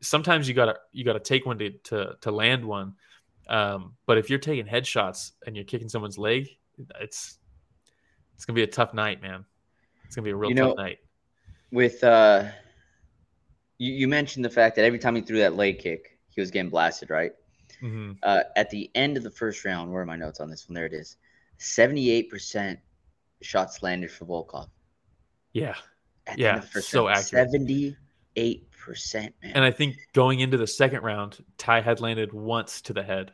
sometimes 0.00 0.48
you 0.48 0.54
gotta 0.54 0.76
you 0.92 1.04
gotta 1.04 1.20
take 1.20 1.46
one 1.46 1.58
to 1.58 1.70
to, 1.70 2.16
to 2.22 2.30
land 2.30 2.64
one. 2.64 2.94
Um, 3.48 3.94
but 4.06 4.18
if 4.18 4.28
you're 4.30 4.38
taking 4.38 4.66
headshots 4.66 5.32
and 5.46 5.56
you're 5.56 5.64
kicking 5.64 5.88
someone's 5.88 6.18
leg, 6.18 6.48
it's 7.00 7.38
it's 8.34 8.44
gonna 8.44 8.54
be 8.54 8.62
a 8.62 8.66
tough 8.66 8.94
night, 8.94 9.22
man. 9.22 9.44
It's 10.06 10.16
gonna 10.16 10.24
be 10.24 10.30
a 10.30 10.36
real 10.36 10.50
You 10.50 10.56
tough 10.56 10.76
night. 10.76 10.98
with 11.70 12.02
uh 12.04 12.44
you, 13.78 13.92
you 13.92 14.08
mentioned 14.08 14.44
the 14.44 14.50
fact 14.50 14.76
that 14.76 14.84
every 14.84 14.98
time 14.98 15.14
he 15.14 15.22
threw 15.22 15.38
that 15.38 15.54
leg 15.54 15.78
kick, 15.78 16.18
he 16.30 16.40
was 16.40 16.50
getting 16.50 16.70
blasted, 16.70 17.10
right? 17.10 17.32
hmm 17.80 18.12
Uh, 18.22 18.42
at 18.56 18.70
the 18.70 18.90
end 18.94 19.16
of 19.16 19.22
the 19.22 19.30
first 19.30 19.64
round, 19.64 19.92
where 19.92 20.02
are 20.02 20.06
my 20.06 20.16
notes 20.16 20.40
on 20.40 20.50
this 20.50 20.68
one? 20.68 20.74
There 20.74 20.86
it 20.86 20.92
is. 20.92 21.16
Seventy-eight 21.58 22.30
percent 22.30 22.78
shots 23.42 23.82
landed 23.82 24.10
for 24.10 24.24
Volkov. 24.24 24.68
Yeah, 25.52 25.74
At 26.26 26.38
Yeah, 26.38 26.48
end 26.50 26.58
of 26.58 26.64
the 26.64 26.70
first 26.70 26.92
so 26.92 27.06
round. 27.06 27.18
accurate. 27.18 27.50
Seventy-eight 28.36 28.70
percent, 28.70 29.34
man. 29.42 29.52
and 29.54 29.64
I 29.64 29.70
think 29.70 29.96
going 30.12 30.40
into 30.40 30.56
the 30.56 30.66
second 30.66 31.02
round, 31.02 31.42
Ty 31.58 31.80
had 31.80 32.00
landed 32.00 32.32
once 32.32 32.80
to 32.82 32.92
the 32.92 33.02
head, 33.02 33.32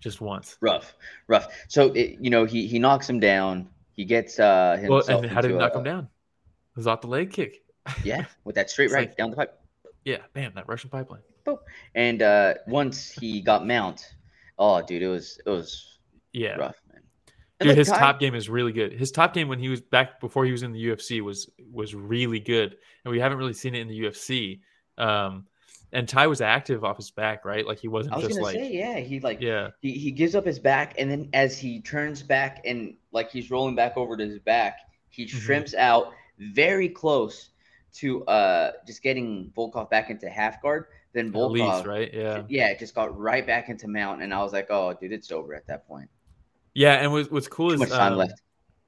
just 0.00 0.20
once. 0.20 0.56
rough, 0.60 0.94
rough. 1.26 1.48
So 1.68 1.92
it, 1.92 2.18
you 2.20 2.30
know 2.30 2.44
he 2.44 2.66
he 2.66 2.78
knocks 2.78 3.08
him 3.08 3.20
down. 3.20 3.68
He 3.92 4.04
gets 4.04 4.38
uh 4.38 4.78
Well, 4.88 5.02
and 5.08 5.26
how 5.26 5.40
did 5.40 5.50
he 5.52 5.56
knock 5.56 5.74
a- 5.74 5.78
him 5.78 5.84
down? 5.84 6.04
It 6.04 6.76
was 6.76 6.86
off 6.86 7.00
the 7.00 7.08
leg 7.08 7.32
kick. 7.32 7.62
Yeah, 8.04 8.26
with 8.44 8.54
that 8.56 8.70
straight 8.70 8.90
right 8.90 9.08
like- 9.08 9.16
down 9.16 9.30
the 9.30 9.36
pipe. 9.36 9.58
Yeah, 10.04 10.18
bam, 10.34 10.52
that 10.54 10.68
Russian 10.68 10.90
pipeline. 10.90 11.22
Boom. 11.44 11.58
And 11.94 12.22
uh 12.22 12.54
once 12.66 13.10
he 13.10 13.40
got 13.40 13.66
mount, 13.66 14.14
oh 14.58 14.82
dude, 14.82 15.02
it 15.02 15.08
was 15.08 15.40
it 15.44 15.50
was 15.50 15.98
Yeah. 16.32 16.56
rough, 16.56 16.76
man. 16.92 17.02
Dude, 17.60 17.68
look, 17.70 17.78
his 17.78 17.88
Ty- 17.88 17.98
top 17.98 18.20
game 18.20 18.34
is 18.34 18.48
really 18.48 18.72
good. 18.72 18.92
His 18.92 19.10
top 19.10 19.34
game 19.34 19.48
when 19.48 19.58
he 19.58 19.68
was 19.68 19.80
back 19.80 20.20
before 20.20 20.44
he 20.44 20.52
was 20.52 20.62
in 20.62 20.72
the 20.72 20.84
UFC 20.86 21.20
was 21.20 21.50
was 21.72 21.94
really 21.94 22.38
good, 22.40 22.76
and 23.04 23.10
we 23.12 23.18
haven't 23.18 23.38
really 23.38 23.52
seen 23.52 23.74
it 23.74 23.80
in 23.80 23.88
the 23.88 24.00
UFC. 24.00 24.60
Um, 24.96 25.46
and 25.92 26.08
Ty 26.08 26.26
was 26.26 26.40
active 26.40 26.84
off 26.84 26.98
his 26.98 27.10
back, 27.10 27.44
right? 27.44 27.66
Like 27.66 27.78
he 27.78 27.88
wasn't 27.88 28.14
I 28.14 28.18
was 28.18 28.26
just 28.26 28.36
gonna 28.36 28.44
like 28.46 28.56
say, 28.56 28.70
yeah, 28.72 28.98
he 28.98 29.20
like 29.20 29.40
yeah, 29.40 29.70
he, 29.80 29.92
he 29.92 30.10
gives 30.10 30.34
up 30.34 30.44
his 30.46 30.58
back 30.58 30.94
and 30.98 31.10
then 31.10 31.30
as 31.32 31.58
he 31.58 31.80
turns 31.80 32.22
back 32.22 32.60
and 32.64 32.94
like 33.10 33.30
he's 33.30 33.50
rolling 33.50 33.74
back 33.74 33.96
over 33.96 34.16
to 34.16 34.24
his 34.26 34.38
back, 34.38 34.78
he 35.08 35.24
Mhm. 35.24 35.28
shrimps 35.30 35.74
out 35.74 36.12
very 36.38 36.88
close 36.88 37.50
to 37.94 38.22
uh 38.26 38.72
just 38.86 39.02
getting 39.02 39.50
Volkov 39.56 39.88
back 39.88 40.10
into 40.10 40.28
half 40.28 40.60
guard. 40.60 40.86
Then 41.14 41.28
at 41.28 41.34
least 41.50 41.64
Volkov, 41.64 41.86
right, 41.86 42.12
yeah, 42.12 42.42
yeah, 42.48 42.68
it 42.68 42.78
just 42.78 42.94
got 42.94 43.18
right 43.18 43.46
back 43.46 43.70
into 43.70 43.88
mount, 43.88 44.20
and 44.22 44.32
I 44.34 44.42
was 44.42 44.52
like, 44.52 44.66
oh, 44.70 44.92
dude, 45.00 45.10
it's 45.12 45.32
over 45.32 45.54
at 45.54 45.66
that 45.68 45.88
point. 45.88 46.10
Yeah. 46.78 46.94
And 46.94 47.12
what's 47.12 47.30
what's 47.30 47.48
cool 47.48 47.76
Too 47.76 47.82
is 47.82 47.92
um, 47.92 48.26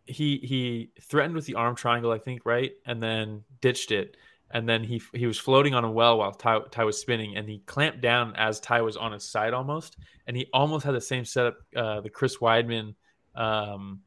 he 0.07 0.39
he 0.39 0.91
threatened 1.01 1.35
with 1.35 1.47
the 1.47 1.55
arm 1.55 1.75
triangle, 1.77 2.11
I 2.11 2.19
think, 2.19 2.43
right, 2.45 2.73
and 2.87 3.03
then 3.03 3.43
ditched 3.61 3.91
it, 3.93 4.17
and 4.51 4.69
then 4.69 4.83
he 4.83 5.01
he 5.15 5.27
was 5.27 5.39
floating 5.39 5.75
on 5.75 5.85
a 5.85 5.91
well 5.91 6.19
while 6.19 6.33
Ty, 6.33 6.61
Ty 6.71 6.85
was 6.85 7.01
spinning, 7.01 7.37
and 7.37 7.49
he 7.49 7.59
clamped 7.67 8.01
down 8.01 8.35
as 8.37 8.61
Ty 8.61 8.83
was 8.83 8.97
on 8.97 9.13
his 9.13 9.25
side 9.25 9.55
almost, 9.55 9.97
and 10.27 10.37
he 10.37 10.47
almost 10.53 10.85
had 10.85 10.95
the 10.95 11.01
same 11.01 11.25
setup, 11.25 11.59
uh, 11.77 12.01
the 12.01 12.11
Chris 12.11 12.39
Weidman 12.39 12.95
um, 13.35 14.01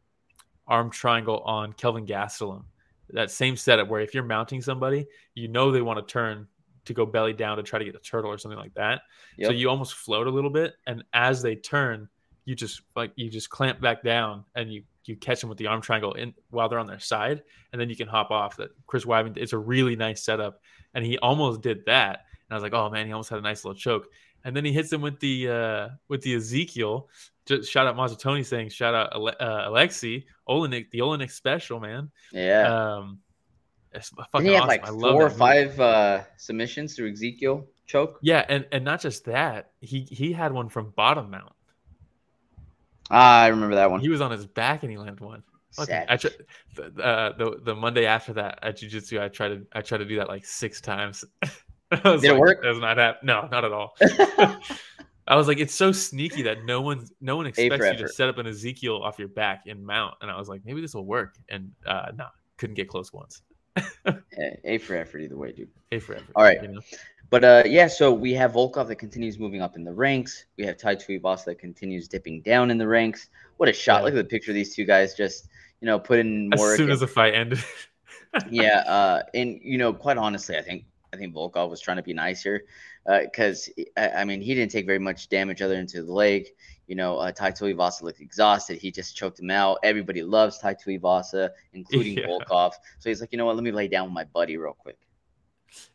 arm 0.68 0.90
triangle 0.90 1.40
on 1.40 1.74
Kelvin 1.74 2.06
Gastelum, 2.06 2.66
that 3.10 3.32
same 3.32 3.56
setup 3.56 3.88
where 3.88 4.02
if 4.02 4.14
you're 4.14 4.24
mounting 4.24 4.62
somebody, 4.62 5.08
you 5.36 5.48
know 5.48 5.72
they 5.72 5.82
want 5.82 6.06
to 6.06 6.12
turn 6.12 6.48
to 6.86 6.94
go 6.94 7.06
belly 7.06 7.32
down 7.32 7.56
to 7.56 7.64
try 7.64 7.80
to 7.80 7.86
get 7.86 7.96
a 7.96 8.00
turtle 8.00 8.30
or 8.30 8.38
something 8.38 8.60
like 8.60 8.74
that, 8.74 9.02
so 9.42 9.52
you 9.52 9.70
almost 9.70 9.94
float 9.94 10.28
a 10.28 10.32
little 10.32 10.50
bit, 10.50 10.74
and 10.86 11.04
as 11.14 11.42
they 11.42 11.56
turn, 11.56 12.10
you 12.46 12.56
just 12.56 12.82
like 12.96 13.12
you 13.16 13.30
just 13.30 13.50
clamp 13.50 13.82
back 13.82 14.04
down 14.04 14.46
and 14.56 14.72
you 14.72 14.84
you 15.06 15.16
catch 15.16 15.42
them 15.42 15.50
with 15.50 15.58
the 15.58 15.68
arm 15.68 15.82
triangle 15.82 16.14
in 16.14 16.34
while 16.50 16.70
they're 16.70 16.80
on 16.80 16.88
their 16.88 17.00
side, 17.00 17.44
and 17.72 17.82
then 17.82 17.90
you 17.90 17.96
can 17.96 18.08
hop 18.08 18.32
off. 18.32 18.58
That 18.58 18.70
Chris 18.88 19.06
Weidman, 19.06 19.38
it's 19.38 19.54
a 19.54 19.58
really 19.58 19.96
nice 19.96 20.24
setup, 20.24 20.62
and 20.94 21.06
he 21.06 21.18
almost 21.18 21.62
did 21.62 21.86
that, 21.86 22.26
and 22.48 22.52
I 22.52 22.56
was 22.56 22.64
like, 22.64 22.74
oh 22.74 22.90
man, 22.90 23.06
he 23.06 23.12
almost 23.12 23.30
had 23.30 23.40
a 23.40 23.42
nice 23.42 23.66
little 23.66 23.78
choke, 23.78 24.08
and 24.44 24.56
then 24.56 24.66
he 24.66 24.72
hits 24.72 24.92
him 24.92 25.02
with 25.02 25.20
the 25.20 25.50
uh 25.50 25.90
with 26.08 26.22
the 26.22 26.36
Ezekiel. 26.36 27.10
Just 27.46 27.70
shout 27.70 27.88
out 27.88 27.98
Mazzatoni 27.98 28.46
saying 28.46 28.70
shout 28.70 28.96
out 28.96 29.14
Ale- 29.14 29.36
uh, 29.40 29.64
Alexey 29.68 30.26
Oleinik, 30.48 30.90
the 30.92 31.00
Oleinik 31.00 31.32
special 31.32 31.80
man. 31.80 32.10
Yeah. 32.32 32.96
Um, 32.96 33.20
it's 33.92 34.10
fucking 34.10 34.48
he 34.48 34.56
awesome. 34.56 34.68
like 34.68 34.88
I 34.88 34.90
love 34.90 35.12
four 35.12 35.26
or 35.26 35.30
five 35.30 35.80
uh, 35.80 36.24
submissions 36.38 36.96
through 36.96 37.12
Ezekiel 37.12 37.68
choke? 37.86 38.20
Yeah, 38.22 38.46
and 38.50 38.66
and 38.72 38.84
not 38.84 39.02
just 39.02 39.26
that, 39.26 39.72
he 39.82 40.02
he 40.10 40.34
had 40.34 40.52
one 40.52 40.70
from 40.70 40.92
bottom 40.92 41.30
mount. 41.30 41.54
Ah, 43.14 43.42
I 43.44 43.48
remember 43.48 43.76
that 43.76 43.92
one. 43.92 44.00
He 44.00 44.10
was 44.10 44.22
on 44.22 44.32
his 44.32 44.46
back 44.46 44.84
and 44.84 44.92
he 44.92 44.98
landed 44.98 45.20
one. 45.20 45.44
Fucking- 45.76 46.06
I 46.08 46.18
tri- 46.18 46.32
the, 46.76 46.84
uh, 47.04 47.38
the 47.38 47.60
the 47.64 47.76
Monday 47.76 48.06
after 48.06 48.34
that 48.34 48.60
at 48.62 48.78
jujitsu, 48.78 49.22
I 49.22 49.28
tried 49.28 49.50
to 49.50 49.68
I 49.74 49.82
tried 49.82 50.00
to 50.00 50.06
do 50.06 50.18
that 50.18 50.28
like 50.28 50.46
six 50.46 50.82
times. 50.82 51.24
Did 51.92 52.24
it 52.24 52.38
work? 52.38 52.64
Does 52.64 52.80
not 52.80 52.98
happen. 52.98 53.26
No, 53.28 53.48
not 53.52 53.66
at 53.66 53.72
all. 53.72 53.96
I 55.28 55.36
was 55.36 55.48
like, 55.48 55.60
it's 55.60 55.74
so 55.74 55.92
sneaky 55.92 56.42
that 56.44 56.66
no 56.66 56.82
one 56.82 57.08
no 57.22 57.38
one 57.38 57.46
expects 57.46 57.86
you 57.86 57.98
to 57.98 58.08
set 58.10 58.30
up 58.30 58.38
an 58.40 58.48
Ezekiel 58.48 59.02
off 59.02 59.18
your 59.20 59.30
back 59.30 59.64
and 59.68 59.86
mount. 59.86 60.16
And 60.22 60.30
I 60.30 60.38
was 60.38 60.50
like, 60.50 60.62
maybe 60.66 60.82
this 60.82 60.94
will 60.94 61.06
work. 61.06 61.36
And 61.50 61.72
uh, 61.86 62.12
no, 62.16 62.26
couldn't 62.58 62.76
get 62.76 62.88
close 62.88 63.14
once. 63.14 63.42
A 64.66 64.78
for 64.80 64.96
effort 64.96 65.20
either 65.20 65.38
way, 65.38 65.52
dude. 65.54 65.70
A 65.92 66.00
for 66.00 66.16
effort. 66.16 66.32
All 66.36 66.44
right. 66.44 66.62
You 66.62 66.68
know? 66.70 66.82
But 67.34 67.44
uh, 67.44 67.64
yeah, 67.66 67.88
so 67.88 68.14
we 68.14 68.32
have 68.34 68.52
Volkov 68.52 68.88
that 68.90 68.98
continues 68.98 69.40
moving 69.40 69.60
up 69.60 69.76
in 69.76 69.84
the 69.84 69.92
ranks. 69.92 70.46
We 70.56 70.66
have 70.66 70.78
Tai 70.78 70.98
Tuivasa 70.98 71.46
that 71.46 71.58
continues 71.58 72.08
dipping 72.08 72.44
down 72.44 72.70
in 72.70 72.78
the 72.78 72.88
ranks. 72.88 73.30
What 73.58 73.68
a 73.68 73.74
shot! 73.74 74.02
Yeah. 74.02 74.04
Look 74.04 74.14
at 74.14 74.18
the 74.18 74.24
picture 74.26 74.52
of 74.52 74.56
these 74.56 74.76
two 74.76 74.86
guys 74.86 75.16
just 75.16 75.48
you 75.82 75.88
know 75.88 75.98
put 75.98 76.20
in 76.20 76.50
more. 76.50 76.74
As 76.74 76.78
soon 76.78 76.92
as 76.92 77.00
the 77.00 77.08
fight 77.08 77.34
ended. 77.34 77.58
yeah, 78.52 78.84
uh, 78.86 79.24
and 79.34 79.60
you 79.64 79.80
know, 79.80 79.92
quite 79.94 80.18
honestly, 80.18 80.60
I 80.60 80.62
think 80.62 80.86
I 81.12 81.18
think 81.18 81.34
Volkov 81.34 81.72
was 81.72 81.82
trying 81.82 81.98
to 81.98 82.04
be 82.04 82.14
nice 82.14 82.44
here 82.44 82.66
because 83.24 83.68
I, 83.98 84.10
I 84.10 84.26
mean 84.26 84.40
he 84.40 84.54
didn't 84.54 84.72
take 84.72 84.86
very 84.86 85.00
much 85.00 85.28
damage 85.28 85.64
other 85.64 85.74
than 85.74 85.88
to 85.88 86.04
the 86.04 86.14
leg. 86.14 86.46
You 86.86 86.94
know, 86.94 87.18
uh, 87.18 87.32
Tai 87.32 87.54
Tuivasa 87.54 88.04
looked 88.04 88.22
exhausted. 88.22 88.78
He 88.78 88.92
just 88.92 89.16
choked 89.16 89.40
him 89.40 89.50
out. 89.50 89.80
Everybody 89.82 90.22
loves 90.22 90.60
Tai 90.60 90.76
Tuivasa, 90.76 91.50
including 91.74 92.14
Yeah. 92.20 92.28
Volkov. 92.28 92.74
So 93.00 93.10
he's 93.10 93.22
like, 93.22 93.32
you 93.32 93.40
know 93.40 93.48
what? 93.48 93.56
Let 93.56 93.64
me 93.64 93.72
lay 93.72 93.88
down 93.88 94.06
with 94.06 94.14
my 94.14 94.26
buddy 94.26 94.56
real 94.56 94.74
quick. 94.74 95.00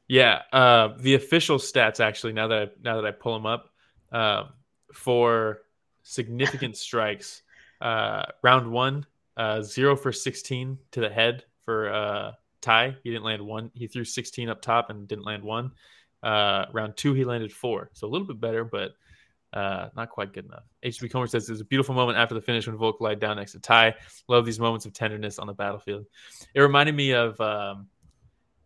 Yeah, 0.09 0.43
uh, 0.53 0.95
the 0.99 1.15
official 1.15 1.59
stats 1.59 2.01
actually 2.01 2.33
now 2.33 2.49
that 2.49 2.59
I, 2.59 2.69
now 2.83 2.97
that 2.97 3.05
I 3.05 3.11
pull 3.11 3.35
them 3.35 3.47
up 3.47 3.71
um, 4.11 4.49
for 4.93 5.61
significant 6.03 6.77
strikes, 6.79 7.43
uh, 7.81 8.25
round 8.43 8.71
one, 8.71 9.07
uh, 9.37 9.61
zero 9.61 9.95
for 9.97 10.11
sixteen 10.11 10.79
to 10.93 11.01
the 11.01 11.11
head 11.11 11.45
for 11.65 11.93
uh, 11.93 12.33
Ty. 12.63 12.97
He 13.03 13.11
didn't 13.11 13.25
land 13.25 13.43
one. 13.43 13.71
He 13.75 13.87
threw 13.87 14.05
sixteen 14.05 14.49
up 14.49 14.63
top 14.63 14.89
and 14.89 15.07
didn't 15.07 15.27
land 15.27 15.45
one. 15.45 15.73
Uh, 16.23 16.65
round 16.73 16.97
two, 16.97 17.13
he 17.13 17.25
landed 17.25 17.53
four, 17.53 17.91
so 17.93 18.07
a 18.07 18.11
little 18.11 18.27
bit 18.27 18.41
better, 18.41 18.65
but 18.65 18.93
uh, 19.53 19.89
not 19.95 20.09
quite 20.09 20.33
good 20.33 20.47
enough. 20.47 20.65
HB 20.85 21.13
Comer 21.13 21.27
says 21.27 21.49
it 21.49 21.53
was 21.53 21.61
a 21.61 21.67
beautiful 21.67 21.95
moment 21.95 22.19
after 22.19 22.35
the 22.35 22.41
finish 22.41 22.67
when 22.67 22.77
Volk 22.77 23.01
lied 23.01 23.21
down 23.21 23.37
next 23.37 23.53
to 23.53 23.61
Ty. 23.61 23.95
Love 24.27 24.45
these 24.45 24.59
moments 24.59 24.87
of 24.87 24.95
tenderness 24.95 25.39
on 25.39 25.47
the 25.47 25.53
battlefield. 25.53 26.07
It 26.55 26.61
reminded 26.61 26.95
me 26.95 27.13
of. 27.13 27.39
Um, 27.43 27.89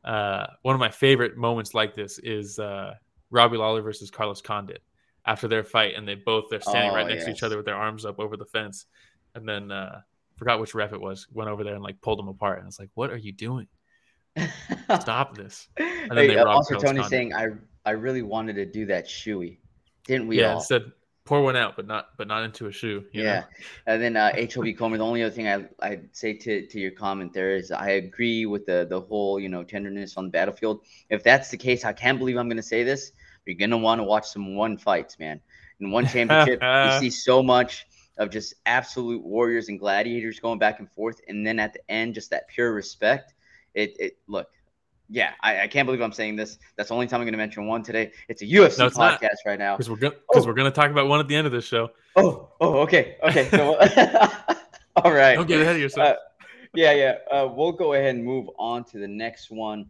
uh, 0.04 0.46
one 0.62 0.74
of 0.74 0.80
my 0.80 0.90
favorite 0.90 1.36
moments 1.36 1.74
like 1.74 1.94
this 1.94 2.18
is 2.18 2.58
uh, 2.58 2.94
Robbie 3.30 3.56
Lawler 3.56 3.82
versus 3.82 4.10
Carlos 4.10 4.40
Condit 4.40 4.82
after 5.26 5.48
their 5.48 5.64
fight, 5.64 5.94
and 5.94 6.06
they 6.06 6.16
both 6.16 6.44
they're 6.50 6.60
standing 6.60 6.90
Oh, 6.90 6.94
right 6.94 7.06
next 7.06 7.24
to 7.24 7.30
each 7.30 7.42
other 7.42 7.56
with 7.56 7.66
their 7.66 7.76
arms 7.76 8.04
up 8.04 8.18
over 8.18 8.36
the 8.36 8.44
fence, 8.46 8.86
and 9.34 9.48
then 9.48 9.70
uh, 9.70 10.00
forgot 10.36 10.60
which 10.60 10.74
ref 10.74 10.92
it 10.92 11.00
was 11.00 11.26
went 11.32 11.48
over 11.50 11.62
there 11.64 11.74
and 11.74 11.84
like 11.84 12.00
pulled 12.00 12.18
them 12.18 12.28
apart, 12.28 12.58
and 12.58 12.66
it's 12.66 12.80
like, 12.80 12.90
what 12.94 13.10
are 13.10 13.16
you 13.16 13.32
doing? 13.32 13.68
Stop 15.00 15.36
this! 15.36 15.68
then 15.76 16.08
Hey, 16.10 16.26
they 16.26 16.38
uh, 16.38 16.46
also 16.46 16.74
Tony 16.74 17.00
Condit. 17.00 17.06
saying 17.10 17.34
I 17.34 17.48
I 17.84 17.92
really 17.92 18.22
wanted 18.22 18.54
to 18.54 18.66
do 18.66 18.86
that 18.86 19.06
shoey, 19.06 19.58
didn't 20.04 20.26
we 20.28 20.40
yeah, 20.40 20.50
all? 20.50 20.56
instead 20.58 20.90
pour 21.24 21.42
one 21.42 21.56
out, 21.56 21.76
but 21.76 21.86
not 21.86 22.08
but 22.16 22.26
not 22.28 22.44
into 22.44 22.66
a 22.66 22.72
shoe. 22.72 23.04
you 23.12 23.22
Yeah. 23.22 23.40
know? 23.40 23.46
And 23.86 24.02
then 24.02 24.16
uh, 24.16 24.32
HOB 24.52 24.76
Comer, 24.76 24.98
the 24.98 25.04
only 25.04 25.22
other 25.22 25.34
thing 25.34 25.48
I 25.48 25.68
I'd 25.80 26.14
say 26.16 26.34
to, 26.34 26.66
to 26.66 26.80
your 26.80 26.90
comment 26.92 27.32
there 27.32 27.54
is 27.54 27.70
I 27.70 27.90
agree 27.90 28.46
with 28.46 28.66
the 28.66 28.86
the 28.88 29.00
whole 29.00 29.38
you 29.38 29.48
know 29.48 29.62
tenderness 29.62 30.16
on 30.16 30.24
the 30.24 30.30
battlefield. 30.30 30.80
If 31.10 31.22
that's 31.22 31.50
the 31.50 31.56
case, 31.56 31.84
I 31.84 31.92
can't 31.92 32.18
believe 32.18 32.36
I'm 32.36 32.48
going 32.48 32.56
to 32.56 32.62
say 32.62 32.82
this. 32.84 33.12
You're 33.46 33.56
going 33.56 33.70
to 33.70 33.78
want 33.78 33.98
to 34.00 34.04
watch 34.04 34.28
some 34.28 34.54
one 34.56 34.76
fights, 34.76 35.18
man. 35.18 35.40
In 35.80 35.90
one 35.90 36.06
championship, 36.06 36.60
you 36.62 36.90
see 37.00 37.10
so 37.10 37.42
much 37.42 37.86
of 38.18 38.30
just 38.30 38.54
absolute 38.66 39.22
warriors 39.24 39.68
and 39.68 39.80
gladiators 39.80 40.38
going 40.38 40.58
back 40.58 40.78
and 40.78 40.90
forth, 40.90 41.20
and 41.28 41.46
then 41.46 41.58
at 41.58 41.72
the 41.72 41.80
end, 41.90 42.14
just 42.14 42.30
that 42.30 42.48
pure 42.48 42.72
respect. 42.72 43.34
It 43.74 43.96
it 43.98 44.18
look. 44.28 44.48
Yeah, 45.08 45.32
I, 45.42 45.62
I 45.62 45.66
can't 45.66 45.84
believe 45.86 46.00
I'm 46.00 46.12
saying 46.12 46.36
this. 46.36 46.58
That's 46.76 46.88
the 46.88 46.94
only 46.94 47.06
time 47.06 47.20
I'm 47.20 47.26
going 47.26 47.32
to 47.32 47.38
mention 47.38 47.66
one 47.66 47.82
today. 47.82 48.12
It's 48.28 48.40
a 48.42 48.46
UFC 48.46 48.78
No, 48.78 48.86
it's 48.86 48.96
not. 48.96 49.20
podcast 49.20 49.44
right 49.46 49.58
now. 49.58 49.76
because 49.76 49.90
we're 49.90 49.96
because 49.96 50.16
Oh. 50.34 50.46
we're 50.46 50.54
gonna 50.54 50.70
talk 50.70 50.90
about 50.90 51.06
one 51.08 51.20
at 51.20 51.28
the 51.28 51.36
end 51.36 51.46
of 51.46 51.52
this 51.52 51.64
show. 51.66 51.90
Oh, 52.16 52.48
oh, 52.60 52.78
okay, 52.80 53.16
okay. 53.22 53.48
So, 53.50 53.74
all 54.96 55.12
right. 55.12 55.34
Don't 55.34 55.46
get 55.46 55.60
ahead 55.60 55.76
of 55.76 55.82
yourself. 55.82 56.16
Uh, 56.16 56.46
yeah, 56.74 56.92
yeah. 56.92 57.14
Uh, 57.30 57.48
we'll 57.54 57.72
go 57.72 57.92
ahead 57.92 58.14
and 58.14 58.24
move 58.24 58.48
on 58.58 58.84
to 58.84 58.98
the 58.98 59.08
next 59.08 59.50
one. 59.50 59.86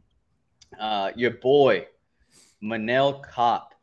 Uh, 0.80 1.12
your 1.14 1.32
boy, 1.32 1.86
Manel 2.62 3.22
Kape 3.22 3.76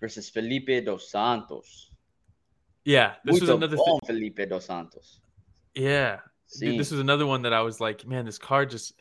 versus 0.00 0.28
Felipe 0.28 0.84
dos 0.84 1.10
Santos. 1.10 1.90
yeah, 2.84 3.14
this 3.24 3.40
was 3.40 3.50
another 3.50 3.76
bom, 3.76 4.00
thing. 4.00 4.16
Felipe 4.16 4.48
dos 4.48 4.64
Santos. 4.64 5.20
Yeah, 5.74 6.18
Dude, 6.58 6.80
this 6.80 6.90
was 6.90 6.98
another 7.00 7.26
one 7.26 7.42
that 7.42 7.52
I 7.52 7.60
was 7.60 7.80
like, 7.80 8.04
man, 8.06 8.24
this 8.24 8.38
card 8.38 8.70
just 8.70 8.94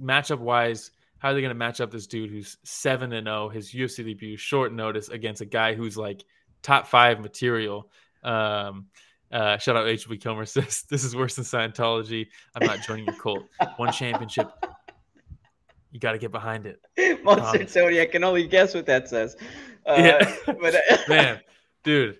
matchup 0.00 0.38
wise, 0.38 0.90
how 1.18 1.30
are 1.30 1.34
they 1.34 1.40
going 1.40 1.50
to 1.50 1.58
match 1.58 1.80
up 1.80 1.90
this 1.90 2.06
dude 2.06 2.30
who's 2.30 2.58
seven 2.62 3.12
and 3.12 3.26
zero, 3.26 3.48
his 3.48 3.72
UFC 3.72 4.04
debut, 4.04 4.36
short 4.36 4.72
notice 4.72 5.08
against 5.08 5.40
a 5.40 5.46
guy 5.46 5.74
who's 5.74 5.96
like 5.96 6.24
top 6.62 6.86
five 6.86 7.20
material. 7.20 7.90
Um, 8.22 8.86
uh, 9.32 9.58
shout 9.58 9.76
out 9.76 9.86
HB 9.86 10.20
Kilmer 10.20 10.44
says 10.46 10.84
this 10.88 11.04
is 11.04 11.16
worse 11.16 11.36
than 11.36 11.44
Scientology. 11.44 12.26
I'm 12.54 12.66
not 12.66 12.80
joining 12.80 13.06
your 13.06 13.16
cult. 13.16 13.44
One 13.76 13.92
championship, 13.92 14.50
you 15.90 16.00
got 16.00 16.12
to 16.12 16.18
get 16.18 16.32
behind 16.32 16.66
it, 16.66 16.80
Monster 17.24 17.42
Promise. 17.42 17.74
Tony, 17.74 18.00
I 18.00 18.06
can 18.06 18.24
only 18.24 18.46
guess 18.46 18.74
what 18.74 18.86
that 18.86 19.08
says. 19.08 19.36
Uh, 19.86 19.94
Yeah. 19.98 20.36
but 20.60 20.74
man, 21.08 21.40
dude. 21.82 22.18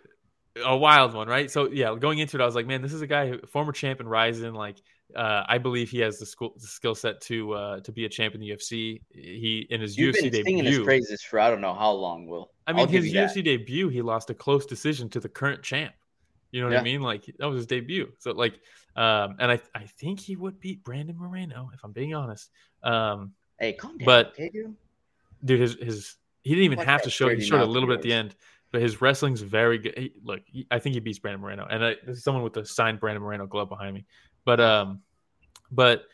A 0.64 0.74
wild 0.74 1.12
one, 1.12 1.28
right? 1.28 1.50
So 1.50 1.70
yeah, 1.70 1.94
going 2.00 2.18
into 2.18 2.38
it, 2.38 2.42
I 2.42 2.46
was 2.46 2.54
like, 2.54 2.66
man, 2.66 2.80
this 2.80 2.94
is 2.94 3.02
a 3.02 3.06
guy, 3.06 3.28
who, 3.28 3.40
former 3.46 3.72
champ 3.72 4.00
in 4.00 4.08
Rizin. 4.08 4.54
Like, 4.54 4.78
uh, 5.14 5.44
I 5.48 5.58
believe 5.58 5.88
he 5.90 6.00
has 6.00 6.18
the, 6.18 6.26
school, 6.26 6.54
the 6.56 6.66
skill 6.66 6.94
set 6.94 7.20
to 7.22 7.52
uh, 7.52 7.80
to 7.80 7.92
be 7.92 8.04
a 8.04 8.08
champ 8.08 8.34
in 8.34 8.40
the 8.40 8.50
UFC. 8.50 9.00
He 9.10 9.66
in 9.70 9.80
his 9.80 9.96
You've 9.96 10.14
UFC 10.16 10.32
been 10.32 10.44
singing 10.44 10.64
his 10.64 10.80
praises 10.80 11.22
for 11.22 11.38
I 11.38 11.48
don't 11.50 11.60
know 11.60 11.74
how 11.74 11.92
long, 11.92 12.26
Will. 12.26 12.50
I 12.66 12.72
I'll 12.72 12.76
mean, 12.78 12.88
his 12.88 13.06
you 13.06 13.12
that. 13.14 13.30
UFC 13.34 13.44
debut, 13.44 13.88
he 13.88 14.02
lost 14.02 14.30
a 14.30 14.34
close 14.34 14.66
decision 14.66 15.08
to 15.10 15.20
the 15.20 15.28
current 15.28 15.62
champ. 15.62 15.94
You 16.50 16.60
know 16.60 16.66
what 16.68 16.74
Yeah. 16.74 16.80
I 16.80 16.84
mean? 16.84 17.02
Like 17.02 17.24
that 17.38 17.46
was 17.46 17.56
his 17.58 17.66
debut. 17.66 18.12
So 18.18 18.32
like, 18.32 18.54
um, 18.96 19.36
and 19.38 19.52
I 19.52 19.60
I 19.74 19.84
think 19.98 20.18
he 20.20 20.34
would 20.36 20.58
beat 20.60 20.82
Brandon 20.82 21.16
Moreno 21.16 21.70
if 21.74 21.84
I'm 21.84 21.92
being 21.92 22.14
honest. 22.14 22.50
Um, 22.82 23.32
Hey, 23.58 23.72
calm 23.72 23.96
down, 23.96 24.04
But- 24.06 24.28
okay, 24.32 24.50
dude? 24.52 24.74
dude, 25.44 25.60
his 25.60 25.74
his 25.80 26.16
he 26.42 26.50
didn't 26.50 26.64
even 26.64 26.78
Like 26.78 26.86
have 26.88 27.02
to 27.02 27.10
show. 27.10 27.28
He 27.28 27.40
showed 27.40 27.62
a 27.62 27.64
little 27.64 27.88
bit 27.88 27.96
at 27.96 28.02
the 28.02 28.12
end, 28.12 28.34
but 28.70 28.80
his 28.82 29.00
wrestling's 29.00 29.40
very 29.40 29.78
good. 29.78 29.96
He, 29.98 30.12
look, 30.22 30.42
he, 30.46 30.66
I 30.70 30.78
think 30.78 30.94
he 30.94 31.00
beats 31.00 31.18
Brandon 31.18 31.40
Moreno, 31.40 31.66
and 31.68 31.84
I, 31.84 31.94
this 32.06 32.18
is 32.18 32.22
someone 32.24 32.44
with 32.44 32.52
the 32.52 32.64
signed 32.64 33.00
Brandon 33.00 33.22
Moreno 33.22 33.46
glove 33.46 33.68
behind 33.68 33.94
me. 33.94 34.04
But 34.46 34.60
um, 34.60 35.02
but 35.70 36.04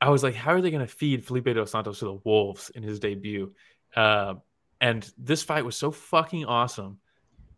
I 0.00 0.10
was 0.10 0.22
like, 0.22 0.36
how 0.36 0.52
are 0.52 0.60
they 0.60 0.70
going 0.70 0.86
to 0.86 0.92
feed 0.92 1.24
Felipe 1.24 1.46
dos 1.46 1.72
Santos 1.72 1.98
to 1.98 2.04
the 2.04 2.20
wolves 2.22 2.70
in 2.70 2.84
his 2.84 3.00
debut? 3.00 3.52
Uh, 3.96 4.34
and 4.80 5.10
this 5.18 5.42
fight 5.42 5.64
was 5.64 5.76
so 5.76 5.90
fucking 5.90 6.44
awesome. 6.44 7.00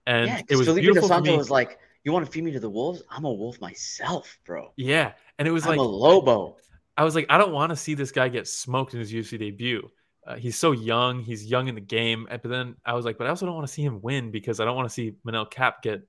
And 0.06 0.28
yeah, 0.28 0.40
it 0.48 0.56
was 0.56 0.66
Felipe 0.66 0.84
beautiful 0.84 1.08
Dos. 1.08 1.16
Santos 1.16 1.36
was 1.36 1.50
like, 1.50 1.78
"You 2.04 2.12
want 2.12 2.24
to 2.24 2.32
feed 2.32 2.44
me 2.44 2.52
to 2.52 2.60
the 2.60 2.70
wolves? 2.70 3.02
I'm 3.10 3.24
a 3.24 3.32
wolf 3.32 3.60
myself, 3.60 4.38
bro. 4.46 4.72
yeah, 4.76 5.12
and 5.38 5.46
it 5.46 5.50
was 5.50 5.64
I'm 5.64 5.70
like 5.70 5.78
a 5.78 5.82
Lobo." 5.82 6.56
I 6.96 7.04
was 7.04 7.14
like, 7.14 7.26
I 7.30 7.38
don't 7.38 7.52
want 7.52 7.70
to 7.70 7.76
see 7.76 7.94
this 7.94 8.12
guy 8.12 8.28
get 8.28 8.46
smoked 8.46 8.92
in 8.94 9.00
his 9.00 9.12
UFC 9.12 9.38
debut. 9.38 9.88
Uh, 10.26 10.36
he's 10.36 10.58
so 10.58 10.72
young. 10.72 11.20
He's 11.20 11.46
young 11.46 11.68
in 11.68 11.74
the 11.74 11.80
game. 11.80 12.28
But 12.30 12.44
then 12.44 12.76
I 12.84 12.94
was 12.94 13.04
like, 13.04 13.18
but 13.18 13.26
I 13.26 13.30
also 13.30 13.46
don't 13.46 13.54
want 13.54 13.66
to 13.66 13.72
see 13.72 13.82
him 13.82 14.00
win 14.02 14.30
because 14.30 14.60
I 14.60 14.64
don't 14.64 14.76
want 14.76 14.88
to 14.88 14.92
see 14.92 15.14
Manel 15.26 15.50
Kape 15.50 15.74
get 15.82 16.02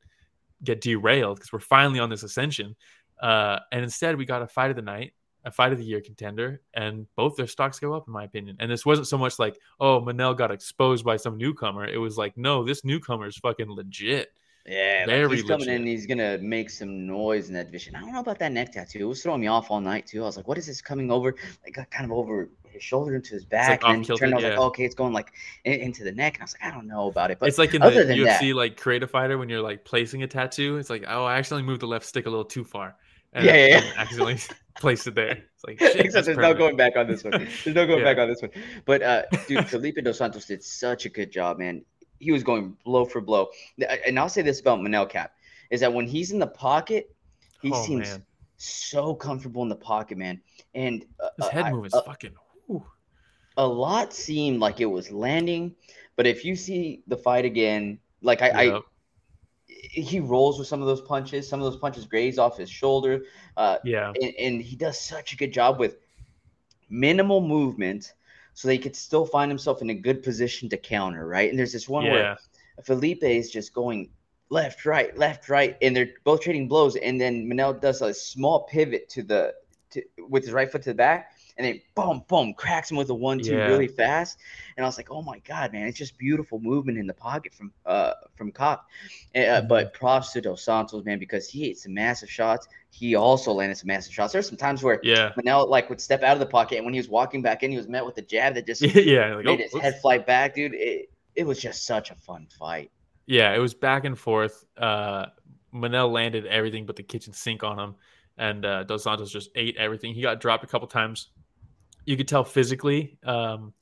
get 0.63 0.81
derailed 0.81 1.37
because 1.37 1.51
we're 1.51 1.59
finally 1.59 1.99
on 1.99 2.09
this 2.09 2.23
ascension. 2.23 2.75
Uh, 3.23 3.59
and 3.71 3.83
instead, 3.83 4.17
we 4.17 4.25
got 4.25 4.41
a 4.41 4.47
fight 4.47 4.69
of 4.69 4.75
the 4.75 4.81
night, 4.81 5.13
a 5.45 5.51
fight 5.51 5.71
of 5.71 5.77
the 5.77 5.85
year 5.85 6.01
contender, 6.01 6.61
and 6.73 7.07
both 7.15 7.37
their 7.37 7.47
stocks 7.47 7.79
go 7.79 7.93
up, 7.93 8.03
in 8.05 8.13
my 8.13 8.25
opinion. 8.25 8.57
And 8.59 8.69
this 8.69 8.85
wasn't 8.85 9.07
so 9.07 9.17
much 9.17 9.39
like, 9.39 9.57
oh, 9.79 10.01
Manel 10.01 10.37
got 10.37 10.51
exposed 10.51 11.05
by 11.05 11.15
some 11.15 11.37
newcomer. 11.37 11.85
It 11.85 11.97
was 11.97 12.17
like, 12.17 12.37
no, 12.37 12.65
this 12.65 12.83
newcomer 12.83 13.27
is 13.27 13.37
fucking 13.37 13.69
legit. 13.69 14.33
Yeah, 14.65 15.05
like, 15.07 15.31
he's 15.31 15.43
coming 15.43 15.67
in. 15.67 15.85
He's 15.85 16.05
gonna 16.05 16.37
make 16.37 16.69
some 16.69 17.05
noise 17.05 17.49
in 17.49 17.53
that 17.55 17.65
division. 17.65 17.95
I 17.95 17.99
don't 17.99 18.13
know 18.13 18.21
about 18.21 18.39
that 18.39 18.53
neck 18.53 18.71
tattoo. 18.71 18.99
It 18.99 19.03
was 19.03 19.21
throwing 19.21 19.41
me 19.41 19.47
off 19.47 19.69
all 19.69 19.81
night 19.81 20.07
too. 20.07 20.21
I 20.21 20.25
was 20.25 20.37
like, 20.37 20.47
"What 20.47 20.57
is 20.57 20.67
this 20.67 20.81
coming 20.81 21.11
over? 21.11 21.35
Like, 21.65 21.89
kind 21.91 22.09
of 22.09 22.17
over 22.17 22.49
his 22.69 22.81
shoulder 22.81 23.13
into 23.13 23.33
his 23.33 23.43
back." 23.43 23.83
like 23.83 23.83
and 23.83 24.05
then 24.05 24.09
he 24.09 24.17
turned. 24.17 24.33
I 24.33 24.37
was 24.37 24.43
like, 24.45 24.57
oh, 24.57 24.67
"Okay, 24.67 24.85
it's 24.85 24.95
going 24.95 25.11
like 25.11 25.33
in- 25.65 25.81
into 25.81 26.05
the 26.05 26.13
neck." 26.13 26.35
And 26.35 26.43
I 26.43 26.45
was 26.45 26.53
like, 26.53 26.71
"I 26.71 26.73
don't 26.73 26.87
know 26.87 27.09
about 27.09 27.29
it." 27.29 27.39
But 27.39 27.49
it's 27.49 27.57
like 27.57 27.73
in 27.73 27.81
the 27.81 27.87
other 27.87 28.05
than 28.05 28.17
UFC, 28.17 28.53
like 28.53 28.79
create 28.79 29.03
a 29.03 29.07
fighter 29.07 29.37
when 29.37 29.49
you're 29.49 29.61
like 29.61 29.83
placing 29.83 30.23
a 30.23 30.27
tattoo. 30.27 30.77
It's 30.77 30.89
like, 30.89 31.03
oh, 31.09 31.25
I 31.25 31.35
accidentally 31.35 31.67
moved 31.67 31.81
the 31.81 31.87
left 31.87 32.05
stick 32.05 32.25
a 32.25 32.29
little 32.29 32.45
too 32.45 32.63
far. 32.63 32.95
And 33.33 33.45
Yeah, 33.45 33.55
yeah, 33.55 33.67
yeah. 33.67 33.77
and 33.77 33.97
accidentally 33.97 34.37
placed 34.79 35.07
it 35.07 35.15
there. 35.15 35.31
It's 35.55 35.63
like, 35.65 35.79
shit, 35.79 36.05
Except 36.05 36.25
there's 36.25 36.37
no 36.37 36.53
going 36.53 36.75
back 36.77 36.95
on 36.95 37.07
this 37.07 37.23
one. 37.23 37.31
There's 37.63 37.75
no 37.75 37.85
going 37.87 37.99
Yeah. 37.99 38.05
back 38.05 38.17
on 38.19 38.27
this 38.29 38.41
one. 38.41 38.51
But 38.85 39.01
uh, 39.01 39.23
dude, 39.47 39.67
Felipe 39.67 39.97
Dos 40.03 40.17
Santos 40.17 40.45
did 40.45 40.63
such 40.63 41.05
a 41.05 41.09
good 41.09 41.31
job, 41.31 41.57
man. 41.59 41.83
He 42.19 42.31
was 42.31 42.43
going 42.43 42.77
blow 42.85 43.05
for 43.05 43.21
blow. 43.21 43.49
And 44.05 44.17
I'll 44.19 44.29
say 44.29 44.41
this 44.41 44.59
about 44.61 44.79
Manel 44.79 45.09
Kape 45.09 45.29
is 45.71 45.79
that 45.81 45.91
when 45.93 46.05
he's 46.07 46.31
in 46.31 46.39
the 46.39 46.47
pocket, 46.47 47.13
he 47.61 47.71
Oh, 47.71 47.83
seems 47.85 48.09
man. 48.11 48.23
so 48.57 49.13
comfortable 49.15 49.63
in 49.63 49.69
the 49.69 49.75
pocket, 49.75 50.17
man. 50.17 50.39
And 50.75 51.05
uh, 51.19 51.29
His 51.37 51.47
head 51.49 51.65
I- 51.65 51.71
movement 51.71 51.93
uh, 51.95 51.99
is 51.99 52.05
fucking. 52.05 52.33
whew. 52.67 52.85
a 53.57 53.65
lot 53.67 54.13
seemed 54.13 54.59
like 54.59 54.79
it 54.79 54.85
was 54.85 55.11
landing, 55.11 55.75
but 56.15 56.27
if 56.27 56.43
you 56.45 56.55
see 56.55 57.03
the 57.07 57.17
fight 57.17 57.45
again, 57.45 57.99
like 58.21 58.41
I, 58.41 58.49
I 58.49 58.61
Yep. 58.63 58.81
He 59.91 60.19
rolls 60.19 60.57
with 60.57 60.67
some 60.67 60.81
of 60.81 60.87
those 60.87 61.01
punches. 61.01 61.47
Some 61.47 61.59
of 61.59 61.65
those 61.65 61.79
punches 61.79 62.05
graze 62.05 62.39
off 62.39 62.57
his 62.57 62.69
shoulder, 62.69 63.23
uh, 63.57 63.77
yeah, 63.83 64.13
and, 64.21 64.33
and 64.39 64.61
he 64.61 64.75
does 64.75 64.99
such 64.99 65.33
a 65.33 65.35
good 65.35 65.51
job 65.51 65.79
with 65.79 65.97
minimal 66.89 67.41
movement, 67.41 68.13
so 68.53 68.67
that 68.67 68.73
he 68.73 68.79
could 68.79 68.95
still 68.95 69.25
find 69.25 69.51
himself 69.51 69.81
in 69.81 69.89
a 69.89 69.93
good 69.95 70.23
position 70.23 70.69
to 70.69 70.77
counter. 70.77 71.27
Right, 71.27 71.49
and 71.49 71.59
there's 71.59 71.73
this 71.73 71.89
one 71.89 72.05
yeah, 72.05 72.11
where 72.11 72.37
Felipe 72.83 73.23
is 73.23 73.51
just 73.51 73.73
going 73.73 74.09
left, 74.49 74.85
right, 74.85 75.17
left, 75.17 75.49
right, 75.49 75.77
and 75.81 75.95
they're 75.95 76.11
both 76.23 76.41
trading 76.41 76.67
blows. 76.67 76.95
And 76.95 77.19
then 77.19 77.45
Manel 77.45 77.79
does 77.79 78.01
a 78.01 78.13
small 78.13 78.63
pivot 78.63 79.09
to 79.09 79.23
the 79.23 79.53
to, 79.91 80.03
with 80.29 80.43
his 80.43 80.53
right 80.53 80.71
foot 80.71 80.83
to 80.83 80.91
the 80.91 80.95
back, 80.95 81.32
and 81.57 81.65
then 81.67 81.81
boom, 81.95 82.23
boom, 82.27 82.53
cracks 82.55 82.89
him 82.89 82.97
with 82.97 83.09
a 83.09 83.13
one-two 83.13 83.51
Yeah. 83.51 83.67
really 83.67 83.87
fast. 83.87 84.39
And 84.75 84.83
I 84.85 84.87
was 84.87 84.97
like, 84.97 85.11
oh 85.11 85.21
my 85.21 85.39
god, 85.39 85.71
man, 85.73 85.87
it's 85.87 85.97
just 85.97 86.17
beautiful 86.17 86.59
movement 86.59 86.97
in 86.97 87.05
the 87.07 87.13
pocket 87.13 87.53
from 87.53 87.71
uh 87.85 88.13
from 88.35 88.51
Kape. 88.51 88.79
Uh, 89.35 89.39
Mhm. 89.39 89.67
But 89.67 89.93
props 89.93 90.31
to 90.33 90.41
Dos 90.41 90.63
Santos, 90.63 91.05
man, 91.05 91.19
because 91.19 91.47
he 91.49 91.67
hit 91.67 91.77
some 91.77 91.93
massive 91.93 92.29
shots. 92.29 92.67
He 92.91 93.15
also 93.15 93.51
landed 93.53 93.77
some 93.77 93.87
massive 93.87 94.13
shots. 94.13 94.33
There's 94.33 94.47
some 94.47 94.57
times 94.57 94.83
where 94.83 94.99
yeah, 95.03 95.31
Manel 95.37 95.67
like 95.67 95.89
would 95.89 96.01
step 96.01 96.21
out 96.23 96.33
of 96.33 96.39
the 96.39 96.45
pocket, 96.45 96.77
and 96.77 96.85
when 96.85 96.93
he 96.93 96.99
was 96.99 97.09
walking 97.09 97.41
back 97.41 97.63
in, 97.63 97.71
he 97.71 97.77
was 97.77 97.87
met 97.87 98.05
with 98.05 98.17
a 98.17 98.21
jab 98.21 98.53
that 98.55 98.65
just 98.67 98.81
yeah. 98.95 99.35
Like, 99.35 99.45
made 99.45 99.59
oh, 99.59 99.63
his 99.63 99.73
whoops. 99.73 99.83
head 99.83 100.01
fly 100.01 100.17
back, 100.19 100.55
dude. 100.55 100.73
It, 100.75 101.09
it 101.35 101.45
was 101.45 101.59
just 101.59 101.85
such 101.85 102.11
a 102.11 102.15
fun 102.15 102.47
fight. 102.59 102.91
Yeah, 103.25 103.53
it 103.53 103.59
was 103.59 103.73
back 103.73 104.05
and 104.05 104.17
forth. 104.19 104.65
Uh, 104.77 105.27
Manel 105.73 106.11
landed 106.11 106.45
everything 106.45 106.85
but 106.85 106.95
the 106.95 107.03
kitchen 107.03 107.33
sink 107.33 107.63
on 107.63 107.79
him, 107.79 107.95
and 108.37 108.63
uh, 108.65 108.83
Dos 108.83 109.03
Santos 109.05 109.31
just 109.31 109.49
ate 109.55 109.75
everything. 109.77 110.13
He 110.13 110.21
got 110.21 110.39
dropped 110.39 110.63
a 110.63 110.67
couple 110.67 110.87
times. 110.87 111.29
You 112.05 112.17
could 112.17 112.27
tell 112.27 112.43
physically, 112.43 113.17
um, 113.23 113.73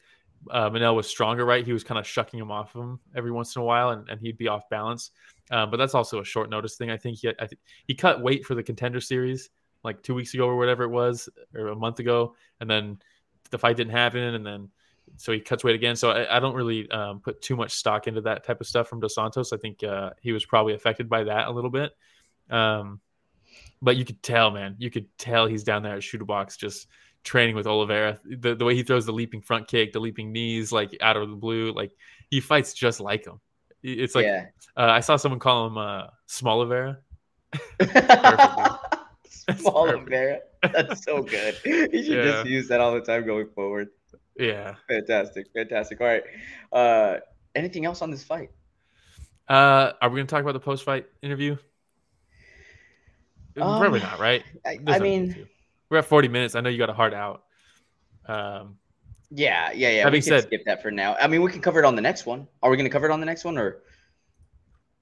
uh, 0.49 0.69
Manel 0.69 0.95
was 0.95 1.07
stronger, 1.07 1.45
right? 1.45 1.65
He 1.65 1.73
was 1.73 1.83
kind 1.83 1.99
of 1.99 2.05
shucking 2.05 2.39
him 2.39 2.51
off 2.51 2.75
of 2.75 2.81
him 2.81 2.99
every 3.15 3.31
once 3.31 3.55
in 3.55 3.61
a 3.61 3.65
while, 3.65 3.89
and, 3.89 4.09
and 4.09 4.19
he'd 4.19 4.37
be 4.37 4.47
off 4.47 4.69
balance. 4.69 5.11
Um, 5.51 5.69
but 5.69 5.77
that's 5.77 5.95
also 5.95 6.19
a 6.19 6.25
short 6.25 6.49
notice 6.49 6.75
thing. 6.75 6.89
I 6.89 6.97
think 6.97 7.19
he, 7.19 7.29
I 7.29 7.47
think 7.47 7.61
he 7.87 7.93
cut 7.93 8.21
weight 8.21 8.45
for 8.45 8.55
the 8.55 8.63
contender 8.63 9.01
series 9.01 9.49
like 9.83 10.01
two 10.03 10.13
weeks 10.13 10.33
ago 10.33 10.45
or 10.45 10.57
whatever 10.57 10.83
it 10.83 10.89
was, 10.89 11.29
or 11.55 11.69
a 11.69 11.75
month 11.75 11.99
ago, 11.99 12.35
and 12.59 12.69
then 12.69 12.99
the 13.49 13.57
fight 13.57 13.77
didn't 13.77 13.93
happen, 13.93 14.21
and 14.21 14.45
then 14.45 14.69
so 15.17 15.31
he 15.31 15.39
cuts 15.39 15.63
weight 15.63 15.75
again. 15.75 15.95
So 15.95 16.11
I, 16.11 16.37
I 16.37 16.39
don't 16.39 16.55
really 16.55 16.89
um, 16.91 17.19
put 17.19 17.41
too 17.41 17.55
much 17.55 17.73
stock 17.73 18.07
into 18.07 18.21
that 18.21 18.43
type 18.43 18.61
of 18.61 18.67
stuff 18.67 18.87
from 18.87 18.99
Dos 18.99 19.15
Santos. 19.15 19.53
I 19.53 19.57
think 19.57 19.83
uh, 19.83 20.11
he 20.21 20.31
was 20.31 20.45
probably 20.45 20.73
affected 20.73 21.09
by 21.09 21.23
that 21.25 21.47
a 21.47 21.51
little 21.51 21.69
bit. 21.69 21.91
Um, 22.49 23.01
but 23.81 23.97
you 23.97 24.05
could 24.05 24.21
tell, 24.21 24.51
man, 24.51 24.75
you 24.77 24.89
could 24.91 25.07
tell 25.17 25.47
he's 25.47 25.63
down 25.63 25.83
there 25.83 25.95
at 25.95 26.03
shooter 26.03 26.25
box 26.25 26.55
just 26.57 26.87
training 27.23 27.55
with 27.55 27.67
Oliveira. 27.67 28.19
The, 28.25 28.55
the 28.55 28.65
way 28.65 28.75
he 28.75 28.83
throws 28.83 29.05
the 29.05 29.11
leaping 29.13 29.41
front 29.41 29.67
kick, 29.67 29.93
the 29.93 29.99
leaping 29.99 30.31
knees, 30.31 30.71
like 30.71 30.95
out 31.01 31.17
of 31.17 31.29
the 31.29 31.35
blue, 31.35 31.71
like 31.73 31.91
he 32.29 32.39
fights 32.39 32.73
just 32.73 32.99
like 32.99 33.25
him. 33.25 33.39
It's 33.83 34.13
like 34.15 34.25
yeah. 34.25 34.45
uh, 34.77 34.89
I 34.91 34.99
saw 34.99 35.15
someone 35.15 35.39
call 35.39 35.67
him 35.67 35.77
uh, 35.77 36.07
Small 36.27 36.57
Oliveira. 36.61 36.99
Small. 39.57 39.97
Vera. 40.05 40.39
That's 40.61 41.03
so 41.03 41.23
good. 41.23 41.57
You 41.65 42.03
should 42.03 42.13
Yeah. 42.17 42.23
just 42.23 42.45
use 42.45 42.67
that 42.67 42.79
all 42.79 42.93
the 42.93 43.01
time 43.01 43.25
going 43.25 43.47
forward. 43.55 43.89
Yeah. 44.37 44.75
Fantastic. 44.87 45.47
Fantastic. 45.53 45.99
All 45.99 46.07
right. 46.07 46.23
Uh, 46.71 47.17
anything 47.55 47.85
else 47.85 48.01
on 48.01 48.11
this 48.11 48.23
fight? 48.23 48.51
Uh, 49.49 49.91
are 50.01 50.09
we 50.09 50.17
going 50.17 50.27
to 50.27 50.31
talk 50.31 50.41
about 50.41 50.53
the 50.53 50.59
post 50.59 50.83
fight 50.85 51.07
interview? 51.21 51.57
Probably 53.55 53.99
Um, 53.99 54.05
not, 54.07 54.19
right? 54.19 54.43
I, 54.65 54.77
There's 54.81 54.95
I 54.95 54.97
no 54.99 55.03
mean. 55.03 55.47
We're 55.91 55.97
at 55.97 56.05
40 56.05 56.29
minutes. 56.29 56.55
I 56.55 56.61
know 56.61 56.69
you 56.69 56.77
got 56.77 56.89
a 56.89 56.93
hard 56.93 57.13
out. 57.13 57.43
Um, 58.25 58.77
yeah, 59.29 59.71
yeah, 59.73 59.89
yeah. 59.89 60.03
That 60.05 60.13
we 60.13 60.19
can 60.19 60.29
said- 60.29 60.43
skip 60.43 60.63
that 60.65 60.81
for 60.81 60.89
now. 60.89 61.15
I 61.15 61.27
mean, 61.27 61.41
we 61.41 61.51
can 61.51 61.61
cover 61.61 61.79
it 61.79 61.85
on 61.85 61.95
the 61.95 62.01
next 62.01 62.25
one. 62.25 62.47
Are 62.63 62.71
we 62.71 62.77
going 62.77 62.89
to 62.89 62.91
cover 62.91 63.07
it 63.07 63.11
on 63.11 63.19
the 63.19 63.25
next 63.25 63.43
one 63.43 63.57
or? 63.57 63.83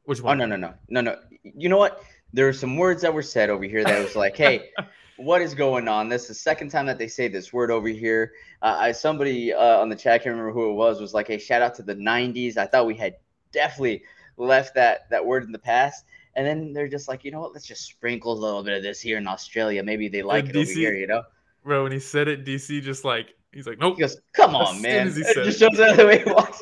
which 0.06 0.20
Oh 0.22 0.26
one? 0.26 0.40
no, 0.40 0.48
no, 0.48 0.56
no, 0.56 0.74
no, 0.90 1.02
no. 1.02 1.16
You 1.44 1.70
know 1.70 1.78
what? 1.78 2.04
There 2.34 2.48
are 2.48 2.54
some 2.54 2.76
words 2.76 3.04
that 3.04 3.14
were 3.14 3.22
said 3.22 3.52
over 3.52 3.64
here 3.64 3.84
that 3.84 4.04
was 4.04 4.16
like, 4.16 4.36
"Hey, 4.36 4.72
what 5.18 5.42
is 5.44 5.54
going 5.54 5.88
on?" 5.88 6.10
This 6.10 6.24
is 6.24 6.28
the 6.30 6.34
second 6.34 6.70
time 6.70 6.88
that 6.88 6.98
they 6.98 7.08
say 7.08 7.28
this 7.28 7.54
word 7.54 7.70
over 7.70 7.88
here. 7.88 8.34
Uh, 8.64 8.76
I 8.80 8.92
somebody 8.92 9.54
uh, 9.54 9.78
on 9.80 9.90
the 9.90 9.96
chat, 9.96 10.14
I 10.14 10.18
can't 10.18 10.32
remember 10.36 10.52
who 10.52 10.72
it 10.72 10.74
was, 10.74 11.00
was 11.00 11.14
like, 11.14 11.28
"Hey, 11.28 11.38
shout 11.38 11.62
out 11.62 11.76
to 11.76 11.84
the 11.84 11.94
'90s." 11.96 12.58
I 12.58 12.66
thought 12.66 12.88
we 12.88 12.96
had 12.96 13.18
definitely 13.52 14.04
left 14.38 14.74
that 14.76 15.08
that 15.12 15.24
word 15.24 15.44
in 15.44 15.52
the 15.52 15.60
past, 15.60 16.06
and 16.40 16.48
then 16.48 16.72
they're 16.72 16.88
just 16.88 17.10
like, 17.10 17.26
you 17.26 17.32
know 17.32 17.42
what? 17.42 17.52
Let's 17.52 17.66
just 17.66 17.86
sprinkle 17.86 18.32
a 18.32 18.40
little 18.40 18.64
bit 18.64 18.78
of 18.78 18.82
this 18.82 19.02
here 19.02 19.18
in 19.18 19.28
Australia. 19.28 19.84
Maybe 19.84 20.08
they 20.08 20.22
like 20.22 20.46
it 20.46 20.56
over 20.56 20.66
DC 20.66 20.74
here, 20.74 20.94
you 20.94 21.06
know? 21.06 21.22
Bro, 21.66 21.84
when 21.84 21.92
he 21.92 22.00
said 22.00 22.30
it, 22.30 22.46
DC 22.46 22.82
just 22.82 23.04
like, 23.04 23.36
he's 23.52 23.68
like, 23.68 23.78
nope. 23.78 23.96
He 23.96 24.00
goes, 24.00 24.22
"Come 24.32 24.56
As 24.56 24.68
on, 24.70 24.74
soon 24.76 24.82
man!" 24.84 25.08
as 25.08 25.18
he 25.18 25.24
just 25.24 25.60
shows 25.60 25.76
that 25.76 25.98
the 25.98 26.06
way 26.06 26.20
he 26.20 26.32
walks. 26.32 26.62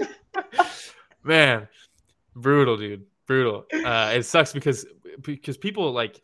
Man, 1.23 1.67
brutal, 2.35 2.75
dude. 2.75 3.05
Brutal. 3.27 3.65
Uh, 3.71 4.13
it 4.15 4.23
sucks 4.23 4.51
because 4.51 4.87
because 5.21 5.57
people 5.57 5.91
like 5.91 6.21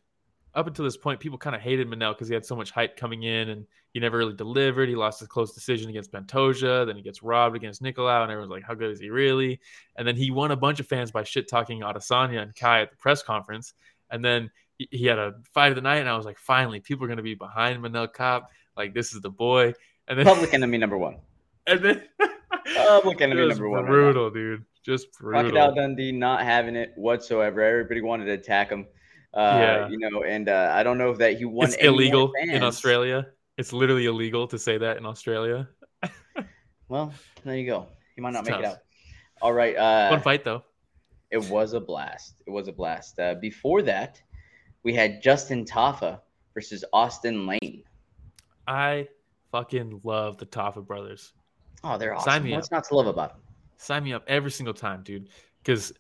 up 0.56 0.68
until 0.68 0.86
this 0.86 0.98
point, 0.98 1.20
people 1.20 1.38
kind 1.38 1.56
of 1.56 1.62
hated 1.62 1.88
Manel 1.88 2.14
because 2.14 2.28
he 2.28 2.34
had 2.34 2.46
so 2.46 2.56
much 2.56 2.72
hype 2.72 2.96
coming 2.96 3.24
in 3.24 3.50
and 3.50 3.66
he 3.94 4.00
never 4.00 4.18
really 4.18 4.34
delivered. 4.34 4.90
He 4.90 4.96
lost 4.96 5.22
a 5.22 5.28
close 5.28 5.54
decision 5.54 5.90
against 5.90 6.12
Pantoja, 6.12 6.86
then 6.86 6.96
he 6.96 7.02
gets 7.02 7.24
robbed 7.24 7.56
against 7.56 7.82
Nicolau, 7.82 8.24
and 8.24 8.32
everyone's 8.32 8.52
like, 8.52 8.64
"How 8.64 8.74
good 8.74 8.92
is 8.92 9.00
he 9.00 9.10
really?" 9.10 9.60
And 9.96 10.08
then 10.08 10.16
he 10.16 10.32
won 10.32 10.52
a 10.52 10.56
bunch 10.56 10.80
of 10.80 10.88
fans 10.88 11.12
by 11.12 11.24
shit 11.24 11.48
talking 11.48 11.82
Adesanya 11.82 12.42
and 12.42 12.56
Kai 12.56 12.82
at 12.82 12.92
the 12.92 12.98
press 12.98 13.22
conference, 13.24 13.74
and 14.10 14.24
then 14.24 14.50
he, 14.78 14.88
he 14.92 15.06
had 15.06 15.20
a 15.20 15.36
fight 15.54 15.70
of 15.70 15.76
the 15.76 15.82
night, 15.82 15.98
and 15.98 16.10
I 16.10 16.18
was 16.18 16.26
like, 16.26 16.40
"Finally, 16.40 16.80
people 16.82 17.06
are 17.06 17.08
gonna 17.08 17.22
be 17.22 17.36
behind 17.36 17.84
Manel 17.84 18.12
Kape. 18.12 18.44
Like 18.76 18.94
this 18.94 19.14
is 19.14 19.22
the 19.22 19.30
boy." 19.30 19.74
And 20.08 20.18
then 20.18 20.26
Public 20.26 20.54
enemy 20.54 20.78
number 20.78 20.98
one. 20.98 21.18
and 21.68 21.84
then 21.84 22.04
Public 22.76 23.22
enemy 23.22 23.48
number 23.48 23.70
one. 23.70 23.84
right 23.84 23.90
brutal, 23.90 24.30
dude. 24.30 24.66
Just 24.84 25.14
brutal. 25.14 25.42
Crocodile. 25.44 25.76
Dundee 25.76 26.12
not 26.12 26.42
having 26.42 26.76
it 26.76 26.94
whatsoever. 26.96 27.62
Everybody 27.62 28.02
wanted 28.02 28.26
to 28.26 28.32
attack 28.32 28.70
him. 28.70 28.88
Uh, 29.34 29.58
Yeah. 29.60 29.88
You 29.90 29.98
know, 30.00 30.24
and 30.24 30.48
uh, 30.50 30.72
I 30.74 30.84
don't 30.84 30.98
know 30.98 31.12
if 31.12 31.18
that 31.20 31.38
he 31.38 31.46
won. 31.46 31.68
it's 31.68 31.76
illegal 31.78 32.32
in. 32.42 32.64
Australia. 32.64 33.28
It's 33.58 33.72
literally 33.74 34.06
illegal 34.06 34.48
to 34.48 34.58
say 34.60 34.78
that 34.78 34.98
in 34.98 35.06
Australia. 35.06 35.68
Well, 36.90 37.12
there 37.44 37.58
you 37.58 37.66
go. 37.66 37.88
He 38.16 38.22
might 38.22 38.34
not 38.34 38.42
It's 38.42 38.50
make 38.52 38.60
it 38.60 38.66
out. 38.66 38.78
All 39.42 39.54
right. 39.54 39.76
Uh, 39.76 40.10
Fun 40.12 40.22
fight 40.22 40.44
though. 40.44 40.64
It 41.32 41.44
was 41.50 41.74
a 41.74 41.80
blast. 41.80 42.36
It 42.46 42.52
was 42.52 42.68
a 42.68 42.72
blast. 42.72 43.18
Uh, 43.18 43.34
before 43.36 43.82
that, 43.84 44.22
we 44.84 44.94
had 44.94 45.22
Justin 45.24 45.66
Tafa 45.66 46.20
versus 46.54 46.86
Austen 46.94 47.48
Lane. 47.48 47.84
I 48.68 49.08
fucking 49.52 50.02
love 50.04 50.38
the 50.38 50.46
Tafa 50.46 50.86
brothers. 50.86 51.34
Oh, 51.84 51.98
they're 51.98 52.12
Sign 52.20 52.28
awesome. 52.28 52.44
me 52.44 52.52
What's 52.54 52.70
not 52.70 52.84
to 52.86 52.96
love 52.96 53.08
about 53.08 53.32
them? 53.34 53.42
Sign 53.78 54.04
me 54.04 54.14
up 54.14 54.24
every 54.28 54.52
single 54.52 54.74
time, 54.76 55.02
dude. 55.04 55.30
Because 55.64 55.94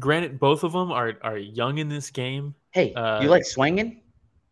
granted, 0.00 0.40
both 0.40 0.64
of 0.64 0.72
them 0.72 0.90
are 0.90 1.12
are 1.22 1.38
young 1.38 1.78
in 1.78 1.88
this 1.88 2.10
game. 2.10 2.54
Hey, 2.74 2.92
Uh, 2.92 3.22
you 3.22 3.28
like 3.28 3.44
swinging? 3.44 4.02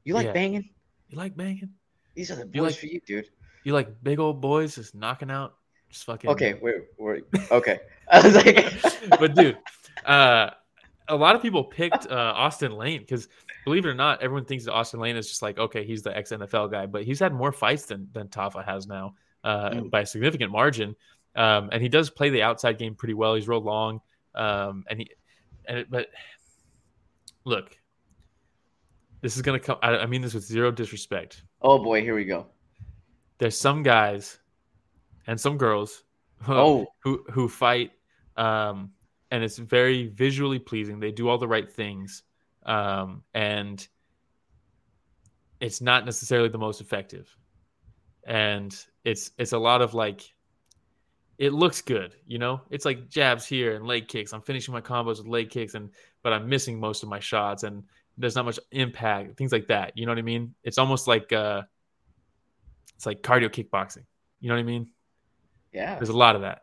You 0.04 0.14
like 0.14 0.26
yeah. 0.26 0.32
banging? 0.32 0.70
You 1.08 1.18
like 1.18 1.36
banging? 1.36 1.70
These 2.14 2.30
are 2.30 2.36
the 2.36 2.46
boys 2.46 2.54
You 2.54 2.62
like- 2.62 2.74
for 2.76 2.86
you, 2.86 3.00
dude. 3.04 3.28
You 3.64 3.72
like 3.72 3.88
big 4.02 4.18
old 4.20 4.40
boys 4.40 4.76
just 4.76 4.94
knocking 4.94 5.30
out 5.30 5.54
Just 5.90 6.04
fucking 6.04 6.30
Okay, 6.30 6.54
wait, 6.62 6.76
wait. 6.98 7.24
Okay. 7.50 7.80
I 8.10 8.20
was 8.20 8.34
like, 8.34 8.80
but 9.20 9.34
dude, 9.34 9.58
uh, 10.06 10.50
a 11.08 11.16
lot 11.16 11.34
of 11.36 11.42
people 11.42 11.64
picked 11.64 12.06
uh, 12.10 12.32
Austen 12.36 12.72
Lane 12.72 13.00
because 13.00 13.28
believe 13.64 13.84
it 13.84 13.88
or 13.88 13.94
not, 13.94 14.22
everyone 14.22 14.44
thinks 14.44 14.64
that 14.64 14.72
Austen 14.72 15.00
Lane 15.00 15.16
is 15.16 15.28
just 15.28 15.42
like 15.42 15.58
okay, 15.58 15.84
he's 15.84 16.02
the 16.02 16.16
ex 16.16 16.30
NFL 16.30 16.70
guy, 16.70 16.86
but 16.86 17.02
he's 17.04 17.18
had 17.18 17.34
more 17.34 17.50
fights 17.52 17.86
than 17.86 18.08
than 18.12 18.28
Tafa 18.28 18.64
has 18.64 18.86
now 18.86 19.14
uh, 19.44 19.70
Mm. 19.70 19.90
by 19.90 20.00
a 20.02 20.06
significant 20.06 20.50
margin, 20.52 20.94
um, 21.36 21.68
and 21.72 21.82
he 21.82 21.88
does 21.88 22.08
play 22.08 22.30
the 22.30 22.42
outside 22.42 22.78
game 22.78 22.94
pretty 22.94 23.14
well. 23.14 23.34
He's 23.34 23.48
real 23.48 23.60
long, 23.62 24.00
um, 24.34 24.84
and 24.88 24.98
he 25.00 25.10
and 25.66 25.78
it, 25.80 25.90
but 25.90 26.08
look, 27.44 27.76
this 29.22 29.36
is 29.36 29.42
gonna 29.42 29.58
come. 29.58 29.78
I, 29.82 29.96
I 29.98 30.06
mean 30.06 30.20
this 30.20 30.34
with 30.34 30.44
zero 30.44 30.70
disrespect. 30.70 31.42
oh 31.62 31.82
boy, 31.82 32.02
here 32.02 32.14
we 32.14 32.24
go. 32.26 32.46
There's 33.38 33.58
some 33.58 33.82
guys 33.82 34.38
and 35.26 35.40
some 35.40 35.56
girls 35.56 36.04
Oh, 36.48 36.86
who 37.02 37.24
who 37.30 37.48
fight 37.48 37.92
um 38.36 38.90
and 39.30 39.44
it's 39.44 39.58
very 39.58 40.08
visually 40.08 40.58
pleasing 40.58 40.98
they 40.98 41.12
do 41.12 41.28
all 41.28 41.38
the 41.38 41.46
right 41.46 41.70
things 41.70 42.22
um 42.66 43.22
and 43.34 43.86
it's 45.60 45.80
not 45.80 46.04
necessarily 46.04 46.48
the 46.48 46.58
most 46.58 46.80
effective 46.80 47.36
and 48.26 48.86
it's 49.04 49.30
it's 49.38 49.52
a 49.52 49.58
lot 49.58 49.82
of 49.82 49.94
like 49.94 50.32
it 51.38 51.52
looks 51.52 51.82
good 51.82 52.14
you 52.26 52.38
know 52.38 52.60
it's 52.70 52.84
like 52.84 53.08
jabs 53.08 53.46
here 53.46 53.74
and 53.76 53.86
leg 53.86 54.08
kicks 54.08 54.32
i'm 54.32 54.42
finishing 54.42 54.72
my 54.72 54.80
combos 54.80 55.18
with 55.18 55.26
leg 55.26 55.50
kicks 55.50 55.74
and 55.74 55.90
but 56.22 56.32
i'm 56.32 56.48
missing 56.48 56.80
most 56.80 57.02
of 57.02 57.08
my 57.08 57.20
shots 57.20 57.62
and 57.64 57.84
there's 58.18 58.36
not 58.36 58.44
much 58.44 58.58
impact 58.70 59.36
things 59.36 59.52
like 59.52 59.66
that 59.68 59.92
you 59.96 60.06
know 60.06 60.12
what 60.12 60.18
i 60.18 60.22
mean 60.22 60.54
it's 60.64 60.78
almost 60.78 61.06
like 61.06 61.32
uh 61.32 61.62
it's 62.96 63.06
like 63.06 63.22
cardio 63.22 63.48
kickboxing 63.48 64.04
you 64.40 64.48
know 64.48 64.54
what 64.54 64.60
i 64.60 64.64
mean 64.64 64.88
yeah. 65.72 65.96
there's 65.96 66.08
a 66.08 66.16
lot 66.16 66.36
of 66.36 66.42
that, 66.42 66.62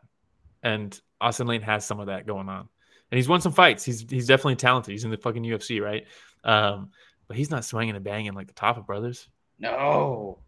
and 0.62 0.98
Austen 1.20 1.46
Lane 1.46 1.62
has 1.62 1.84
some 1.84 2.00
of 2.00 2.06
that 2.06 2.26
going 2.26 2.48
on, 2.48 2.68
and 3.10 3.16
he's 3.16 3.28
won 3.28 3.40
some 3.40 3.52
fights. 3.52 3.84
He's 3.84 4.06
he's 4.08 4.26
definitely 4.26 4.56
talented. 4.56 4.92
He's 4.92 5.04
in 5.04 5.10
the 5.10 5.16
fucking 5.16 5.42
UFC, 5.42 5.82
right? 5.82 6.06
Um, 6.44 6.90
but 7.28 7.36
he's 7.36 7.50
not 7.50 7.64
swinging 7.64 7.94
and 7.94 8.04
banging 8.04 8.32
like 8.32 8.46
the 8.46 8.54
Tafa 8.54 8.84
brothers. 8.84 9.28
No. 9.58 10.38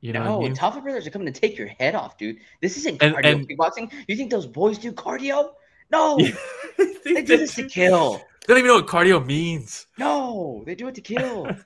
You 0.00 0.12
know 0.12 0.22
no, 0.22 0.38
what 0.38 0.44
I 0.62 0.70
mean? 0.70 0.82
Brothers 0.82 1.06
are 1.08 1.10
coming 1.10 1.32
to 1.32 1.38
take 1.40 1.58
your 1.58 1.66
head 1.66 1.96
off, 1.96 2.16
dude. 2.16 2.38
This 2.62 2.76
isn't 2.76 3.02
And- 3.02 3.16
cardio 3.16 3.32
and- 3.32 3.48
kickboxing. 3.48 3.92
You 4.06 4.16
think 4.16 4.30
those 4.30 4.46
boys 4.46 4.78
do 4.78 4.92
cardio? 4.92 5.50
No, 5.90 6.18
Yeah. 6.18 6.32
they 7.04 7.22
do 7.22 7.36
this 7.38 7.54
to 7.56 7.66
kill. 7.66 8.18
They 8.46 8.54
don't 8.54 8.58
even 8.58 8.68
know 8.68 8.76
what 8.76 8.86
cardio 8.86 9.24
means. 9.24 9.86
No, 9.98 10.62
they 10.66 10.74
do 10.74 10.88
it 10.88 10.94
to 10.96 11.00
kill. 11.00 11.48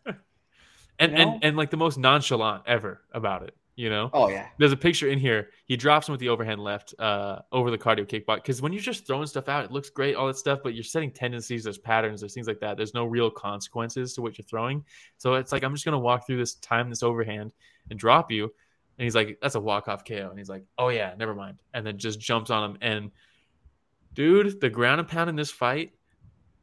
And 0.99 1.13
You 1.13 1.19
know? 1.25 1.33
and 1.33 1.45
and 1.45 1.57
like 1.57 1.71
the 1.71 1.77
most 1.77 1.99
nonchalant 1.99 2.63
ever 2.67 3.01
about 3.13 3.43
it. 3.43 3.57
You 3.75 3.89
know, 3.89 4.11
Oh 4.13 4.29
yeah, 4.29 4.49
there's 4.59 4.71
a 4.73 4.77
picture 4.77 5.09
in 5.09 5.19
here. 5.19 5.49
He 5.65 5.77
drops 5.77 6.07
him 6.07 6.13
with 6.13 6.21
the 6.21 6.29
overhand 6.29 6.61
left 6.61 6.95
uh, 6.99 7.41
over 7.51 7.71
the 7.71 7.79
cardio 7.79 8.07
kickbox. 8.07 8.37
Because 8.37 8.61
when 8.61 8.73
you're 8.73 8.83
just 8.83 9.07
throwing 9.07 9.27
stuff 9.27 9.49
out, 9.49 9.65
it 9.65 9.73
looks 9.73 9.89
great, 9.89 10.15
all 10.15 10.27
that 10.27 10.37
stuff, 10.37 10.61
but 10.63 10.75
you're 10.75 10.85
setting 10.85 11.11
tendencies, 11.11 11.65
there's 11.65 11.79
patterns, 11.79 12.21
there's 12.21 12.35
things 12.35 12.47
like 12.47 12.61
that. 12.61 12.77
There's 12.77 12.93
no 12.93 13.07
real 13.07 13.31
consequences 13.31 14.13
to 14.15 14.23
what 14.23 14.37
you're 14.37 14.45
throwing. 14.45 14.85
So 15.17 15.35
it's 15.35 15.51
like, 15.53 15.65
I'm 15.65 15.73
just 15.75 15.87
going 15.87 15.95
to 15.95 15.99
walk 15.99 16.27
through 16.27 16.37
this, 16.37 16.55
time 16.57 16.91
this 16.91 17.03
overhand, 17.03 17.53
and 17.89 17.99
drop 17.99 18.31
you. 18.31 18.45
And 18.45 19.05
he's 19.05 19.15
like, 19.15 19.39
that's 19.41 19.55
a 19.55 19.61
walk 19.61 19.89
off 19.89 20.05
KO. 20.05 20.29
And 20.29 20.39
he's 20.39 20.51
like, 20.51 20.65
oh, 20.77 20.91
yeah, 20.91 21.15
never 21.19 21.35
mind. 21.35 21.57
And 21.73 21.85
then 21.85 21.97
just 21.97 22.21
jumps 22.21 22.51
on 22.51 22.73
him. 22.73 22.79
And 22.83 23.11
dude, 24.15 24.61
the 24.61 24.71
ground 24.71 25.01
and 25.01 25.09
pound 25.09 25.31
in 25.31 25.37
this 25.37 25.51
fight, 25.51 25.93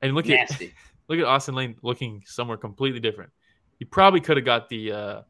and 0.02 0.14
look 0.16 0.30
at 0.30 0.50
look 1.08 1.20
at 1.20 1.26
Austen 1.26 1.56
Lane 1.56 1.76
looking 1.82 2.24
somewhere 2.26 2.58
completely 2.58 3.00
different. 3.00 3.32
He 3.78 3.86
probably 3.86 4.20
could 4.22 4.38
have 4.38 4.46
got 4.46 4.70
the 4.70 4.92
uh 4.92 5.22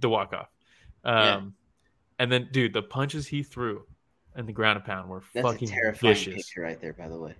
the 0.00 0.08
walk 0.08 0.32
off. 0.32 0.48
Um 1.04 1.14
Yeah. 1.14 1.40
and 2.20 2.32
then 2.32 2.48
dude, 2.52 2.72
the 2.72 2.82
punches 2.82 3.26
he 3.26 3.42
threw 3.42 3.84
and 4.34 4.46
the 4.48 4.52
ground 4.52 4.76
and 4.76 4.84
pound 4.84 5.08
were 5.08 5.22
That's 5.34 5.46
a 5.46 5.52
fucking 5.52 5.68
terrifying 5.68 6.14
vicious. 6.14 6.34
picture 6.34 6.60
right 6.62 6.80
there, 6.80 6.92
by 6.92 7.08
the 7.08 7.18
way. 7.18 7.34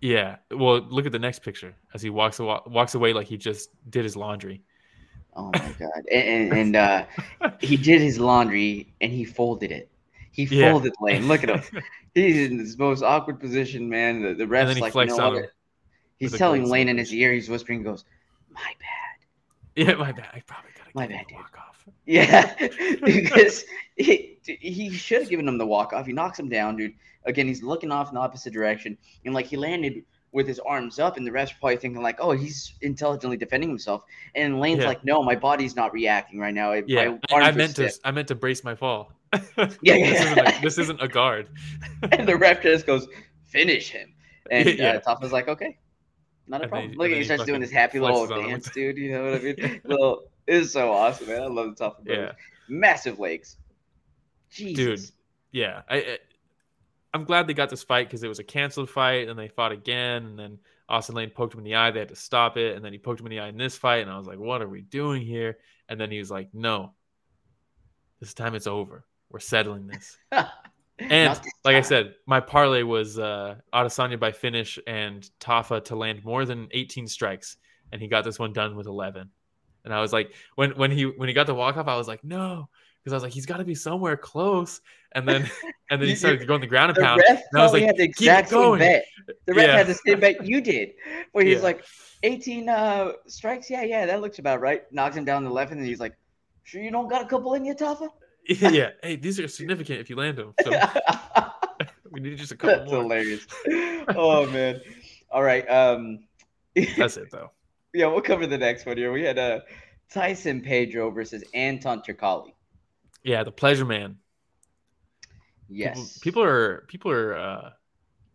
Yeah. 0.00 0.36
Well, 0.50 0.80
look 0.82 1.06
at 1.06 1.12
the 1.12 1.18
next 1.18 1.40
picture 1.42 1.74
as 1.94 2.02
he 2.02 2.10
walks 2.10 2.38
awa- 2.40 2.62
walks 2.66 2.94
away 2.94 3.12
like 3.14 3.26
he 3.26 3.36
just 3.38 3.70
did 3.90 4.04
his 4.04 4.16
laundry. 4.16 4.62
Oh 5.36 5.50
my 5.52 5.74
god! 5.80 5.90
And, 6.12 6.52
and, 6.52 6.52
and 6.52 6.76
uh, 6.76 7.06
he 7.60 7.76
did 7.76 8.00
his 8.00 8.20
laundry 8.20 8.94
and 9.00 9.10
he 9.10 9.24
folded 9.24 9.72
it. 9.72 9.90
He 10.34 10.44
Yeah. 10.44 10.72
folded 10.72 10.92
Lane. 11.00 11.26
Look 11.28 11.44
at 11.44 11.50
him. 11.50 11.82
He's 12.14 12.50
in 12.50 12.58
this 12.58 12.76
most 12.76 13.02
awkward 13.02 13.40
position, 13.40 13.88
man. 13.88 14.20
The, 14.22 14.34
the 14.34 14.46
ref's 14.46 14.78
like, 14.80 14.90
you 14.90 14.92
flexed 14.92 15.16
know 15.16 15.24
on 15.26 15.32
what? 15.34 15.44
him 15.44 15.50
He's 16.18 16.36
telling 16.36 16.68
Lane 16.68 16.88
in 16.88 16.98
his 16.98 17.12
ear. 17.12 17.32
He's 17.32 17.48
whispering. 17.48 17.82
Goes, 17.82 18.04
"My 18.50 18.60
bad." 18.80 19.86
Yeah, 19.88 19.94
my 19.94 20.12
bad. 20.12 20.28
I 20.32 20.40
probably 20.46 20.70
gotta 20.76 20.90
My 20.94 21.06
bad, 21.06 21.26
dude. 21.28 21.36
walk 21.38 21.56
off. 21.58 21.70
Yeah, 22.06 22.54
because 23.04 23.64
he, 23.96 24.38
he 24.44 24.90
should 24.90 25.20
have 25.22 25.30
given 25.30 25.46
him 25.48 25.56
the 25.58 25.66
walk 25.66 25.92
off. 25.92 26.06
He 26.06 26.12
knocks 26.12 26.38
him 26.38 26.48
down, 26.48 26.76
dude. 26.76 26.92
Again, 27.24 27.46
he's 27.46 27.62
looking 27.62 27.90
off 27.90 28.08
in 28.10 28.14
the 28.14 28.20
opposite 28.20 28.52
direction, 28.52 28.96
and 29.24 29.34
like 29.34 29.46
he 29.46 29.56
landed 29.56 30.02
with 30.32 30.46
his 30.46 30.58
arms 30.60 30.98
up, 30.98 31.16
and 31.16 31.26
the 31.26 31.32
ref's 31.32 31.52
probably 31.52 31.76
thinking 31.76 32.02
like, 32.02 32.16
"Oh, 32.20 32.32
he's 32.32 32.74
intelligently 32.82 33.36
defending 33.36 33.68
himself." 33.68 34.04
And 34.34 34.60
Lane's 34.60 34.80
Yeah. 34.80 34.88
like, 34.88 35.04
"No, 35.04 35.22
my 35.22 35.34
body's 35.34 35.76
not 35.76 35.92
reacting 35.92 36.38
right 36.38 36.54
now. 36.54 36.72
Yeah, 36.72 37.16
I, 37.32 37.40
I 37.40 37.50
meant 37.52 37.76
to 37.76 37.88
stiff." 37.90 38.00
I 38.04 38.10
meant 38.10 38.28
to 38.28 38.34
brace 38.34 38.64
my 38.64 38.74
fall. 38.74 39.12
Yeah, 39.82 39.96
this. 39.98 40.20
Isn't 40.20 40.38
a, 40.38 40.60
this 40.62 40.78
isn't 40.78 41.02
a 41.02 41.08
guard. 41.08 41.48
and 42.12 42.26
the 42.28 42.36
ref 42.36 42.62
just 42.62 42.86
goes, 42.86 43.08
"Finish 43.44 43.90
him." 43.90 44.14
And 44.50 44.68
Yeah. 44.78 44.92
uh, 44.92 45.00
Tafa's 45.00 45.32
like, 45.32 45.48
"Okay, 45.48 45.78
not 46.46 46.60
a 46.60 46.64
And 46.64 46.70
problem." 46.70 46.92
Look, 46.92 47.08
then 47.08 47.10
he 47.12 47.18
he 47.18 47.24
starts 47.24 47.44
doing 47.44 47.60
this 47.60 47.70
happy 47.70 48.00
little 48.00 48.32
on 48.32 48.48
dance, 48.48 48.70
dude. 48.70 48.96
You 48.98 49.12
know 49.12 49.24
what 49.24 49.34
I 49.34 49.38
mean? 49.38 49.80
Little, 49.84 50.24
it's 50.46 50.72
so 50.72 50.92
awesome, 50.92 51.28
man. 51.28 51.42
I 51.42 51.46
love 51.46 51.76
the 51.76 51.92
Yeah. 52.06 52.32
Massive 52.68 53.18
legs. 53.18 53.56
Jesus. 54.50 55.06
Dude. 55.06 55.10
Yeah, 55.52 55.82
I, 55.88 55.96
I 55.96 56.18
I'm 57.12 57.24
glad 57.24 57.46
they 57.46 57.54
got 57.54 57.70
this 57.70 57.84
fight 57.84 58.08
because 58.08 58.22
it 58.24 58.28
was 58.28 58.40
a 58.40 58.44
canceled 58.44 58.90
fight, 58.90 59.28
and 59.28 59.38
they 59.38 59.48
fought 59.48 59.70
again, 59.72 60.24
and 60.26 60.38
then 60.38 60.58
Austen 60.88 61.14
Lane 61.14 61.30
poked 61.30 61.54
him 61.54 61.60
in 61.60 61.64
the 61.64 61.76
eye. 61.76 61.90
They 61.92 62.00
had 62.00 62.08
to 62.08 62.16
stop 62.16 62.56
it, 62.56 62.74
and 62.74 62.84
then 62.84 62.92
he 62.92 62.98
poked 62.98 63.20
him 63.20 63.26
in 63.26 63.30
the 63.30 63.40
eye 63.40 63.48
in 63.48 63.56
this 63.56 63.76
fight, 63.76 64.02
and 64.02 64.10
I 64.10 64.18
was 64.18 64.26
like, 64.26 64.38
"What 64.38 64.62
are 64.62 64.68
we 64.68 64.80
doing 64.80 65.22
here?" 65.22 65.58
And 65.88 66.00
then 66.00 66.10
he 66.10 66.18
was 66.18 66.30
like, 66.30 66.48
"No, 66.52 66.92
this 68.20 68.34
time 68.34 68.54
it's 68.54 68.66
over. 68.66 69.04
We're 69.34 69.40
settling 69.40 69.88
this." 69.88 70.16
And 71.00 71.40
like 71.64 71.74
I 71.74 71.80
said, 71.80 72.14
my 72.24 72.38
parlay 72.38 72.84
was 72.84 73.18
uh, 73.18 73.56
Adesanya 73.74 74.18
by 74.18 74.30
finish 74.30 74.78
and 74.86 75.28
Tafa 75.40 75.84
to 75.86 75.96
land 75.96 76.24
more 76.24 76.44
than 76.44 76.68
18 76.70 77.08
strikes, 77.08 77.56
and 77.90 78.00
he 78.00 78.06
got 78.06 78.22
this 78.22 78.38
one 78.38 78.52
done 78.52 78.76
with 78.76 78.86
11. 78.86 79.28
And 79.84 79.92
I 79.92 80.00
was 80.00 80.12
like, 80.12 80.32
when 80.54 80.70
when 80.76 80.92
he 80.92 81.02
when 81.06 81.28
he 81.28 81.34
got 81.34 81.48
the 81.48 81.54
walk 81.54 81.76
off, 81.76 81.88
I 81.88 81.96
was 81.96 82.06
like, 82.06 82.22
no, 82.22 82.68
because 83.02 83.12
I 83.12 83.16
was 83.16 83.22
like, 83.24 83.32
he's 83.32 83.44
got 83.44 83.56
to 83.56 83.64
be 83.64 83.74
somewhere 83.74 84.16
close. 84.16 84.80
And 85.16 85.26
then 85.26 85.50
and 85.90 86.00
then 86.00 86.08
he 86.08 86.14
started 86.14 86.46
going 86.46 86.60
the 86.60 86.68
ground 86.68 86.96
and 86.96 87.04
pound. 87.04 87.22
and 87.28 87.38
I 87.56 87.62
was 87.64 87.72
like, 87.72 87.82
had 87.82 87.96
the 87.96 88.06
"Keep 88.06 88.28
exact 88.28 88.50
same 88.50 88.58
going." 88.60 88.78
bet. 88.78 89.04
The 89.46 89.54
ref 89.54 89.66
Yeah. 89.66 89.76
had 89.76 89.86
the 89.88 89.94
same 90.06 90.20
bet 90.20 90.46
you 90.46 90.60
did, 90.60 90.90
where 91.32 91.44
he's 91.44 91.56
Yeah. 91.58 91.64
like, 91.64 91.84
18 92.22 92.68
uh, 92.68 93.12
strikes. 93.26 93.68
Yeah, 93.68 93.82
yeah, 93.82 94.06
that 94.06 94.20
looks 94.20 94.38
about 94.38 94.60
right. 94.60 94.82
Knocks 94.92 95.16
him 95.16 95.24
down 95.24 95.42
the 95.42 95.50
left, 95.50 95.72
and 95.72 95.80
then 95.80 95.88
he's 95.88 95.98
like, 95.98 96.14
"Sure, 96.62 96.80
you 96.80 96.92
don't 96.92 97.08
got 97.08 97.22
a 97.24 97.26
couple 97.26 97.52
in 97.54 97.64
you, 97.64 97.74
Tafa?" 97.74 98.08
yeah, 98.48 98.90
hey, 99.02 99.16
these 99.16 99.40
are 99.40 99.48
significant 99.48 100.00
if 100.00 100.10
you 100.10 100.16
land 100.16 100.38
them. 100.38 100.54
So 100.62 100.70
we 102.10 102.20
need 102.20 102.36
just 102.36 102.52
a 102.52 102.56
couple 102.56 102.78
That's 102.78 102.92
more. 102.92 103.02
hilarious. 103.02 103.46
Oh 104.16 104.46
man. 104.50 104.80
All 105.30 105.42
right. 105.42 105.68
Um. 105.68 106.20
That's 106.96 107.16
it 107.16 107.30
though. 107.30 107.50
yeah, 107.92 108.06
we'll 108.06 108.20
cover 108.20 108.46
the 108.46 108.58
next 108.58 108.84
one 108.84 108.96
here. 108.96 109.12
We 109.12 109.22
had 109.22 109.38
uh, 109.38 109.60
Tyson 110.10 110.60
Pedro 110.60 111.10
versus 111.10 111.44
Anton 111.54 112.02
Turkalj. 112.02 112.52
Yeah, 113.22 113.42
the 113.44 113.52
pleasure 113.52 113.84
man. 113.84 114.16
Yes. 115.68 116.18
People, 116.18 116.42
people 116.42 116.42
are 116.42 116.84
people 116.88 117.10
are 117.10 117.36
uh 117.36 117.70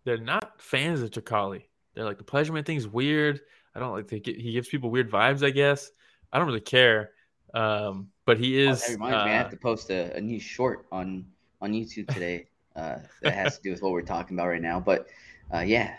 they're 0.06 0.18
not 0.18 0.60
fans 0.62 1.02
of 1.02 1.12
Turkalj. 1.12 1.64
They're 1.94 2.06
like 2.06 2.18
the 2.18 2.24
pleasure 2.24 2.54
man 2.54 2.64
thing's 2.64 2.88
weird. 2.88 3.40
I 3.76 3.80
don't 3.80 3.92
like 3.92 4.08
they 4.08 4.20
get, 4.20 4.38
he 4.38 4.52
gives 4.54 4.68
people 4.68 4.90
weird 4.90 5.12
vibes, 5.12 5.46
I 5.46 5.52
guess. 5.52 5.92
I 6.34 6.38
don't 6.40 6.48
really 6.48 6.60
care. 6.62 7.12
Um 7.54 8.08
but 8.30 8.38
he 8.38 8.68
Oh, 8.68 8.72
is 8.72 8.82
that 8.82 8.92
reminds 8.92 9.26
me, 9.26 9.32
I 9.32 9.34
uh, 9.36 9.38
have 9.42 9.50
to 9.50 9.58
post 9.58 9.90
a, 9.90 10.16
a 10.16 10.22
new 10.22 10.40
short 10.40 10.86
on 10.92 11.26
on 11.62 11.74
YouTube 11.74 12.08
today. 12.14 12.46
Uh, 12.76 12.98
that 13.24 13.34
has 13.34 13.58
to 13.58 13.64
do 13.64 13.72
with 13.72 13.82
what 13.82 13.92
we're 13.92 14.04
talking 14.04 14.38
about 14.38 14.48
right 14.50 14.62
now. 14.62 14.80
But 14.80 15.08
uh, 15.52 15.62
yeah, 15.62 15.96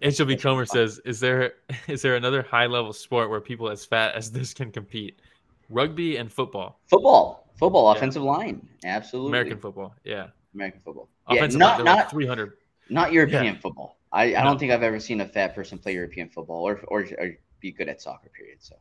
HLB 0.00 0.40
Comer 0.40 0.64
says, 0.64 0.98
"Is 1.04 1.20
there 1.20 1.52
is 1.86 2.00
there 2.00 2.16
another 2.16 2.40
high 2.42 2.64
level 2.66 2.94
sport 2.94 3.28
where 3.28 3.40
people 3.42 3.68
as 3.68 3.84
fat 3.84 4.14
as 4.14 4.32
this 4.32 4.54
can 4.54 4.72
compete? 4.72 5.20
Rugby 5.68 6.16
and 6.16 6.32
football, 6.32 6.80
football, 6.88 7.50
football, 7.58 7.84
Yeah. 7.92 7.96
offensive 7.98 8.22
line, 8.22 8.66
absolutely. 8.84 9.30
American 9.32 9.58
football, 9.58 9.94
yeah, 10.04 10.28
American 10.54 10.80
football. 10.84 11.08
offensive 11.28 11.60
yeah, 11.60 11.66
line, 11.66 11.76
not 11.84 11.84
like 11.84 11.96
not 12.04 12.10
300. 12.10 12.52
not 12.88 13.12
European 13.12 13.56
football. 13.56 13.98
I, 14.10 14.34
I 14.34 14.42
No. 14.42 14.44
don't 14.44 14.58
think 14.58 14.72
I've 14.72 14.82
ever 14.82 15.00
seen 15.00 15.20
a 15.20 15.28
fat 15.28 15.54
person 15.54 15.76
play 15.78 15.92
European 15.94 16.30
football 16.30 16.62
or 16.66 16.80
or, 16.88 17.00
or 17.18 17.36
be 17.60 17.70
good 17.72 17.88
at 17.90 18.00
soccer. 18.00 18.30
Period. 18.30 18.58
So 18.62 18.76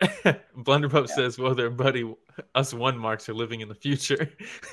Blunderbub 0.56 1.08
Yeah. 1.08 1.14
says, 1.14 1.38
"Well, 1.38 1.54
their 1.54 1.70
buddy, 1.70 2.12
us 2.54 2.74
one 2.74 2.98
marks 2.98 3.28
are 3.28 3.34
living 3.34 3.60
in 3.60 3.68
the 3.68 3.74
future." 3.74 4.30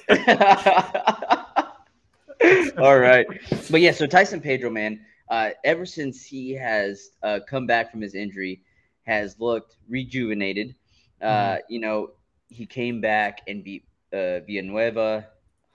All 2.78 3.00
right. 3.00 3.26
But 3.72 3.82
yeah, 3.82 3.92
so 3.92 4.06
Tyson 4.06 4.42
Pedro, 4.42 4.70
man, 4.70 5.06
uh, 5.30 5.52
ever 5.64 5.86
since 5.86 6.26
he 6.26 6.52
has 6.52 7.12
uh, 7.24 7.40
come 7.48 7.66
back 7.66 7.92
from 7.92 8.02
his 8.02 8.16
injury, 8.16 8.62
has 9.04 9.40
looked 9.40 9.78
rejuvenated. 9.88 10.76
Uh, 11.22 11.56
Mhm. 11.56 11.60
You 11.70 11.80
know, 11.80 12.12
he 12.50 12.66
came 12.66 13.00
back 13.00 13.42
and 13.48 13.64
beat 13.64 13.86
uh, 14.12 14.40
Villanueva, 14.46 15.28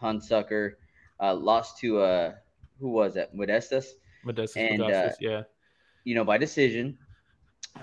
Hunsucker, 0.03 0.75
uh, 1.21 1.35
lost 1.35 1.79
to 1.79 2.01
uh, 2.01 2.35
who 2.79 2.91
was 2.91 3.15
that? 3.15 3.35
Modestas, 3.35 3.87
Modestas 4.25 4.57
And, 4.57 4.81
Modestas, 4.83 5.13
uh, 5.13 5.17
yeah. 5.21 5.43
you 6.05 6.15
know, 6.15 6.25
by 6.25 6.37
decision. 6.39 6.99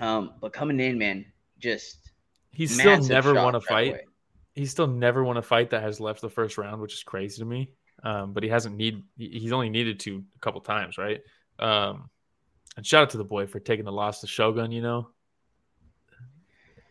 Um, 0.00 0.34
but 0.40 0.52
coming 0.52 0.78
in, 0.80 0.98
man, 0.98 1.24
just 1.58 1.98
He's 2.52 2.72
still 2.78 3.00
never 3.02 3.34
won 3.34 3.54
a 3.54 3.60
fight. 3.60 3.88
away. 3.90 4.04
He's 4.54 4.70
still 4.70 4.86
never 4.86 5.22
won 5.22 5.36
a 5.36 5.42
fight 5.42 5.70
that 5.70 5.82
has 5.82 6.00
left 6.00 6.22
the 6.22 6.30
first 6.30 6.56
round, 6.56 6.80
which 6.80 6.94
is 6.94 7.02
crazy 7.02 7.40
to 7.42 7.44
me. 7.44 7.70
Um, 8.02 8.32
but 8.32 8.42
he 8.42 8.48
hasn't 8.48 8.76
need 8.76 9.02
he's 9.16 9.52
only 9.52 9.68
needed 9.68 10.00
to 10.00 10.24
a 10.34 10.38
couple 10.40 10.60
times, 10.60 10.96
right? 10.96 11.20
Um, 11.58 12.08
and 12.76 12.84
shout 12.86 13.02
out 13.02 13.10
to 13.10 13.18
the 13.18 13.24
boy 13.24 13.46
for 13.46 13.60
taking 13.60 13.84
the 13.84 13.92
loss 13.92 14.20
to 14.20 14.26
Shogun. 14.26 14.70
You 14.72 14.82
know, 14.82 15.08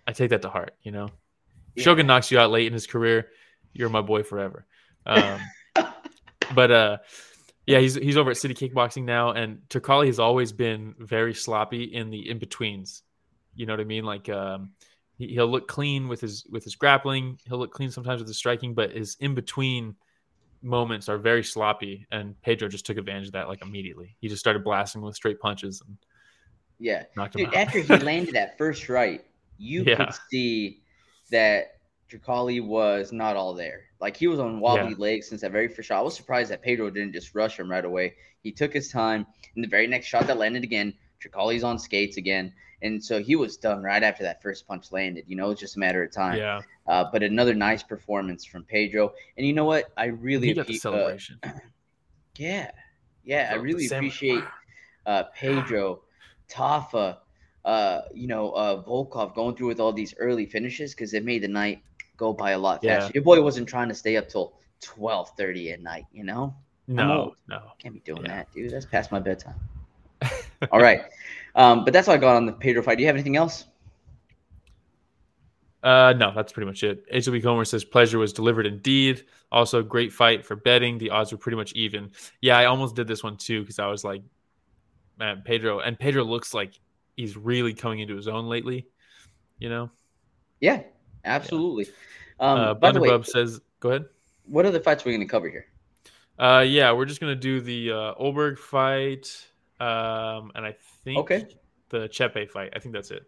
I 0.07 0.13
take 0.13 0.29
that 0.31 0.41
to 0.43 0.49
heart. 0.49 0.75
You 0.83 0.91
know, 0.91 1.09
Yeah. 1.75 1.83
Shogun 1.83 2.07
knocks 2.07 2.31
you 2.31 2.39
out 2.39 2.51
late 2.51 2.67
in 2.67 2.73
his 2.73 2.87
career. 2.87 3.29
You're 3.73 3.89
my 3.89 4.01
boy 4.01 4.23
forever. 4.23 4.65
Um, 5.05 5.39
but 6.55 6.71
uh, 6.71 6.97
yeah, 7.65 7.79
he's 7.79 7.95
he's 7.95 8.17
over 8.17 8.31
at 8.31 8.37
City 8.37 8.53
Kickboxing 8.53 9.03
now, 9.03 9.31
and 9.31 9.59
Turkalj 9.69 10.07
has 10.07 10.19
always 10.19 10.51
been 10.51 10.95
very 10.99 11.33
sloppy 11.33 11.83
in 11.83 12.09
the 12.09 12.29
in 12.29 12.39
betweens. 12.39 13.01
You 13.55 13.65
know 13.65 13.73
what 13.73 13.79
I 13.79 13.85
mean? 13.85 14.03
Like 14.05 14.29
um, 14.29 14.71
he, 15.17 15.27
he'll 15.27 15.47
look 15.47 15.67
clean 15.67 16.07
with 16.07 16.21
his 16.21 16.45
with 16.49 16.63
his 16.63 16.75
grappling. 16.75 17.39
He'll 17.45 17.57
look 17.57 17.71
clean 17.71 17.91
sometimes 17.91 18.19
with 18.19 18.27
his 18.27 18.37
striking, 18.37 18.73
but 18.73 18.91
his 18.91 19.17
in 19.19 19.33
between 19.35 19.95
moments 20.61 21.09
are 21.09 21.17
very 21.17 21.43
sloppy. 21.43 22.05
And 22.11 22.39
Pedro 22.41 22.67
just 22.67 22.85
took 22.85 22.97
advantage 22.97 23.27
of 23.27 23.33
that 23.33 23.47
like 23.47 23.61
immediately. 23.61 24.15
He 24.19 24.27
just 24.27 24.39
started 24.39 24.63
blasting 24.63 25.01
with 25.01 25.15
straight 25.15 25.39
punches 25.39 25.81
and 25.85 25.97
Yeah, 26.79 27.03
knocked 27.15 27.35
him 27.35 27.41
dude. 27.41 27.53
out. 27.53 27.67
After 27.67 27.79
he 27.79 27.97
landed 27.99 28.35
that 28.35 28.57
first 28.57 28.89
right, 28.89 29.23
you 29.57 29.83
Yeah. 29.85 29.95
could 30.05 30.15
see 30.29 30.81
that 31.31 31.67
Turkalj 32.11 32.65
was 32.65 33.11
not 33.11 33.35
all 33.35 33.53
there. 33.53 33.85
Like 33.99 34.17
he 34.17 34.27
was 34.27 34.39
on 34.39 34.59
wobbly 34.59 34.89
Yeah. 34.89 34.95
legs 34.97 35.29
since 35.29 35.41
that 35.41 35.51
very 35.51 35.67
first 35.67 35.87
shot. 35.87 35.99
I 35.99 36.01
was 36.01 36.15
surprised 36.15 36.51
that 36.51 36.61
Pedro 36.61 36.89
didn't 36.89 37.13
just 37.13 37.33
rush 37.33 37.57
him 37.59 37.69
right 37.71 37.85
away. 37.85 38.13
He 38.43 38.51
took 38.51 38.73
his 38.73 38.91
time. 38.91 39.25
In 39.55 39.61
the 39.61 39.67
very 39.67 39.87
next 39.87 40.07
shot 40.07 40.27
that 40.27 40.37
landed 40.37 40.63
again, 40.63 40.93
Turkalj's 41.23 41.63
on 41.63 41.79
skates 41.79 42.17
again. 42.17 42.53
And 42.81 43.03
so 43.03 43.21
he 43.21 43.35
was 43.35 43.57
done 43.57 43.81
right 43.83 44.03
after 44.03 44.23
that 44.23 44.41
first 44.41 44.67
punch 44.67 44.91
landed. 44.91 45.25
You 45.27 45.35
know, 45.35 45.49
it's 45.51 45.59
just 45.61 45.75
a 45.75 45.79
matter 45.79 46.03
of 46.03 46.11
time. 46.11 46.37
yeah, 46.37 46.61
Uh, 46.87 47.05
but 47.11 47.23
another 47.23 47.53
nice 47.53 47.81
performance 47.83 48.45
from 48.45 48.63
Pedro. 48.63 49.13
And 49.37 49.45
you 49.47 49.53
know 49.53 49.65
what? 49.65 49.91
I 49.97 50.05
really 50.05 50.47
he 50.47 50.53
got 50.53 50.67
the 50.67 50.73
appre- 50.73 50.77
uh, 50.77 50.79
celebration. 50.79 51.39
yeah, 52.37 52.71
yeah. 53.23 53.47
I 53.49 53.53
The- 53.53 53.57
the 53.59 53.63
really 53.63 53.85
appreciate 53.87 54.43
uh, 55.05 55.23
Pedro, 55.35 56.01
Tafa, 56.49 57.17
uh, 57.63 58.01
you 58.13 58.27
know, 58.27 58.51
uh, 58.51 58.83
Volkov 58.83 59.33
going 59.35 59.55
through 59.55 59.67
with 59.67 59.79
all 59.79 59.93
these 59.93 60.13
early 60.17 60.45
finishes 60.45 60.93
because 60.93 61.13
it 61.13 61.23
made 61.25 61.41
the 61.43 61.47
night 61.47 61.81
go 62.17 62.33
by 62.33 62.51
a 62.51 62.57
lot 62.57 62.83
Yeah. 62.83 62.99
faster. 62.99 63.11
Your 63.15 63.23
boy 63.23 63.41
wasn't 63.41 63.67
trying 63.67 63.89
to 63.89 63.95
stay 63.95 64.17
up 64.17 64.29
till 64.29 64.53
twelve 64.81 65.31
thirty 65.37 65.71
at 65.71 65.81
night. 65.81 66.05
You 66.11 66.23
know, 66.23 66.55
No, 66.87 67.35
no. 67.47 67.61
can't 67.79 67.93
be 67.93 67.99
doing 68.01 68.23
Yeah. 68.25 68.35
that, 68.37 68.53
dude. 68.53 68.71
That's 68.71 68.85
past 68.85 69.11
my 69.11 69.19
bedtime. 69.19 69.55
all 70.71 70.79
right, 70.81 71.03
um, 71.55 71.83
but 71.83 71.93
that's 71.93 72.07
all 72.07 72.13
I 72.13 72.17
got 72.17 72.35
on 72.35 72.45
the 72.45 72.53
Pedro 72.53 72.83
fight. 72.83 72.95
Do 72.97 73.01
you 73.01 73.07
have 73.07 73.15
anything 73.15 73.35
else? 73.35 73.65
Uh, 75.83 76.13
no, 76.17 76.33
that's 76.33 76.51
pretty 76.51 76.65
much 76.65 76.83
it. 76.83 77.07
HLB 77.11 77.43
Comer 77.43 77.63
says 77.63 77.85
pleasure 77.85 78.17
was 78.17 78.33
delivered 78.33 78.65
indeed. 78.65 79.23
Also, 79.51 79.83
great 79.83 80.11
fight 80.11 80.43
for 80.43 80.55
betting. 80.55 80.97
The 80.97 81.11
odds 81.11 81.31
were 81.31 81.37
pretty 81.37 81.57
much 81.57 81.73
even. 81.73 82.09
Yeah, 82.41 82.57
I 82.57 82.65
almost 82.65 82.95
did 82.95 83.07
this 83.07 83.23
one 83.23 83.37
too 83.37 83.61
because 83.61 83.77
I 83.77 83.85
was 83.85 84.03
like, 84.03 84.23
man, 85.19 85.43
Pedro, 85.45 85.79
and 85.79 85.97
Pedro 85.97 86.23
looks 86.23 86.55
like 86.55 86.79
he's 87.15 87.37
really 87.37 87.73
coming 87.73 87.99
into 87.99 88.15
his 88.15 88.27
own 88.27 88.47
lately. 88.47 88.87
You 89.59 89.69
know, 89.69 89.91
Yeah, 90.59 90.81
absolutely. 91.23 91.87
Um, 92.39 92.59
uh, 92.59 92.73
by 92.73 92.91
the 92.91 92.99
way, 92.99 93.09
Blunderbub 93.09 93.25
says, 93.27 93.61
go 93.79 93.89
ahead. 93.89 94.05
what 94.47 94.65
other 94.65 94.79
fights 94.79 95.05
are 95.05 95.09
we 95.09 95.15
going 95.15 95.25
to 95.25 95.31
cover 95.31 95.47
here? 95.49 95.67
Uh, 96.37 96.65
yeah, 96.67 96.91
we're 96.91 97.05
just 97.05 97.21
gonna 97.21 97.35
do 97.35 97.61
the 97.61 97.91
uh, 97.91 98.13
Ulberg 98.15 98.57
fight, 98.57 99.47
um, 99.79 100.51
and 100.55 100.65
I 100.65 100.75
think 101.03 101.19
Okay. 101.19 101.45
the 101.89 102.07
Chepe 102.09 102.49
fight. 102.49 102.71
I 102.75 102.79
think 102.79 102.93
that's 102.93 103.11
it. 103.11 103.25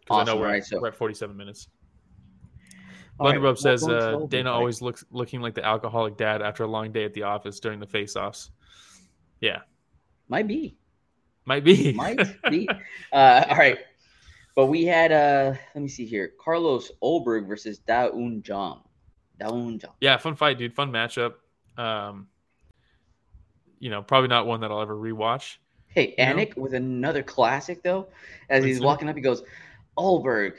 Because 0.00 0.22
I 0.22 0.24
know 0.24 0.36
we're, 0.38 0.46
alright, 0.46 0.62
at, 0.62 0.68
so- 0.68 0.80
we're 0.80 0.88
at 0.88 0.94
47 0.96 1.36
minutes. 1.36 1.68
Right, 3.20 3.34
Blunderbub 3.34 3.42
we'll 3.42 3.56
says 3.56 3.86
uh, 3.88 4.20
Dana 4.28 4.52
always 4.52 4.80
looks 4.80 5.04
looking 5.10 5.40
like 5.40 5.54
the 5.54 5.64
alcoholic 5.64 6.16
dad 6.16 6.40
after 6.40 6.62
a 6.62 6.68
long 6.68 6.92
day 6.92 7.04
at 7.04 7.12
the 7.14 7.24
office 7.24 7.58
during 7.58 7.80
the 7.80 7.86
face-offs. 7.86 8.50
Yeah, 9.40 9.62
might 10.28 10.46
be. 10.46 10.76
might 11.44 11.64
be. 11.64 11.92
might 11.94 12.20
be. 12.48 12.68
Uh, 13.12 13.44
all 13.50 13.56
right. 13.56 13.78
But 14.54 14.66
we 14.66 14.84
had 14.84 15.10
uh 15.12 15.54
let 15.74 15.82
me 15.82 15.88
see 15.88 16.04
here. 16.06 16.32
Carlos 16.40 16.92
Ulberg 17.02 17.48
versus 17.48 17.78
Da 17.78 18.06
Un 18.12 18.40
Jung. 18.46 18.82
Da 19.40 19.48
Un 19.48 19.80
Jung. 19.82 19.92
yeah, 20.00 20.16
fun 20.16 20.36
fight, 20.36 20.56
dude. 20.58 20.74
Fun 20.74 20.92
matchup. 20.92 21.34
Um, 21.76 22.28
you 23.78 23.90
know, 23.90 24.02
probably 24.02 24.28
not 24.28 24.46
one 24.46 24.60
that 24.60 24.70
I'll 24.70 24.80
ever 24.82 24.96
rewatch. 24.96 25.56
Hey, 25.88 26.14
know? 26.18 26.34
Anik 26.36 26.56
with 26.56 26.74
another 26.74 27.22
classic 27.22 27.82
though. 27.82 28.08
As 28.48 28.64
he's 28.64 28.80
walking 28.80 29.08
up, 29.08 29.16
he 29.16 29.22
goes, 29.22 29.42
Ulberg, 29.98 30.54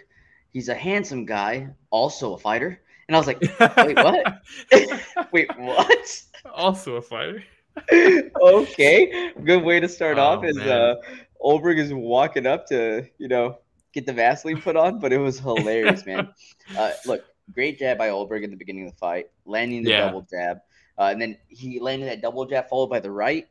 he's 0.51 0.69
a 0.69 0.75
handsome 0.75 1.25
guy, 1.25 1.69
also 1.89 2.33
a 2.33 2.37
fighter. 2.37 2.81
And 3.07 3.15
I 3.15 3.19
was 3.19 3.27
like, 3.27 3.43
wait, 3.81 3.97
what? 3.97 4.41
Wait, 5.31 5.49
what? 5.57 6.23
also 6.53 6.95
a 6.95 7.01
fighter. 7.01 7.43
okay. 8.41 9.31
Good 9.43 9.63
way 9.63 9.79
to 9.79 9.87
start 9.87 10.17
Oh, 10.17 10.21
off 10.21 10.43
is 10.43 10.57
man. 10.57 10.67
uh 10.67 10.95
Ulberg 11.41 11.77
is 11.79 11.93
walking 11.93 12.45
up 12.45 12.65
to, 12.67 13.05
you 13.17 13.27
know, 13.29 13.59
get 13.93 14.05
the 14.05 14.13
Vaseline 14.13 14.61
put 14.61 14.75
on, 14.75 14.99
but 14.99 15.13
it 15.13 15.17
was 15.17 15.39
hilarious, 15.39 16.05
man. 16.05 16.27
Uh, 16.75 16.91
look, 17.05 17.21
great 17.53 17.79
jab 17.79 17.97
by 17.97 18.09
Ulberg 18.09 18.43
in 18.43 18.51
the 18.51 18.57
beginning 18.57 18.85
of 18.87 18.91
the 18.91 18.97
fight, 18.97 19.27
landing 19.45 19.83
the 19.83 19.91
Yeah. 19.91 20.03
double 20.03 20.21
jab. 20.29 20.57
Uh, 20.99 21.09
and 21.11 21.21
then 21.21 21.37
he 21.47 21.79
landed 21.79 22.07
that 22.09 22.21
double 22.21 22.45
jab 22.45 22.67
followed 22.69 22.87
by 22.87 22.99
the 22.99 23.09
right 23.09 23.47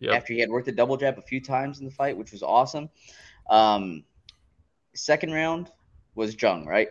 Yep. 0.00 0.14
after 0.14 0.32
he 0.32 0.40
had 0.40 0.50
worked 0.50 0.66
the 0.66 0.72
double 0.72 0.96
jab 0.96 1.16
a 1.16 1.22
few 1.22 1.40
times 1.40 1.78
in 1.78 1.84
the 1.84 1.90
fight, 1.92 2.16
which 2.16 2.32
was 2.32 2.42
awesome. 2.42 2.90
Um, 3.48 4.02
second 4.94 5.32
round 5.32 5.70
was 6.16 6.34
Jung, 6.40 6.66
right? 6.66 6.88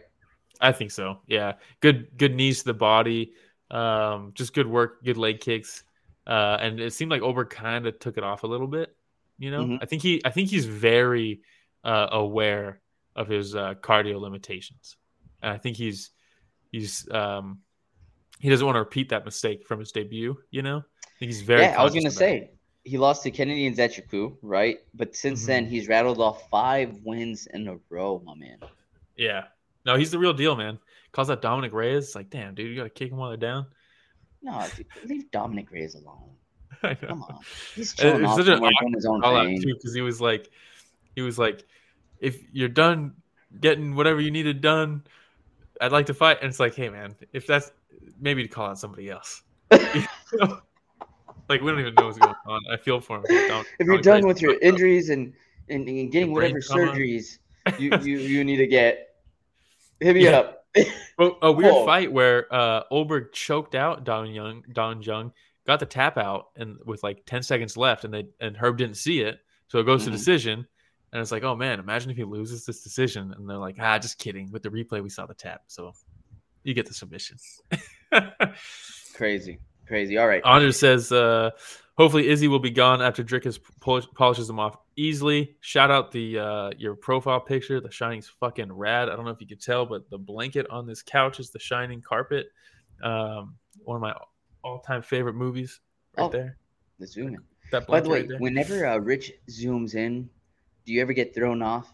I 0.61 0.71
think 0.71 0.91
so. 0.91 1.19
Yeah, 1.27 1.53
good 1.81 2.17
good 2.17 2.33
knees 2.35 2.59
to 2.59 2.65
the 2.65 2.73
body. 2.73 3.33
Um, 3.69 4.31
just 4.33 4.53
good 4.53 4.67
work, 4.67 5.03
good 5.03 5.17
leg 5.17 5.39
kicks. 5.41 5.83
Uh, 6.25 6.57
and 6.61 6.79
it 6.79 6.93
seemed 6.93 7.11
like 7.11 7.21
Ober 7.21 7.45
kind 7.45 7.85
of 7.85 7.99
took 7.99 8.17
it 8.17 8.23
off 8.23 8.43
a 8.43 8.47
little 8.47 8.67
bit. 8.67 8.95
You 9.39 9.51
know, 9.51 9.63
Mhm. 9.65 9.79
I 9.81 9.85
think 9.87 10.01
he 10.03 10.21
I 10.23 10.29
think 10.29 10.49
he's 10.49 10.65
very 10.65 11.41
uh, 11.83 12.07
aware 12.11 12.79
of 13.15 13.27
his 13.27 13.55
uh, 13.55 13.73
cardio 13.75 14.21
limitations, 14.21 14.95
and 15.41 15.51
I 15.51 15.57
think 15.57 15.75
he's 15.77 16.11
he's 16.71 17.09
um, 17.11 17.61
he 18.41 18.49
doesn't 18.49 18.65
want 18.65 18.75
to 18.75 18.79
repeat 18.79 19.09
that 19.09 19.23
mistake 19.25 19.65
from 19.67 19.79
his 19.79 19.91
debut. 19.91 20.37
You 20.49 20.61
know, 20.63 20.77
I 20.77 21.09
think 21.19 21.31
he's 21.31 21.41
very. 21.41 21.61
yeah, 21.63 21.79
I 21.79 21.83
was 21.83 21.93
gonna 21.93 22.11
say 22.11 22.37
it. 22.37 22.57
he 22.83 22.97
lost 22.97 23.21
to 23.23 23.31
Kennedy 23.31 23.69
Nzechukwu, 23.71 24.37
right? 24.41 24.79
But 24.93 25.15
since 25.15 25.43
Mhm. 25.43 25.47
then, 25.47 25.65
he's 25.67 25.87
rattled 25.87 26.19
off 26.19 26.49
five 26.49 26.97
wins 27.03 27.47
in 27.53 27.67
a 27.67 27.77
row, 27.89 28.21
my 28.25 28.33
man. 28.35 28.57
Yeah, 29.15 29.43
no, 29.85 29.95
he's 29.95 30.09
the 30.11 30.17
real 30.19 30.33
deal, 30.33 30.55
man. 30.55 30.79
Calls 31.11 31.27
that 31.27 31.41
Dominick 31.41 31.73
Reyes. 31.73 32.15
Like, 32.15 32.29
damn, 32.29 32.55
dude, 32.55 32.69
you 32.69 32.75
got 32.75 32.83
to 32.85 32.89
kick 32.89 33.11
him 33.11 33.17
while 33.17 33.29
they're 33.29 33.37
down. 33.37 33.67
No, 34.41 34.65
dude, 34.75 34.87
leave 35.05 35.29
Dominick 35.31 35.69
Reyes 35.71 35.93
alone. 35.95 36.31
Come 37.07 37.21
on, 37.23 37.39
he's 37.75 37.93
chilling 37.93 38.25
off 38.25 38.37
such 38.37 38.47
an 38.47 38.59
doing 38.59 38.93
his 38.95 39.05
own 39.05 39.21
thing. 39.21 39.61
too 39.61 39.75
because 39.75 39.93
he 39.93 40.01
was 40.01 40.19
like, 40.19 40.49
he 41.15 41.21
was 41.21 41.37
like, 41.37 41.63
if 42.19 42.41
you're 42.51 42.69
done 42.69 43.13
getting 43.59 43.93
whatever 43.95 44.19
you 44.21 44.31
needed 44.31 44.61
done, 44.61 45.03
I'd 45.79 45.91
like 45.91 46.07
to 46.07 46.13
fight. 46.15 46.37
And 46.41 46.49
it's 46.49 46.59
like, 46.59 46.73
hey 46.73 46.89
man, 46.89 47.15
if 47.33 47.45
that's 47.45 47.71
maybe 48.19 48.43
to 48.43 48.49
call 48.49 48.67
out 48.67 48.79
somebody 48.79 49.09
else. 49.09 49.43
You 49.71 50.05
know? 50.33 50.59
like 51.49 51.61
we 51.61 51.69
don't 51.71 51.79
even 51.79 51.95
know 51.95 52.05
what's 52.07 52.17
going 52.17 52.33
on. 52.45 52.61
I 52.71 52.77
feel 52.77 52.99
for 53.01 53.17
him. 53.17 53.23
Don't- 53.47 53.67
if 53.79 53.87
you're 53.87 53.97
done 54.01 54.25
with 54.25 54.41
your 54.41 54.57
injuries 54.61 55.09
and, 55.09 55.33
and, 55.69 55.87
and 55.87 56.11
getting 56.11 56.31
whatever 56.33 56.59
surgeries 56.59 57.39
you, 57.77 57.91
you, 58.01 58.19
you 58.19 58.43
need 58.43 58.57
to 58.57 58.67
get, 58.67 59.15
hit 59.99 60.15
me 60.15 60.23
Yeah. 60.25 60.31
up. 60.39 60.65
Well, 61.17 61.37
a 61.41 61.51
weird 61.51 61.85
fight 61.85 62.11
where 62.11 62.47
uh 62.53 62.83
Ulberg 62.91 63.33
choked 63.33 63.75
out 63.75 64.03
Don 64.05 64.31
Young, 64.31 64.63
Don 64.71 65.01
Jung, 65.01 65.33
got 65.67 65.79
the 65.81 65.85
tap 65.85 66.17
out, 66.17 66.47
and 66.55 66.77
with 66.85 67.03
like 67.03 67.25
ten 67.25 67.43
seconds 67.43 67.75
left, 67.75 68.05
and 68.05 68.13
they 68.13 68.27
and 68.39 68.55
Herb 68.55 68.77
didn't 68.77 68.95
see 68.95 69.19
it, 69.19 69.39
so 69.67 69.79
it 69.79 69.83
goes 69.85 70.01
Mhm. 70.01 70.05
to 70.05 70.11
decision, 70.11 70.65
and 71.11 71.21
it's 71.21 71.31
like, 71.31 71.43
oh 71.43 71.55
man, 71.57 71.79
imagine 71.81 72.09
if 72.09 72.15
he 72.17 72.23
loses 72.23 72.65
this 72.65 72.81
decision, 72.81 73.33
and 73.37 73.49
they're 73.49 73.57
like, 73.57 73.75
ah, 73.81 73.99
just 73.99 74.17
kidding. 74.17 74.49
With 74.51 74.63
the 74.63 74.69
replay, 74.69 75.03
we 75.03 75.09
saw 75.09 75.25
the 75.25 75.33
tap, 75.33 75.63
so 75.67 75.91
you 76.63 76.73
get 76.73 76.85
the 76.85 76.93
submission. 76.93 77.37
Crazy, 79.13 79.59
crazy. 79.87 80.17
All 80.17 80.27
right. 80.27 80.41
Andre 80.43 80.71
says, 80.71 81.11
uh, 81.11 81.51
hopefully 81.97 82.27
Izzy 82.29 82.47
will 82.47 82.59
be 82.59 82.71
gone 82.71 83.01
after 83.01 83.23
Dricus 83.23 83.59
polish- 83.79 84.07
polishes 84.15 84.47
them 84.47 84.59
off 84.59 84.77
easily. 84.95 85.55
Shout 85.61 85.91
out 85.91 86.11
the 86.11 86.39
uh, 86.39 86.71
your 86.77 86.95
profile 86.95 87.39
picture. 87.39 87.79
The 87.79 87.91
Shining's 87.91 88.27
fucking 88.39 88.71
rad. 88.71 89.09
I 89.09 89.15
don't 89.15 89.25
know 89.25 89.31
if 89.31 89.41
you 89.41 89.47
could 89.47 89.61
tell, 89.61 89.85
but 89.85 90.09
the 90.09 90.17
blanket 90.17 90.65
on 90.69 90.87
this 90.87 91.01
couch 91.03 91.39
is 91.39 91.51
the 91.51 91.59
Shining 91.59 92.01
carpet. 92.01 92.47
Um, 93.03 93.55
one 93.83 93.95
of 93.95 94.01
my 94.01 94.13
all-time 94.63 95.01
favorite 95.01 95.35
movies, 95.35 95.79
right 96.17 96.23
Oh. 96.25 96.29
there. 96.29 96.57
The 96.99 97.07
zoom 97.07 97.29
in. 97.29 97.37
That 97.71 97.87
By 97.87 97.99
the 98.01 98.09
way, 98.09 98.23
right 98.23 98.39
whenever 98.39 98.85
uh, 98.85 98.97
Rich 98.97 99.31
zooms 99.49 99.95
in, 99.95 100.29
do 100.85 100.93
you 100.93 101.01
ever 101.01 101.13
get 101.13 101.33
thrown 101.33 101.61
off? 101.61 101.91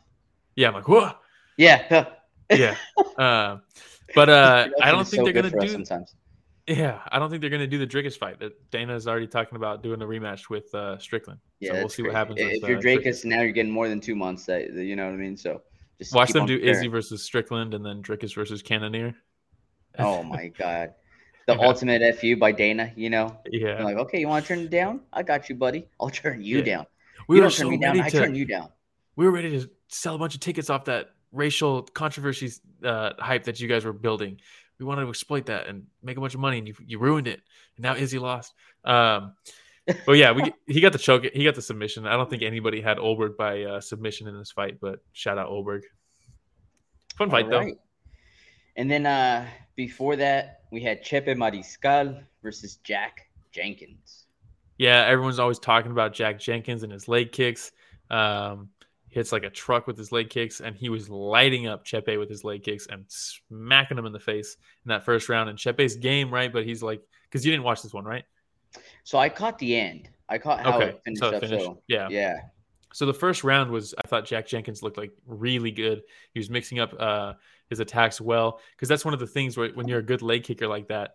yeah, 0.56 0.68
I'm 0.70 0.74
like, 0.74 0.88
whoa, 0.88 1.12
Yeah. 1.58 2.06
yeah. 2.52 2.76
uh, 3.18 3.58
but 4.16 4.30
uh, 4.30 4.68
I 4.82 4.92
don't 4.92 5.06
think 5.08 5.22
so 5.22 5.24
they're 5.26 5.34
gonna 5.34 5.52
do. 5.60 5.68
sometimes. 5.68 6.16
Yeah, 6.68 7.00
I 7.10 7.18
don't 7.18 7.30
think 7.30 7.40
they're 7.40 7.50
going 7.50 7.62
to 7.62 7.68
do 7.68 7.78
the 7.78 7.88
Dricus 7.88 8.18
fight. 8.18 8.40
That 8.42 8.52
Dana 8.72 8.94
is 8.94 9.08
already 9.08 9.26
talking 9.28 9.56
about 9.56 9.82
doing 9.82 10.02
a 10.02 10.06
rematch 10.06 10.50
with 10.50 10.74
uh, 10.76 10.98
Strickland. 10.98 11.40
Yeah, 11.62 11.72
so 11.72 11.78
we'll 11.78 11.88
see 11.90 12.04
what 12.04 12.12
happens. 12.12 12.42
If 12.42 12.62
with, 12.62 12.70
you're 12.70 12.78
uh, 12.78 12.82
Strickland. 12.82 13.24
Now 13.24 13.42
you're 13.42 13.54
getting 13.54 13.72
more 13.72 13.88
than 13.88 14.02
two 14.02 14.16
months. 14.18 14.46
That 14.48 14.74
you 14.74 14.98
know 14.98 15.06
what 15.06 15.14
I 15.14 15.18
mean. 15.18 15.38
So 15.38 15.62
just 15.98 16.14
watch 16.14 16.34
them 16.34 16.46
do 16.46 16.58
preparing. 16.58 16.76
Izzy 16.76 16.88
versus 16.90 17.24
Strickland 17.24 17.74
and 17.74 17.86
then 17.86 18.04
Dricus 18.04 18.36
versus 18.36 18.62
Cannonier. 18.62 19.16
Oh 19.98 20.24
my 20.36 20.50
god, 20.50 20.94
the 21.48 21.54
Yeah. 21.56 21.66
ultimate 21.66 22.20
fu 22.20 22.36
by 22.36 22.52
Dana. 22.52 22.92
You 22.98 23.12
know, 23.12 23.38
Yeah, 23.50 23.78
You're 23.78 23.84
like 23.84 23.96
okay, 23.98 24.20
you 24.20 24.28
want 24.28 24.44
to 24.46 24.54
turn 24.54 24.60
it 24.66 24.70
down? 24.70 25.00
I 25.14 25.24
got 25.24 25.48
you, 25.48 25.56
buddy. 25.56 25.88
I'll 26.02 26.10
turn 26.10 26.42
you 26.42 26.58
Yeah. 26.58 26.64
down. 26.66 26.86
we 27.30 27.38
you 27.38 27.44
were 27.44 27.48
don't 27.48 27.58
turn 27.58 27.66
so 27.68 27.70
me 27.72 27.78
down. 27.78 27.96
ready 27.96 28.02
I 28.08 28.10
to 28.10 28.18
turn 28.20 28.36
you 28.36 28.44
down. 28.46 28.68
we 29.16 29.24
were 29.24 29.32
ready 29.32 29.58
to 29.58 29.70
sell 29.88 30.16
a 30.16 30.18
bunch 30.18 30.34
of 30.36 30.42
tickets 30.42 30.70
off 30.70 30.84
that 30.86 31.12
racial 31.32 31.84
controversies 31.84 32.62
uh, 32.84 33.12
hype 33.20 33.44
that 33.46 33.60
you 33.60 33.68
guys 33.68 33.86
were 33.86 33.94
building. 33.94 34.40
We 34.80 34.86
wanted 34.86 35.04
to 35.04 35.10
exploit 35.10 35.48
that 35.48 35.68
and 35.68 35.88
make 36.04 36.18
a 36.18 36.22
bunch 36.22 36.36
of 36.36 36.40
money, 36.40 36.60
and 36.60 36.68
you 36.68 36.76
you 36.86 37.00
ruined 37.00 37.28
it. 37.28 37.42
And 37.76 37.84
now 37.84 37.96
Izzy 37.96 38.20
lost. 38.20 38.54
Um, 38.86 39.34
but 40.06 40.14
yeah, 40.14 40.32
we 40.32 40.54
he 40.68 40.82
got 40.82 40.94
the 40.94 41.00
choke. 41.00 41.26
He 41.34 41.44
got 41.44 41.56
the 41.56 41.62
submission. 41.62 42.06
I 42.06 42.14
don't 42.14 42.30
think 42.30 42.44
anybody 42.44 42.82
had 42.82 42.98
Ulberg 42.98 43.38
by 43.38 43.64
uh, 43.64 43.82
submission 43.82 44.28
in 44.28 44.38
this 44.38 44.52
fight, 44.52 44.80
but 44.80 45.00
shout 45.14 45.38
out 45.38 45.50
Ulberg. 45.50 45.82
Fun 47.18 47.30
fight 47.30 47.46
All 47.46 47.52
though. 47.52 47.72
And 48.76 48.92
then 48.92 49.06
uh 49.06 49.48
before 49.76 50.16
that, 50.16 50.62
we 50.72 50.82
had 50.82 51.04
Chepe 51.04 51.36
Mariscal 51.36 52.24
versus 52.44 52.78
Jack 52.78 53.28
Jenkins. 53.52 54.26
Yeah, 54.78 55.06
everyone's 55.08 55.40
always 55.40 55.60
talking 55.60 55.92
about 55.92 56.14
Jack 56.14 56.40
Jenkins 56.40 56.84
and 56.84 56.92
his 56.92 57.08
leg 57.08 57.32
kicks. 57.32 57.72
Um, 58.10 58.70
hits 59.10 59.32
like 59.32 59.44
a 59.44 59.50
truck 59.50 59.88
with 59.88 59.98
his 59.98 60.12
leg 60.12 60.30
kicks, 60.30 60.60
and 60.60 60.76
he 60.76 60.90
was 60.90 61.10
lighting 61.10 61.68
up 61.68 61.86
Chepe 61.86 62.20
with 62.20 62.30
his 62.30 62.44
leg 62.44 62.64
kicks 62.64 62.88
and 62.88 63.06
smacking 63.08 63.98
him 63.98 64.06
in 64.06 64.14
the 64.14 64.20
face 64.20 64.58
in 64.86 64.90
that 64.90 65.06
first 65.06 65.30
round. 65.30 65.50
And 65.50 65.58
Chepe's 65.58 65.96
game, 65.96 66.34
right? 66.34 66.52
But 66.52 66.66
he's 66.66 66.84
like, 66.84 67.02
because 67.24 67.46
you 67.46 67.52
didn't 67.52 67.64
watch 67.64 67.82
this 67.82 67.94
one, 67.94 68.06
right? 68.06 68.24
So 69.04 69.18
I 69.18 69.30
caught 69.30 69.58
the 69.60 69.76
end. 69.76 70.10
I 70.30 70.38
caught 70.38 70.62
how 70.62 70.78
okay, 70.78 70.90
it 70.90 71.02
finished 71.06 71.22
so 71.22 71.30
it 71.30 71.36
up. 71.36 71.42
finished. 71.42 71.66
So 71.66 71.82
yeah. 71.88 72.08
yeah. 72.10 72.36
So 72.94 73.06
the 73.06 73.14
first 73.14 73.44
round 73.44 73.70
was, 73.72 73.94
I 74.04 74.08
thought 74.08 74.26
Jack 74.26 74.48
Jenkins 74.48 74.82
looked 74.82 74.98
like 74.98 75.12
really 75.26 75.72
good. 75.72 76.02
He 76.34 76.40
was 76.40 76.50
mixing 76.50 76.80
up 76.80 76.94
uh, 77.00 77.34
his 77.70 77.80
attacks 77.80 78.20
well, 78.20 78.60
because 78.72 78.90
that's 78.90 79.06
one 79.06 79.14
of 79.14 79.20
the 79.20 79.28
things 79.28 79.56
where 79.56 79.70
when 79.70 79.88
you're 79.88 80.00
a 80.00 80.04
good 80.04 80.22
leg 80.22 80.44
kicker 80.44 80.68
like 80.68 80.88
that, 80.88 81.12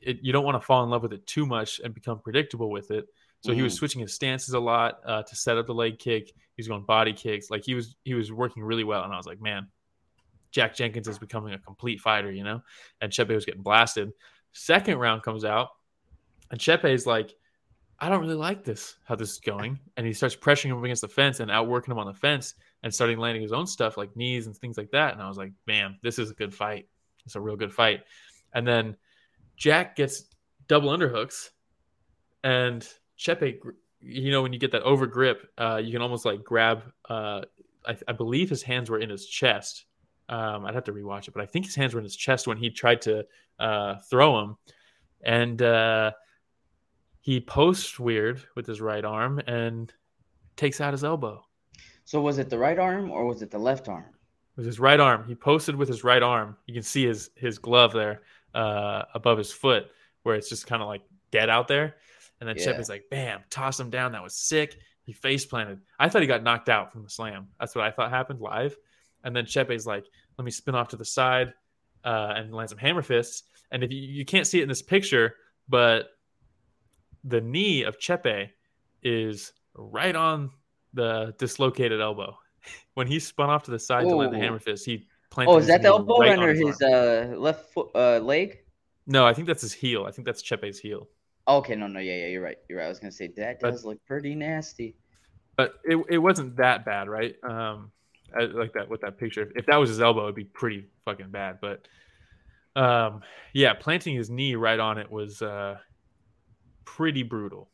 it, 0.00 0.18
you 0.22 0.32
don't 0.32 0.44
want 0.44 0.60
to 0.60 0.64
fall 0.64 0.84
in 0.84 0.90
love 0.90 1.02
with 1.02 1.12
it 1.12 1.26
too 1.26 1.46
much 1.46 1.80
and 1.82 1.94
become 1.94 2.20
predictable 2.20 2.70
with 2.70 2.90
it. 2.90 3.06
So 3.46 3.52
he 3.52 3.62
was 3.62 3.74
Mhm. 3.74 3.78
switching 3.78 4.00
his 4.00 4.12
stances 4.12 4.54
a 4.54 4.60
lot 4.60 5.00
uh, 5.04 5.22
to 5.22 5.36
set 5.36 5.56
up 5.56 5.66
the 5.66 5.74
leg 5.74 5.98
kick. 5.98 6.28
He 6.28 6.60
was 6.60 6.66
going 6.68 6.84
body 6.84 7.12
kicks, 7.12 7.48
like 7.50 7.64
he 7.64 7.74
was 7.74 7.94
he 8.04 8.14
was 8.14 8.32
working 8.32 8.62
really 8.64 8.82
well. 8.84 9.04
And 9.04 9.12
I 9.12 9.16
was 9.16 9.26
like, 9.26 9.40
man, 9.40 9.68
Jack 10.50 10.74
Jenkins 10.74 11.06
is 11.06 11.18
becoming 11.18 11.54
a 11.54 11.58
complete 11.58 12.00
fighter, 12.00 12.32
you 12.32 12.42
know. 12.44 12.62
And 13.00 13.12
Chepe 13.12 13.34
was 13.34 13.44
getting 13.44 13.62
blasted. 13.62 14.12
Second 14.52 14.98
round 14.98 15.22
comes 15.22 15.44
out, 15.44 15.68
and 16.50 16.58
Chepe 16.58 16.84
is 16.92 17.06
like, 17.06 17.34
I 17.98 18.08
don't 18.08 18.20
really 18.20 18.34
like 18.34 18.64
this, 18.64 18.96
how 19.04 19.14
this 19.16 19.32
is 19.32 19.38
going. 19.40 19.78
And 19.96 20.06
he 20.06 20.12
starts 20.12 20.34
pressuring 20.36 20.70
him 20.70 20.82
against 20.84 21.02
the 21.02 21.08
fence 21.08 21.40
and 21.40 21.50
outworking 21.50 21.92
him 21.92 21.98
on 21.98 22.06
the 22.06 22.14
fence 22.14 22.54
and 22.82 22.92
starting 22.92 23.18
landing 23.18 23.42
his 23.42 23.52
own 23.52 23.66
stuff 23.66 23.96
like 23.96 24.14
knees 24.16 24.46
and 24.46 24.56
things 24.56 24.76
like 24.76 24.90
that. 24.90 25.12
And 25.14 25.22
I 25.22 25.28
was 25.28 25.38
like, 25.38 25.52
man, 25.66 25.98
this 26.02 26.18
is 26.18 26.30
a 26.30 26.34
good 26.34 26.52
fight. 26.54 26.88
It's 27.24 27.36
a 27.36 27.40
real 27.40 27.56
good 27.56 27.72
fight. 27.72 28.02
And 28.52 28.66
then 28.66 28.96
Jack 29.56 29.96
gets 29.96 30.24
double 30.68 30.90
underhooks 30.90 31.50
and 32.44 32.86
Chepe, 33.16 33.60
you 34.00 34.30
know, 34.30 34.42
when 34.42 34.52
you 34.52 34.58
get 34.58 34.72
that 34.72 34.82
over 34.82 35.06
grip, 35.06 35.50
uh, 35.58 35.80
you 35.82 35.92
can 35.92 36.02
almost 36.02 36.24
like 36.24 36.44
grab, 36.44 36.82
uh, 37.08 37.42
I, 37.86 37.96
I 38.08 38.12
believe 38.12 38.50
his 38.50 38.62
hands 38.62 38.90
were 38.90 38.98
in 38.98 39.10
his 39.10 39.26
chest. 39.26 39.86
Um, 40.28 40.64
I'd 40.64 40.74
have 40.74 40.84
to 40.84 40.92
rewatch 40.92 41.28
it, 41.28 41.34
but 41.34 41.42
I 41.42 41.46
think 41.46 41.66
his 41.66 41.74
hands 41.74 41.94
were 41.94 42.00
in 42.00 42.04
his 42.04 42.16
chest 42.16 42.46
when 42.46 42.56
he 42.56 42.70
tried 42.70 43.02
to 43.02 43.24
uh, 43.58 43.96
throw 44.10 44.40
him. 44.40 44.56
And, 45.22 45.62
uh, 45.62 46.12
he 47.26 47.40
posts 47.40 47.98
weird 47.98 48.40
with 48.54 48.68
his 48.68 48.80
right 48.80 49.04
arm 49.04 49.40
and 49.48 49.92
takes 50.54 50.80
out 50.80 50.92
his 50.92 51.02
elbow. 51.02 51.44
So 52.04 52.20
was 52.20 52.38
it 52.38 52.48
the 52.50 52.56
right 52.56 52.78
arm 52.78 53.10
or 53.10 53.26
was 53.26 53.42
it 53.42 53.50
the 53.50 53.58
left 53.58 53.88
arm? 53.88 54.04
It 54.04 54.60
was 54.60 54.66
his 54.66 54.78
right 54.78 55.00
arm, 55.00 55.24
he 55.26 55.34
posted 55.34 55.74
with 55.74 55.88
his 55.88 56.04
right 56.04 56.22
arm. 56.22 56.56
You 56.66 56.74
can 56.74 56.84
see 56.84 57.04
his 57.04 57.30
his 57.34 57.58
glove 57.58 57.92
there 57.92 58.22
uh, 58.54 59.02
above 59.12 59.38
his 59.38 59.50
foot, 59.50 59.90
where 60.22 60.36
it's 60.36 60.48
just 60.48 60.68
kind 60.68 60.80
of 60.82 60.86
like 60.86 61.02
dead 61.32 61.50
out 61.50 61.66
there. 61.66 61.96
And 62.40 62.48
then 62.48 62.56
Yeah. 62.56 62.64
Chip 62.64 62.78
is 62.78 62.88
like, 62.88 63.08
"Bam!" 63.10 63.42
Toss 63.50 63.80
him 63.80 63.90
down. 63.90 64.12
That 64.12 64.22
was 64.22 64.34
sick. 64.34 64.78
He 65.04 65.12
face 65.12 65.46
planted. 65.46 65.80
I 65.98 66.08
thought 66.08 66.22
he 66.22 66.28
got 66.28 66.42
knocked 66.42 66.68
out 66.68 66.92
from 66.92 67.02
the 67.02 67.10
slam. 67.10 67.48
That's 67.58 67.74
what 67.74 67.84
I 67.84 67.90
thought 67.90 68.10
happened 68.10 68.40
live. 68.40 68.76
And 69.24 69.34
then 69.34 69.46
Chepe's 69.46 69.86
like, 69.86 70.04
"Let 70.36 70.44
me 70.44 70.50
spin 70.50 70.74
off 70.74 70.88
to 70.88 70.96
the 70.96 71.04
side 71.04 71.54
uh, 72.04 72.34
and 72.36 72.54
land 72.54 72.70
some 72.70 72.78
hammer 72.78 73.02
fists." 73.02 73.44
And 73.70 73.82
if 73.82 73.90
you, 73.90 74.00
you 74.00 74.24
can't 74.24 74.46
see 74.46 74.60
it 74.60 74.62
in 74.62 74.68
this 74.68 74.82
picture, 74.82 75.36
but 75.68 76.10
the 77.24 77.40
knee 77.40 77.82
of 77.82 77.98
Chepe 77.98 78.50
is 79.02 79.52
right 79.74 80.14
on 80.14 80.50
the 80.94 81.34
dislocated 81.38 82.00
elbow. 82.00 82.38
When 82.94 83.06
he 83.06 83.20
spun 83.20 83.48
off 83.48 83.62
to 83.64 83.70
the 83.70 83.78
side 83.78 84.08
to 84.08 84.16
land 84.16 84.34
the 84.34 84.38
hammer 84.38 84.58
fist, 84.58 84.84
he 84.84 85.06
planted. 85.30 85.52
Oh, 85.52 85.58
is 85.58 85.68
that 85.68 85.82
the 85.82 85.88
elbow 85.88 86.18
right 86.18 86.36
under 86.36 86.52
his 86.52 86.66
his 86.66 86.82
uh, 86.82 87.34
left 87.36 87.72
foot 87.72 87.90
uh, 87.94 88.18
leg? 88.18 88.58
No, 89.06 89.24
I 89.24 89.34
think 89.34 89.46
that's 89.46 89.62
his 89.62 89.72
heel. 89.72 90.04
I 90.04 90.10
think 90.10 90.26
that's 90.26 90.42
Chepe's 90.42 90.78
heel. 90.78 91.06
Okay, 91.48 91.76
no, 91.76 91.86
no, 91.86 92.00
yeah, 92.00 92.16
yeah, 92.16 92.26
you're 92.26 92.42
right. 92.42 92.58
You're 92.68 92.78
right. 92.78 92.86
I 92.86 92.88
was 92.88 92.98
gonna 92.98 93.12
say 93.12 93.28
that 93.36 93.60
But- 93.60 93.70
does 93.70 93.84
look 93.84 94.04
pretty 94.06 94.34
nasty. 94.34 94.96
But 95.56 95.74
it, 95.84 95.96
it 96.10 96.18
wasn't 96.18 96.56
that 96.56 96.84
bad, 96.84 97.08
right? 97.08 97.34
Um, 97.42 97.90
I, 98.36 98.42
like 98.44 98.72
that 98.74 98.88
with 98.90 99.00
that 99.00 99.18
picture. 99.18 99.50
If 99.56 99.66
that 99.66 99.76
was 99.76 99.88
his 99.88 100.00
elbow, 100.00 100.24
it'd 100.24 100.34
be 100.34 100.44
pretty 100.44 100.86
fucking 101.04 101.30
bad. 101.30 101.58
But 101.60 101.88
um, 102.74 103.22
yeah, 103.54 103.72
planting 103.72 104.14
his 104.14 104.28
knee 104.28 104.54
right 104.54 104.78
on 104.78 104.98
it 104.98 105.10
was 105.10 105.40
uh, 105.40 105.78
pretty 106.84 107.22
brutal. 107.22 107.70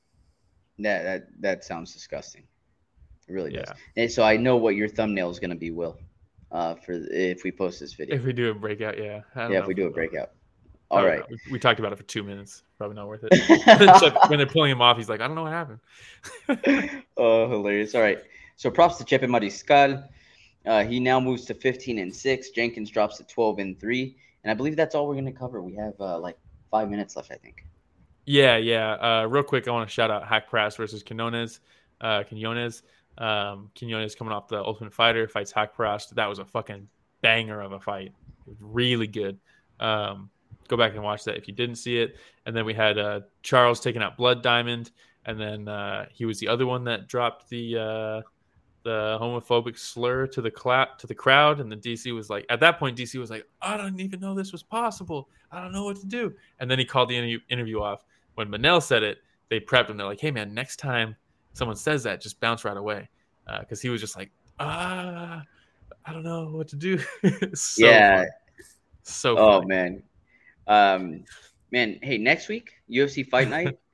That 0.78 1.02
that 1.02 1.26
that 1.40 1.64
sounds 1.64 1.92
disgusting. 1.92 2.44
It 3.28 3.32
really 3.32 3.52
does. 3.52 3.64
Yeah. 3.66 4.02
And 4.02 4.12
so 4.12 4.22
I 4.22 4.36
know 4.36 4.56
what 4.56 4.76
your 4.76 4.88
thumbnail 4.88 5.30
is 5.30 5.40
gonna 5.40 5.56
be, 5.56 5.70
Will, 5.70 5.98
uh, 6.52 6.76
for 6.76 6.92
if 6.92 7.42
we 7.42 7.50
post 7.50 7.80
this 7.80 7.94
video. 7.94 8.14
If 8.14 8.24
we 8.24 8.32
do 8.32 8.50
a 8.50 8.54
breakout, 8.54 8.98
yeah. 8.98 9.22
I 9.34 9.42
don't 9.42 9.52
yeah, 9.52 9.58
know 9.58 9.62
if 9.62 9.68
we 9.68 9.74
do 9.74 9.86
a 9.86 9.90
breakout. 9.90 10.30
All 10.92 11.06
right. 11.06 11.18
know. 11.18 11.36
We, 11.50 11.58
talked 11.58 11.80
about 11.80 11.92
it 11.92 11.96
for 11.96 12.02
two 12.02 12.22
minutes. 12.22 12.62
Probably 12.76 12.96
not 12.96 13.08
worth 13.08 13.24
it. 13.24 13.32
And 13.66 13.80
then 13.80 14.00
Chep- 14.00 14.28
when 14.28 14.38
they're 14.38 14.46
pulling 14.46 14.70
him 14.70 14.82
off, 14.82 14.98
he's 14.98 15.08
like, 15.08 15.20
I 15.20 15.26
don't 15.26 15.34
know 15.34 15.44
what 15.44 15.52
happened. 15.52 17.02
oh, 17.16 17.48
hilarious. 17.48 17.94
All 17.94 18.02
right. 18.02 18.18
So 18.56 18.70
props 18.70 18.98
to 18.98 19.04
Chepe 19.04 19.22
Mariscal. 19.22 20.06
Uh, 20.66 20.84
he 20.84 21.00
now 21.00 21.18
moves 21.18 21.44
to 21.46 21.54
15 21.54 21.98
and 21.98 22.14
6. 22.14 22.50
Jenkins 22.50 22.90
drops 22.90 23.16
to 23.16 23.24
12 23.24 23.58
and 23.58 23.80
3. 23.80 24.16
And 24.44 24.50
I 24.50 24.54
believe 24.54 24.76
that's 24.76 24.94
all 24.94 25.08
we're 25.08 25.14
going 25.14 25.24
to 25.24 25.32
cover. 25.32 25.62
We 25.62 25.74
have 25.76 25.94
uh, 25.98 26.18
like 26.18 26.36
five 26.70 26.90
minutes 26.90 27.16
left, 27.16 27.32
I 27.32 27.36
think. 27.36 27.64
Yeah, 28.26 28.56
yeah. 28.56 28.92
Uh, 28.94 29.26
real 29.26 29.42
quick, 29.42 29.66
I 29.66 29.70
want 29.70 29.88
to 29.88 29.92
shout 29.92 30.10
out 30.10 30.24
Haqparast 30.24 30.76
versus 30.76 31.02
Quinones. 31.02 31.60
Uh, 32.00 32.22
Quinones. 32.24 32.82
Um, 33.18 33.70
Quinones 33.76 34.14
coming 34.14 34.32
off 34.32 34.48
the 34.48 34.62
Ultimate 34.62 34.92
Fighter 34.92 35.26
fights 35.26 35.52
Haqparast. 35.52 36.10
That 36.10 36.28
was 36.28 36.38
a 36.38 36.44
fucking 36.44 36.88
banger 37.22 37.60
of 37.60 37.72
a 37.72 37.80
fight. 37.80 38.12
It 38.46 38.48
was 38.48 38.58
really 38.60 39.06
good. 39.06 39.38
Um, 39.80 40.30
go 40.68 40.76
back 40.76 40.94
and 40.94 41.02
watch 41.02 41.24
that 41.24 41.36
if 41.36 41.46
you 41.48 41.54
didn't 41.54 41.76
see 41.76 41.98
it. 41.98 42.16
And 42.46 42.56
then 42.56 42.64
we 42.64 42.74
had 42.74 42.98
uh, 42.98 43.20
Charles 43.42 43.80
taking 43.80 44.02
out 44.02 44.16
Blood 44.16 44.42
Diamond, 44.42 44.90
and 45.24 45.38
then 45.40 45.68
uh, 45.68 46.06
he 46.12 46.24
was 46.24 46.38
the 46.40 46.48
other 46.48 46.66
one 46.66 46.84
that 46.84 47.08
dropped 47.08 47.48
the 47.48 47.76
uh, 47.78 48.22
the 48.84 49.16
homophobic 49.20 49.78
slur 49.78 50.26
to 50.26 50.42
the 50.42 50.50
cla- 50.50 50.88
to 50.98 51.06
the 51.06 51.14
crowd. 51.14 51.60
And 51.60 51.70
then 51.70 51.80
DC 51.80 52.12
was 52.14 52.28
like, 52.28 52.44
at 52.50 52.60
that 52.60 52.78
point, 52.78 52.98
DC 52.98 53.18
was 53.18 53.30
like, 53.30 53.46
I 53.60 53.76
don't 53.76 54.00
even 54.00 54.18
know 54.20 54.34
this 54.34 54.50
was 54.52 54.62
possible. 54.62 55.28
I 55.52 55.60
don't 55.62 55.72
know 55.72 55.84
what 55.84 55.96
to 56.00 56.06
do. 56.06 56.34
And 56.58 56.70
then 56.70 56.78
he 56.78 56.84
called 56.84 57.08
the 57.08 57.16
interview, 57.16 57.38
interview 57.48 57.80
off. 57.80 58.04
When 58.34 58.48
Manel 58.48 58.82
said 58.82 59.02
it, 59.02 59.18
they 59.50 59.60
prepped 59.60 59.88
him. 59.90 59.96
They're 59.98 60.06
like, 60.06 60.20
Hey 60.20 60.30
man, 60.30 60.52
next 60.52 60.76
time 60.78 61.14
someone 61.52 61.76
says 61.76 62.02
that, 62.04 62.20
just 62.20 62.40
bounce 62.40 62.64
right 62.64 62.76
away, 62.76 63.08
because 63.60 63.80
he 63.80 63.88
was 63.88 64.00
just 64.00 64.16
like, 64.16 64.30
Ah, 64.58 65.44
I 66.04 66.12
don't 66.12 66.24
know 66.24 66.46
what 66.46 66.68
to 66.68 66.76
do. 66.76 66.98
so 67.54 67.86
Yeah. 67.86 68.16
funny. 68.16 68.28
So 69.04 69.36
Oh, 69.36 69.60
funny. 69.60 69.66
man. 69.66 70.02
Um, 70.66 71.24
man, 71.70 71.98
hey, 72.02 72.18
next 72.18 72.48
week, 72.48 72.72
UFC 72.90 73.26
Fight 73.28 73.48
Night. 73.48 73.78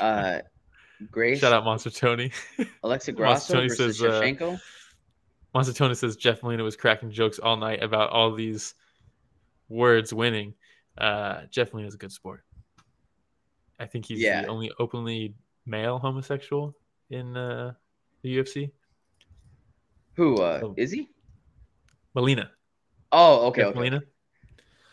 Uh, 0.00 0.40
Grace, 1.12 1.38
Shout 1.38 1.52
out 1.52 1.64
Monster 1.64 1.90
Tony. 1.90 2.32
Alexa 2.58 2.72
Monster 2.82 3.12
Grasso 3.12 3.54
Tony 3.54 3.68
versus 3.68 3.98
says, 4.00 4.40
uh, 4.40 4.56
Monster 5.54 5.72
Tony 5.72 5.94
says 5.94 6.16
Jeff 6.16 6.42
Molina 6.42 6.64
was 6.64 6.76
cracking 6.76 7.10
jokes 7.10 7.38
all 7.38 7.56
night 7.56 7.82
about 7.82 8.10
all 8.10 8.34
these 8.34 8.74
words 9.68 10.12
winning. 10.12 10.54
Uh, 10.98 11.42
Jeff 11.50 11.72
Molina 11.72 11.88
is 11.88 11.94
a 11.94 11.98
good 11.98 12.12
sport. 12.12 12.42
I 13.78 13.86
think 13.86 14.06
he's 14.06 14.20
Yeah. 14.20 14.42
the 14.42 14.48
only 14.48 14.72
openly 14.78 15.34
male 15.66 15.98
homosexual 15.98 16.74
in 17.10 17.36
uh, 17.36 17.74
the 18.22 18.36
UFC. 18.38 18.70
Who 20.14 20.36
uh, 20.36 20.60
oh. 20.62 20.74
is 20.76 20.90
he? 20.90 21.10
Molina. 22.14 22.50
Oh, 23.12 23.46
okay, 23.48 23.60
Jeff 23.60 23.68
okay. 23.68 23.78
Molina. 23.78 24.02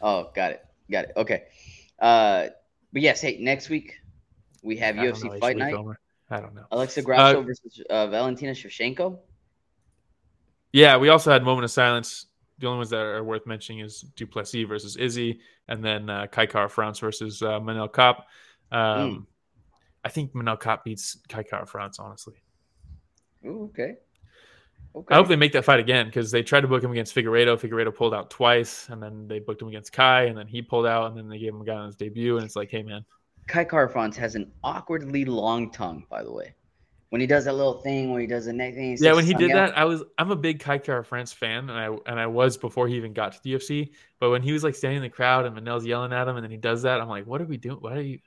Oh, 0.01 0.31
got 0.35 0.51
it. 0.51 0.65
Got 0.91 1.05
it. 1.05 1.11
Okay. 1.17 1.43
Uh, 1.99 2.47
but 2.91 3.01
yes, 3.01 3.21
hey, 3.21 3.37
next 3.39 3.69
week 3.69 3.95
we 4.61 4.77
have 4.77 4.97
I 4.97 5.05
UFC 5.05 5.25
know, 5.25 5.39
Fight 5.39 5.57
Night. 5.57 5.73
Comer. 5.73 5.99
I 6.29 6.39
don't 6.39 6.55
know. 6.55 6.65
Alexa 6.71 7.01
Grasso 7.01 7.39
Uh, 7.39 7.43
versus 7.43 7.81
uh, 7.89 8.07
Valentina 8.07 8.51
Shevchenko. 8.53 9.19
Yeah, 10.71 10.97
we 10.97 11.09
also 11.09 11.31
had 11.31 11.43
moment 11.43 11.65
of 11.65 11.71
silence 11.71 12.27
the 12.59 12.67
only 12.67 12.77
ones 12.77 12.89
that 12.91 12.99
are 12.99 13.23
worth 13.23 13.45
mentioning 13.45 13.83
is 13.83 14.01
du 14.15 14.25
Plessis 14.25 14.67
versus 14.67 14.95
Izzy, 14.95 15.39
and 15.67 15.83
then 15.83 16.09
uh, 16.09 16.27
Kai 16.27 16.45
Kara 16.45 16.69
France 16.69 16.99
versus 16.99 17.41
uh, 17.41 17.59
Manel 17.59 17.91
Kape. 17.91 18.23
Um, 18.71 18.79
Mm. 18.81 19.25
I 20.05 20.09
think 20.09 20.33
Manel 20.33 20.59
Kape 20.59 20.83
beats 20.83 21.17
Kai 21.29 21.43
Kara 21.43 21.65
France, 21.65 21.99
honestly. 21.99 22.35
Ooh, 23.45 23.69
okay. 23.73 23.95
Okay. 24.95 25.13
I 25.15 25.17
hope 25.17 25.27
they 25.27 25.35
make 25.35 25.53
that 25.53 25.65
fight 25.65 25.79
again 25.79 26.05
because 26.05 26.29
they 26.29 26.43
tried 26.43 26.61
to 26.61 26.67
book 26.67 26.83
him 26.83 26.91
against 26.91 27.15
Figueiredo. 27.15 27.59
Figueiredo 27.59 27.93
pulled 27.95 28.13
out 28.13 28.29
twice, 28.29 28.89
and 28.89 29.01
then 29.01 29.27
they 29.27 29.39
booked 29.39 29.61
him 29.61 29.67
against 29.67 29.91
Kai, 29.91 30.25
and 30.25 30.37
then 30.37 30.45
he 30.47 30.61
pulled 30.61 30.85
out, 30.85 31.07
and 31.07 31.17
then 31.17 31.27
they 31.27 31.39
gave 31.39 31.53
him 31.53 31.61
a 31.61 31.65
guy 31.65 31.73
on 31.75 31.87
his 31.87 31.95
debut, 31.95 32.37
and 32.37 32.45
it's 32.45 32.55
like, 32.55 32.69
hey 32.69 32.83
man, 32.83 33.03
Kai 33.47 33.65
France 33.65 34.15
has 34.17 34.35
an 34.35 34.51
awkwardly 34.63 35.25
long 35.25 35.71
tongue, 35.71 36.05
by 36.09 36.23
the 36.23 36.31
way. 36.31 36.53
When 37.09 37.21
he 37.21 37.27
does 37.27 37.45
that 37.45 37.53
little 37.53 37.75
thing 37.81 38.11
when 38.11 38.21
he 38.21 38.27
does 38.27 38.45
the 38.45 38.53
neck 38.53 38.73
thing. 38.73 38.97
yeah. 38.99 39.13
When 39.13 39.23
he 39.23 39.35
did 39.35 39.51
out. 39.51 39.69
that, 39.69 39.77
I 39.77 39.85
was 39.85 40.03
I'm 40.17 40.31
a 40.31 40.35
big 40.35 40.59
Kai 40.59 40.79
France 40.79 41.31
fan, 41.31 41.69
and 41.69 41.77
I 41.77 41.95
and 42.09 42.19
I 42.19 42.25
was 42.25 42.57
before 42.57 42.87
he 42.87 42.95
even 42.95 43.13
got 43.13 43.33
to 43.33 43.39
the 43.43 43.53
UFC. 43.53 43.91
But 44.19 44.31
when 44.31 44.41
he 44.41 44.51
was 44.51 44.63
like 44.63 44.73
standing 44.73 44.97
in 44.97 45.03
the 45.03 45.09
crowd 45.09 45.45
and 45.45 45.53
Manel's 45.55 45.85
yelling 45.85 46.11
at 46.11 46.27
him, 46.27 46.37
and 46.37 46.43
then 46.43 46.49
he 46.51 46.57
does 46.57 46.81
that, 46.83 46.99
I'm 47.01 47.09
like, 47.09 47.27
what 47.27 47.39
are 47.39 47.45
we 47.45 47.57
doing? 47.57 47.77
Why 47.81 47.93
are 47.97 48.01
you 48.01 48.19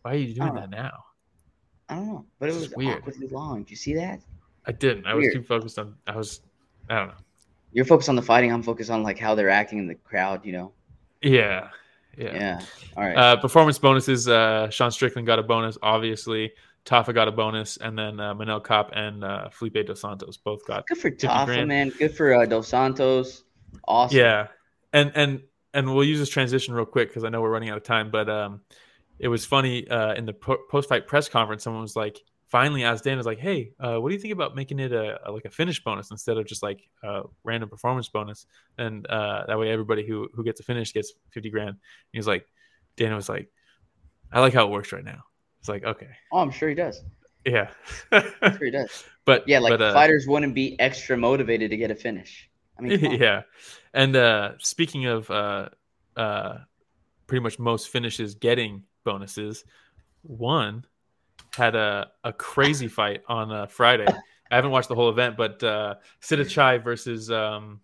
why 0.00 0.12
are 0.12 0.16
you 0.16 0.34
doing 0.34 0.50
Oh. 0.50 0.54
that 0.54 0.70
now? 0.70 0.92
I 1.90 1.96
don't 1.96 2.06
know, 2.08 2.24
but 2.38 2.48
it 2.48 2.54
was 2.54 2.70
weird. 2.74 2.98
awkwardly 2.98 3.28
long. 3.28 3.64
Did 3.64 3.70
you 3.70 3.76
see 3.76 3.94
that? 3.96 4.20
I 4.66 4.72
didn't. 4.72 5.06
I 5.06 5.14
was 5.14 5.22
Weird. 5.22 5.34
too 5.34 5.42
focused 5.42 5.78
on. 5.78 5.96
I 6.06 6.16
was. 6.16 6.40
I 6.88 6.98
don't 6.98 7.08
know. 7.08 7.14
You're 7.72 7.84
focused 7.84 8.08
on 8.08 8.16
the 8.16 8.22
fighting. 8.22 8.52
I'm 8.52 8.62
focused 8.62 8.90
on 8.90 9.02
like 9.02 9.18
how 9.18 9.34
they're 9.34 9.50
acting 9.50 9.78
in 9.78 9.86
the 9.86 9.94
crowd. 9.94 10.44
You 10.44 10.52
know. 10.52 10.72
Yeah. 11.22 11.68
Yeah. 12.16 12.34
Yeah. 12.34 12.60
All 12.96 13.04
right. 13.04 13.16
Uh, 13.16 13.36
performance 13.36 13.78
bonuses. 13.78 14.28
Uh, 14.28 14.68
Sean 14.70 14.90
Strickland 14.90 15.26
got 15.26 15.38
a 15.38 15.42
bonus, 15.42 15.78
obviously. 15.82 16.52
Tafa 16.84 17.14
got 17.14 17.28
a 17.28 17.32
bonus, 17.32 17.76
and 17.76 17.96
then 17.96 18.18
uh, 18.18 18.34
Manel 18.34 18.62
Kape 18.62 18.88
and 18.92 19.22
uh, 19.24 19.48
Felipe 19.50 19.86
Dos 19.86 20.00
Santos 20.00 20.36
both 20.36 20.66
got. 20.66 20.86
Good 20.88 20.98
for 20.98 21.10
50 21.10 21.26
Tafa, 21.26 21.46
grand. 21.46 21.68
man. 21.68 21.92
Good 21.96 22.14
for 22.16 22.34
uh, 22.34 22.44
Dos 22.44 22.68
Santos. 22.68 23.44
Awesome. 23.86 24.18
Yeah, 24.18 24.48
and 24.92 25.12
and 25.14 25.42
and 25.72 25.94
we'll 25.94 26.04
use 26.04 26.18
this 26.18 26.28
transition 26.28 26.74
real 26.74 26.84
quick 26.84 27.08
because 27.08 27.24
I 27.24 27.28
know 27.28 27.40
we're 27.40 27.50
running 27.50 27.70
out 27.70 27.76
of 27.78 27.84
time. 27.84 28.10
But 28.10 28.28
um, 28.28 28.60
it 29.18 29.28
was 29.28 29.46
funny 29.46 29.88
uh, 29.88 30.14
in 30.14 30.26
the 30.26 30.32
po- 30.34 30.58
post-fight 30.70 31.06
press 31.06 31.28
conference. 31.28 31.62
Someone 31.62 31.82
was 31.82 31.96
like, 31.96 32.20
finally 32.52 32.84
asked 32.84 33.04
Dan, 33.04 33.16
was 33.16 33.26
like, 33.26 33.38
"Hey, 33.40 33.72
uh, 33.80 33.96
what 33.98 34.10
do 34.10 34.14
you 34.14 34.20
think 34.20 34.34
about 34.34 34.54
making 34.54 34.78
it 34.78 34.92
a, 34.92 35.18
a 35.28 35.32
like 35.32 35.46
a 35.46 35.50
finish 35.50 35.82
bonus 35.82 36.10
instead 36.10 36.36
of 36.36 36.46
just 36.46 36.62
like 36.62 36.80
a 37.02 37.22
random 37.44 37.70
performance 37.70 38.08
bonus? 38.08 38.46
And 38.78 39.06
uh, 39.06 39.44
that 39.48 39.58
way, 39.58 39.70
everybody 39.70 40.06
who 40.06 40.28
who 40.34 40.44
gets 40.44 40.60
a 40.60 40.62
finish 40.62 40.92
gets 40.92 41.12
fifty 41.30 41.50
grand." 41.50 41.70
And 41.70 41.78
he 42.12 42.18
was 42.18 42.28
like, 42.28 42.46
Dan 42.96 43.14
was 43.14 43.28
like, 43.28 43.48
"I 44.30 44.40
like 44.40 44.54
how 44.54 44.66
it 44.66 44.70
works 44.70 44.92
right 44.92 45.04
now." 45.04 45.24
It's 45.60 45.68
like, 45.68 45.84
okay, 45.84 46.08
Oh, 46.32 46.38
I'm 46.40 46.50
sure 46.50 46.68
he 46.68 46.74
does. 46.74 47.00
yeah, 47.46 47.70
I'm 48.12 48.56
sure 48.56 48.66
he 48.66 48.70
does. 48.70 49.04
but 49.24 49.48
Yeah, 49.48 49.60
like 49.60 49.70
but, 49.78 49.82
uh, 49.82 49.94
fighters 49.94 50.26
wouldn't 50.26 50.54
be 50.54 50.78
extra 50.80 51.16
motivated 51.16 51.70
to 51.70 51.76
get 51.76 51.90
a 51.90 51.94
finish. 51.94 52.50
I 52.78 52.82
mean, 52.82 53.00
yeah. 53.20 53.42
And 53.94 54.16
uh, 54.16 54.52
speaking 54.58 55.06
of 55.06 55.30
uh, 55.30 55.68
uh, 56.16 56.58
pretty 57.26 57.42
much 57.42 57.58
most 57.58 57.88
finishes 57.88 58.34
getting 58.34 58.84
bonuses, 59.04 59.64
one 60.22 60.84
had 61.54 61.74
a, 61.74 62.10
a 62.24 62.32
crazy 62.32 62.88
fight 62.88 63.22
on 63.28 63.50
uh, 63.52 63.66
Friday. 63.66 64.06
I 64.50 64.54
haven't 64.56 64.70
watched 64.70 64.88
the 64.88 64.94
whole 64.94 65.08
event, 65.08 65.36
but 65.36 65.62
uh, 65.62 65.94
Sita 66.20 66.44
Chai 66.44 66.78
versus 66.78 67.30
um, 67.30 67.80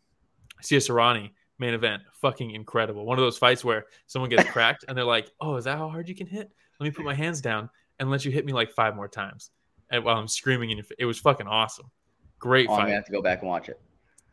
Sia 0.61 0.79
Sarani 0.79 1.31
main 1.59 1.75
event, 1.75 2.03
fucking 2.21 2.53
incredible. 2.53 3.05
One 3.05 3.19
of 3.19 3.23
those 3.25 3.39
fights 3.39 3.65
where 3.65 3.87
someone 4.07 4.31
gets 4.31 4.49
cracked 4.51 4.85
and 4.87 4.97
they're 4.97 5.05
like, 5.05 5.31
"Oh, 5.41 5.57
is 5.57 5.65
that 5.65 5.79
how 5.79 5.89
hard 5.89 6.09
you 6.09 6.15
can 6.15 6.27
hit? 6.27 6.51
Let 6.79 6.85
me 6.85 6.91
put 6.91 7.05
my 7.05 7.15
hands 7.15 7.41
down 7.41 7.69
and 7.99 8.11
let 8.11 8.25
you 8.25 8.31
hit 8.31 8.45
me 8.45 8.53
like 8.53 8.71
five 8.73 8.95
more 8.95 9.09
times." 9.09 9.51
And 9.91 10.05
while 10.05 10.17
I'm 10.19 10.29
screaming 10.29 10.71
in 10.71 10.77
your, 10.79 10.87
it 10.99 11.05
was 11.07 11.19
fucking 11.19 11.47
awesome. 11.47 11.91
Great 12.39 12.69
Oh, 12.69 12.75
I'm 12.75 12.79
fight. 12.81 12.85
gonna 12.85 12.95
have 12.97 13.07
to 13.07 13.13
go 13.13 13.23
back 13.23 13.41
and 13.41 13.49
watch 13.49 13.69
it. 13.69 13.81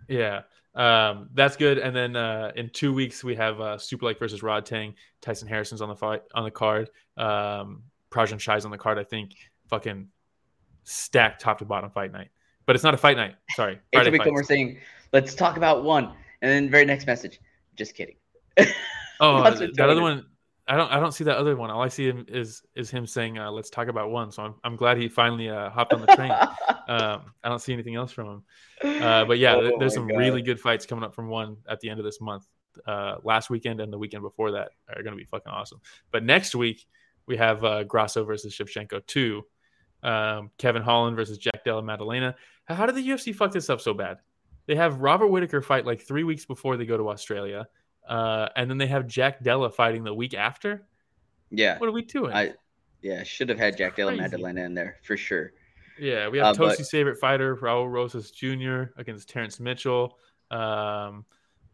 Yeah, 0.08 0.42
um, 0.76 1.30
that's 1.34 1.56
good. 1.56 1.78
And 1.80 1.96
then 1.96 2.16
uh, 2.16 2.52
in 2.56 2.70
two 2.70 2.94
weeks 2.94 3.24
we 3.24 3.36
have 3.36 3.60
uh, 3.62 3.78
Superlek 3.78 4.20
versus 4.20 4.42
Rodtang. 4.42 4.94
Tyson 5.22 5.48
Harrison's 5.48 5.82
on 5.82 5.90
the 5.90 5.96
fight 5.96 6.22
on 6.36 6.44
the 6.44 6.52
card. 6.52 6.90
Um, 7.18 7.84
Prajanchai's 8.16 8.66
on 8.66 8.72
the 8.72 8.78
card. 8.78 8.98
I 8.98 9.04
think 9.04 9.36
fucking 9.68 10.08
stacked 10.84 11.42
top 11.42 11.60
to 11.60 11.66
bottom 11.66 11.90
fight 11.90 12.12
night. 12.12 12.30
But 12.66 12.76
it's 12.76 12.84
not 12.84 12.94
a 12.94 12.98
fight 12.98 13.18
night. 13.18 13.36
Sorry, 13.52 13.80
Friday 13.94 14.12
fights. 14.12 14.24
Comer 14.24 14.44
saying, 14.44 14.78
"Let's 15.12 15.36
talk 15.36 15.58
about 15.58 15.84
one," 15.84 16.14
and 16.42 16.52
then 16.52 16.70
very 16.70 16.86
next 16.86 17.06
message, 17.06 17.40
"Just 17.76 17.96
kidding." 17.96 18.16
Oh, 19.22 19.44
that 19.44 19.80
other 19.80 20.02
one. 20.02 20.26
I 20.68 20.76
don't. 20.76 20.92
I 20.92 21.00
don't 21.00 21.14
see 21.14 21.24
that 21.24 21.38
other 21.38 21.56
one. 21.56 21.70
All 21.70 21.82
I 21.82 21.88
see 21.88 22.06
him 22.06 22.26
is 22.28 22.64
is 22.76 22.90
him 22.90 23.08
saying, 23.08 23.38
uh, 23.38 23.50
"Let's 23.50 23.70
talk 23.70 23.88
about 23.88 24.10
one." 24.12 24.30
So 24.30 24.44
I'm 24.44 24.56
I'm 24.66 24.76
glad 24.76 24.98
he 24.98 25.08
finally 25.08 25.48
uh, 25.50 25.70
hopped 25.70 25.94
on 25.94 26.02
the 26.02 26.08
train. 26.08 26.32
um, 26.90 27.32
I 27.42 27.48
don't 27.48 27.62
see 27.62 27.72
anything 27.72 27.96
else 27.96 28.12
from 28.12 28.44
him. 28.84 29.02
Uh, 29.02 29.24
but 29.24 29.38
yeah, 29.38 29.56
th- 29.56 29.72
Oh 29.74 29.80
there's 29.80 29.94
some 29.94 30.06
God. 30.06 30.18
really 30.18 30.42
good 30.42 30.60
fights 30.60 30.86
coming 30.86 31.06
up 31.06 31.16
from 31.16 31.30
one 31.30 31.56
at 31.70 31.80
the 31.80 31.90
end 31.90 32.00
of 32.00 32.06
this 32.06 32.20
month. 32.20 32.46
Uh, 32.86 33.16
last 33.24 33.50
weekend 33.50 33.80
and 33.80 33.94
the 33.94 33.98
weekend 33.98 34.22
before 34.22 34.52
that 34.52 34.72
are 34.90 35.02
going 35.02 35.16
to 35.16 35.18
be 35.18 35.24
fucking 35.24 35.50
awesome. 35.50 35.80
But 36.12 36.26
next 36.26 36.56
week 36.56 36.86
we 37.28 37.38
have 37.38 37.64
uh, 37.64 37.84
Grasso 37.84 38.24
versus 38.24 38.54
Shevchenko 38.56 39.06
two, 39.08 39.44
um, 40.04 40.52
Kevin 40.58 40.82
Holland 40.82 41.16
versus 41.16 41.38
Jack 41.38 41.64
Della 41.64 41.82
Maddalena. 41.82 42.36
How 42.66 42.86
did 42.86 42.96
the 42.96 43.08
UFC 43.08 43.34
fuck 43.36 43.52
this 43.52 43.70
up 43.70 43.82
so 43.82 43.94
bad? 43.94 44.18
They 44.68 44.76
have 44.76 45.02
Robert 45.02 45.28
Whitaker 45.28 45.62
fight 45.62 45.86
like 45.86 46.02
three 46.02 46.24
weeks 46.24 46.46
before 46.46 46.78
they 46.78 46.86
go 46.86 46.98
to 46.98 47.10
Australia, 47.10 47.68
uh, 48.08 48.50
and 48.56 48.70
then 48.70 48.78
they 48.78 48.88
have 48.88 49.08
Jack 49.08 49.44
Della 49.44 49.70
fighting 49.70 50.04
the 50.04 50.14
week 50.14 50.34
after. 50.34 50.88
yeah, 51.52 51.78
What 51.78 51.88
are 51.88 51.92
we 51.94 52.02
doing? 52.04 52.34
I 52.34 52.54
yeah 53.02 53.24
should 53.24 53.50
have 53.50 53.60
had 53.60 53.78
Jack 53.78 53.96
Della. 53.96 54.16
Maddalena 54.16 54.62
in 54.64 54.74
there 54.74 54.98
for 55.04 55.16
sure. 55.18 55.54
Yeah, 56.00 56.28
we 56.28 56.40
have 56.40 56.60
Uh, 56.60 56.66
but- 56.78 56.88
favorite 56.88 57.18
fighter, 57.20 57.56
Raul 57.56 57.90
Rosas 57.90 58.32
Jr. 58.32 58.92
against 59.00 59.30
Terrence 59.30 59.60
Mitchell. 59.60 60.18
Um, 60.52 61.26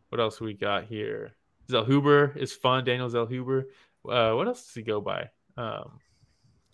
what 0.09 0.19
else 0.19 0.39
we 0.41 0.53
got 0.53 0.83
here? 0.85 1.31
Zellhuber 1.69 2.35
is 2.35 2.51
fun. 2.53 2.83
Daniel 2.83 3.09
Zellhuber. 3.09 3.63
Uh, 4.07 4.33
what 4.33 4.47
else 4.47 4.65
does 4.65 4.73
he 4.73 4.81
go 4.81 4.99
by? 4.99 5.29
Um, 5.57 5.99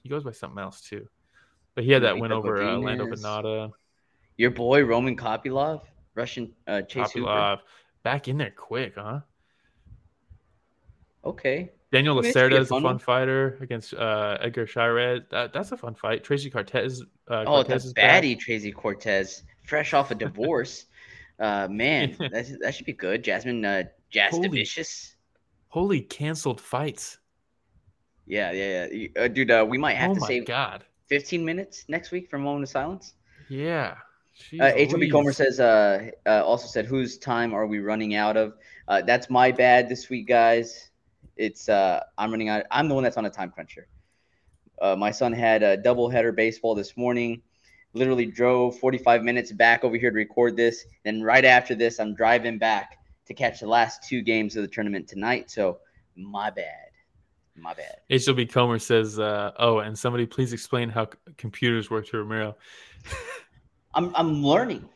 he 0.01 0.09
goes 0.09 0.23
by 0.23 0.31
something 0.31 0.59
else 0.59 0.81
too. 0.81 1.07
But 1.75 1.83
he 1.83 1.91
had 1.91 2.03
that 2.03 2.17
win 2.17 2.31
over 2.31 2.61
uh, 2.61 2.77
Lando 2.77 3.05
Godinez. 3.05 3.21
Vannata, 3.21 3.71
Your 4.37 4.51
boy 4.51 4.83
Roman 4.83 5.15
Kopylov, 5.15 5.81
Russian 6.15 6.51
uh, 6.67 6.81
Chase 6.81 7.11
Hooper. 7.11 7.27
Kopylov. 7.27 7.59
Back 8.03 8.27
in 8.27 8.37
there 8.37 8.53
quick, 8.55 8.93
huh? 8.95 9.19
Okay, 11.25 11.71
Daniel 11.91 12.17
I 12.17 12.21
mean, 12.21 12.29
it 12.29 12.33
should 12.33 12.49
be 12.49 12.55
Lacerda 12.55 12.59
is 12.61 12.67
a 12.67 12.69
fun 12.69 12.83
fun 12.83 12.99
fighter 12.99 13.57
against 13.61 13.93
uh, 13.93 14.37
Edgar 14.41 14.65
Chairez. 14.65 15.21
That, 15.31 15.53
that's 15.53 15.71
a 15.71 15.77
fun 15.77 15.95
fight. 15.95 16.23
Tracy 16.23 16.49
Cortez. 16.49 17.01
Uh, 17.29 17.41
oh, 17.41 17.45
Cortez 17.45 17.83
the 17.83 17.87
is 17.87 17.93
back. 17.93 18.23
baddie 18.23 18.39
Tracy 18.39 18.71
Cortez, 18.71 19.43
fresh 19.63 19.93
off 19.93 20.11
a 20.11 20.15
divorce. 20.25 20.85
uh, 21.39 21.67
man, 21.69 22.15
that 22.31 22.47
that 22.61 22.75
should 22.75 22.85
be 22.85 22.93
good. 22.93 23.23
Jasmine 23.23 23.63
uh, 23.63 23.83
Jazz 24.09 24.31
Holy 24.31 24.47
Vicious. 24.49 25.15
Holy 25.69 26.01
canceled 26.01 26.61
fights. 26.61 27.19
Yeah, 28.27 28.51
yeah, 28.51 28.87
yeah. 28.91 29.07
Uh, 29.17 29.27
dude, 29.27 29.49
uh, 29.49 29.65
we 29.67 29.77
might 29.77 29.95
have 29.95 30.11
oh 30.11 30.15
to 30.15 30.21
save 30.21 30.45
god. 30.45 30.83
15 31.07 31.43
minutes 31.43 31.85
next 31.87 32.11
week 32.11 32.29
for 32.29 32.37
Moment 32.37 32.63
of 32.63 32.69
Silence. 32.69 33.13
Yeah. 33.49 33.95
Uh, 34.59 34.71
HOB 34.77 35.09
Comer 35.11 35.31
says, 35.31 35.59
uh, 35.59 36.11
uh, 36.25 36.43
also 36.43 36.67
said, 36.67 36.85
whose 36.85 37.17
time 37.17 37.53
are 37.53 37.65
we 37.65 37.79
running 37.79 38.13
out 38.15 38.37
of? 38.37 38.53
Uh, 38.87 39.01
that's 39.01 39.29
my 39.29 39.51
bad 39.51 39.89
this 39.89 40.09
week, 40.09 40.27
guys. 40.27 40.91
It's 41.35 41.69
uh, 41.69 42.03
I'm 42.17 42.31
running 42.31 42.49
out. 42.49 42.63
I'm 42.71 42.87
the 42.87 42.95
one 42.95 43.03
that's 43.03 43.17
on 43.17 43.25
a 43.25 43.29
time 43.29 43.51
cruncher. 43.51 43.87
Uh, 44.81 44.95
my 44.95 45.11
son 45.11 45.33
had 45.33 45.63
a 45.63 45.77
doubleheader 45.77 46.35
baseball 46.35 46.75
this 46.75 46.95
morning. 46.97 47.41
Literally 47.93 48.25
drove 48.25 48.77
45 48.77 49.23
minutes 49.23 49.51
back 49.51 49.83
over 49.83 49.97
here 49.97 50.11
to 50.11 50.15
record 50.15 50.55
this. 50.55 50.85
Then 51.03 51.23
right 51.23 51.45
after 51.45 51.73
this, 51.73 51.99
I'm 51.99 52.13
driving 52.13 52.57
back 52.57 52.97
to 53.25 53.33
catch 53.33 53.59
the 53.59 53.67
last 53.67 54.07
two 54.07 54.21
games 54.21 54.55
of 54.55 54.61
the 54.61 54.67
tournament 54.67 55.07
tonight. 55.07 55.49
So 55.49 55.79
my 56.15 56.49
bad, 56.49 56.86
my 57.57 57.73
bad. 57.73 57.97
HLB 58.09 58.51
Comer 58.51 58.79
says, 58.79 59.19
uh, 59.19 59.51
"Oh, 59.57 59.79
and 59.79 59.97
somebody 59.97 60.25
please 60.25 60.53
explain 60.53 60.89
how 60.89 61.05
c- 61.05 61.33
computers 61.37 61.89
work 61.89 62.07
to 62.07 62.17
Ramiro." 62.17 62.55
I'm 63.93 64.13
I'm 64.15 64.43
learning. 64.43 64.87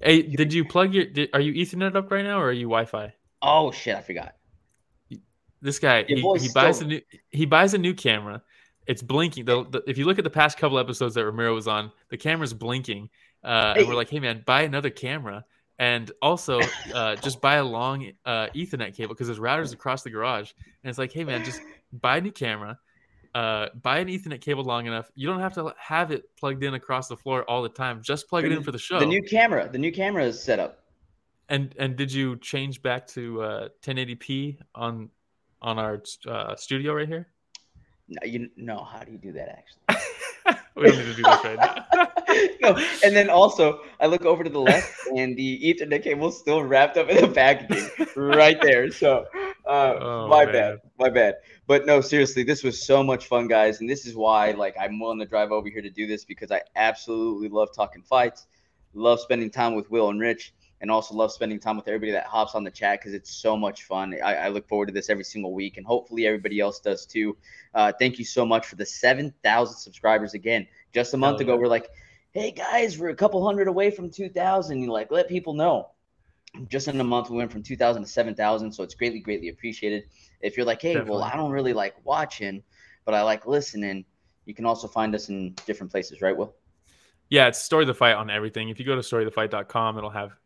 Hey, 0.00 0.22
did 0.22 0.52
you 0.52 0.64
plug 0.64 0.94
your? 0.94 1.06
Did, 1.06 1.30
are 1.32 1.40
you 1.40 1.52
Ethernet 1.52 1.96
up 1.96 2.10
right 2.10 2.24
now, 2.24 2.38
or 2.38 2.48
are 2.48 2.52
you 2.52 2.66
Wi-Fi? 2.66 3.12
Oh 3.42 3.70
shit, 3.70 3.96
I 3.96 4.02
forgot. 4.02 4.34
This 5.60 5.78
guy, 5.78 6.04
he, 6.06 6.16
he 6.16 6.48
buys 6.52 6.82
a 6.82 6.86
new 6.86 7.00
he 7.30 7.46
buys 7.46 7.74
a 7.74 7.78
new 7.78 7.94
camera. 7.94 8.42
It's 8.86 9.02
blinking. 9.02 9.46
The, 9.46 9.64
the, 9.64 9.82
if 9.86 9.96
you 9.96 10.04
look 10.04 10.18
at 10.18 10.24
the 10.24 10.30
past 10.30 10.58
couple 10.58 10.78
episodes 10.78 11.14
that 11.14 11.24
Ramiro 11.24 11.54
was 11.54 11.66
on, 11.66 11.90
the 12.10 12.18
camera's 12.18 12.52
blinking, 12.52 13.08
uh, 13.42 13.74
and 13.76 13.88
we're 13.88 13.94
like, 13.94 14.10
"Hey 14.10 14.20
man, 14.20 14.42
buy 14.44 14.62
another 14.62 14.90
camera." 14.90 15.44
And 15.78 16.10
also, 16.22 16.60
uh, 16.94 17.16
just 17.16 17.40
buy 17.40 17.56
a 17.56 17.64
long 17.64 18.12
uh, 18.24 18.46
Ethernet 18.54 18.94
cable 18.94 19.14
because 19.14 19.26
there's 19.26 19.40
routers 19.40 19.72
across 19.72 20.02
the 20.02 20.10
garage. 20.10 20.52
And 20.82 20.90
it's 20.90 20.98
like, 20.98 21.12
hey 21.12 21.24
man, 21.24 21.44
just 21.44 21.60
buy 21.92 22.18
a 22.18 22.20
new 22.20 22.30
camera, 22.30 22.78
uh, 23.34 23.68
buy 23.82 23.98
an 23.98 24.08
Ethernet 24.08 24.40
cable 24.40 24.64
long 24.64 24.86
enough. 24.86 25.10
You 25.14 25.26
don't 25.26 25.40
have 25.40 25.54
to 25.54 25.74
have 25.78 26.12
it 26.12 26.24
plugged 26.36 26.62
in 26.62 26.74
across 26.74 27.08
the 27.08 27.16
floor 27.16 27.42
all 27.44 27.62
the 27.62 27.68
time. 27.68 28.02
Just 28.02 28.28
plug 28.28 28.44
it 28.44 28.52
in 28.52 28.62
for 28.62 28.72
the 28.72 28.78
show. 28.78 29.00
The 29.00 29.06
new 29.06 29.22
camera, 29.22 29.68
the 29.70 29.78
new 29.78 29.92
camera 29.92 30.24
is 30.24 30.40
set 30.40 30.60
up. 30.60 30.84
and 31.48 31.74
and 31.78 31.96
did 31.96 32.12
you 32.12 32.36
change 32.38 32.82
back 32.82 33.06
to 33.08 33.42
uh, 33.42 33.68
1080p 33.82 34.58
on 34.74 35.10
on 35.60 35.78
our 35.78 36.02
uh, 36.26 36.54
studio 36.56 36.94
right 36.94 37.08
here? 37.08 37.28
No, 38.08 38.26
you 38.26 38.50
know 38.56 38.84
how 38.84 39.02
do 39.02 39.12
you 39.12 39.18
do 39.18 39.32
that 39.32 39.48
actually? 39.48 39.80
We 40.76 40.82
don't 40.84 40.98
need 40.98 41.04
to 41.04 41.14
do 41.14 41.22
this 41.22 41.44
right 41.44 41.58
now. 41.58 42.46
no, 42.62 42.84
and 43.04 43.14
then 43.14 43.30
also 43.30 43.80
I 44.00 44.06
look 44.06 44.24
over 44.24 44.44
to 44.44 44.50
the 44.50 44.60
left, 44.60 44.92
and 45.16 45.36
the 45.36 45.60
Ethernet 45.62 46.02
cable 46.02 46.30
still 46.30 46.62
wrapped 46.62 46.96
up 46.96 47.08
in 47.08 47.20
the 47.20 47.28
packaging 47.28 47.88
right 48.16 48.60
there. 48.60 48.90
So, 48.90 49.26
uh, 49.66 49.94
oh, 50.00 50.28
my 50.28 50.44
man. 50.44 50.52
bad, 50.52 50.78
my 50.98 51.10
bad. 51.10 51.34
But 51.66 51.86
no, 51.86 52.00
seriously, 52.00 52.42
this 52.42 52.62
was 52.62 52.86
so 52.86 53.02
much 53.02 53.26
fun, 53.26 53.48
guys, 53.48 53.80
and 53.80 53.88
this 53.88 54.06
is 54.06 54.14
why 54.14 54.52
like 54.52 54.74
I'm 54.80 54.98
willing 54.98 55.20
to 55.20 55.26
drive 55.26 55.52
over 55.52 55.68
here 55.68 55.82
to 55.82 55.90
do 55.90 56.06
this 56.06 56.24
because 56.24 56.50
I 56.50 56.62
absolutely 56.76 57.48
love 57.48 57.68
talking 57.74 58.02
fights, 58.02 58.46
love 58.94 59.20
spending 59.20 59.50
time 59.50 59.74
with 59.74 59.90
Will 59.90 60.10
and 60.10 60.20
Rich 60.20 60.54
and 60.84 60.90
also 60.90 61.14
love 61.14 61.32
spending 61.32 61.58
time 61.58 61.78
with 61.78 61.88
everybody 61.88 62.12
that 62.12 62.26
hops 62.26 62.54
on 62.54 62.62
the 62.62 62.70
chat 62.70 63.00
because 63.00 63.14
it's 63.14 63.30
so 63.30 63.56
much 63.56 63.84
fun. 63.84 64.14
I, 64.22 64.34
I, 64.34 64.48
look 64.48 64.68
forward 64.68 64.84
to 64.88 64.92
this 64.92 65.08
every 65.08 65.24
single 65.24 65.54
week, 65.54 65.78
and 65.78 65.86
hopefully 65.86 66.26
everybody 66.26 66.60
else 66.60 66.78
does 66.78 67.06
too. 67.06 67.38
Uh, 67.74 67.90
thank 67.98 68.18
you 68.18 68.24
so 68.26 68.44
much 68.44 68.66
for 68.66 68.76
the 68.76 68.84
7,000 68.84 69.76
subscribers 69.78 70.34
again. 70.34 70.66
Just 70.92 71.14
a 71.14 71.16
month 71.16 71.40
ago, 71.40 71.56
we're 71.56 71.68
like, 71.68 71.88
hey 72.32 72.50
guys, 72.50 72.98
we're 72.98 73.08
a 73.08 73.14
couple 73.14 73.42
hundred 73.42 73.66
away 73.66 73.90
from 73.90 74.10
2,000. 74.10 74.78
You 74.78 74.92
like, 74.92 75.10
let 75.10 75.26
people 75.26 75.54
know. 75.54 75.88
Just 76.68 76.86
in 76.88 77.00
a 77.00 77.04
month, 77.04 77.30
we 77.30 77.38
went 77.38 77.50
from 77.50 77.62
2,000 77.62 78.02
to 78.02 78.08
7,000. 78.08 78.70
So 78.70 78.82
it's 78.82 78.94
greatly, 78.94 79.20
greatly 79.20 79.48
appreciated. 79.48 80.04
If 80.42 80.58
you're 80.58 80.66
like, 80.66 80.82
hey, 80.82 80.92
Definitely. 80.92 81.12
well, 81.12 81.22
I 81.24 81.34
don't 81.34 81.50
really 81.50 81.72
like 81.72 81.94
watching, 82.04 82.62
but 83.06 83.14
I 83.14 83.22
like 83.22 83.46
listening, 83.46 84.04
you 84.44 84.52
can 84.52 84.66
also 84.66 84.86
find 84.86 85.14
us 85.14 85.30
in 85.30 85.54
different 85.64 85.90
places, 85.90 86.20
right, 86.20 86.36
Will? 86.36 86.54
Yeah, 87.30 87.46
it's 87.46 87.64
Story 87.64 87.86
the 87.86 87.94
Fight 87.94 88.16
on 88.16 88.28
everything. 88.28 88.68
If 88.68 88.78
you 88.78 88.84
go 88.84 88.94
to 88.94 89.00
storythefight.com, 89.00 89.96
it'll 89.96 90.10
have 90.10 90.36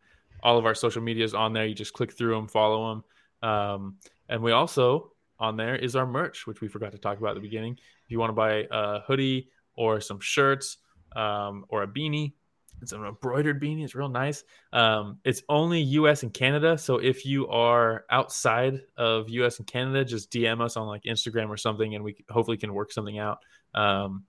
all 0.43 0.57
of 0.57 0.65
our 0.65 0.75
social 0.75 1.01
medias 1.01 1.33
on 1.33 1.53
there. 1.53 1.65
You 1.65 1.75
just 1.75 1.93
click 1.93 2.13
through 2.13 2.35
them, 2.35 2.47
follow 2.47 2.89
them. 2.89 3.49
Um, 3.49 3.97
and 4.27 4.41
we 4.41 4.51
also 4.51 5.11
on 5.39 5.55
there 5.55 5.75
is 5.75 5.95
our 5.95 6.05
merch, 6.05 6.45
which 6.45 6.61
we 6.61 6.67
forgot 6.67 6.91
to 6.91 6.97
talk 6.97 7.17
about 7.17 7.31
at 7.31 7.35
the 7.35 7.41
beginning. 7.41 7.73
If 8.05 8.11
you 8.11 8.19
want 8.19 8.29
to 8.29 8.35
buy 8.35 8.67
a 8.69 8.99
hoodie 9.01 9.49
or 9.75 10.01
some 10.01 10.19
shirts 10.19 10.77
um, 11.15 11.65
or 11.69 11.83
a 11.83 11.87
beanie, 11.87 12.33
it's 12.81 12.91
an 12.91 13.05
embroidered 13.05 13.61
beanie. 13.61 13.83
It's 13.83 13.95
real 13.95 14.09
nice. 14.09 14.43
Um, 14.71 15.19
it's 15.25 15.43
only 15.49 15.81
U.S. 15.81 16.23
and 16.23 16.33
Canada. 16.33 16.77
So 16.77 16.97
if 16.97 17.25
you 17.25 17.47
are 17.49 18.05
outside 18.09 18.81
of 18.97 19.29
U.S. 19.29 19.59
and 19.59 19.67
Canada, 19.67 20.05
just 20.05 20.31
DM 20.31 20.61
us 20.61 20.77
on 20.77 20.87
like 20.87 21.03
Instagram 21.03 21.49
or 21.49 21.57
something, 21.57 21.95
and 21.95 22.03
we 22.03 22.23
hopefully 22.29 22.57
can 22.57 22.73
work 22.73 22.91
something 22.91 23.19
out. 23.19 23.39
Um, 23.73 24.25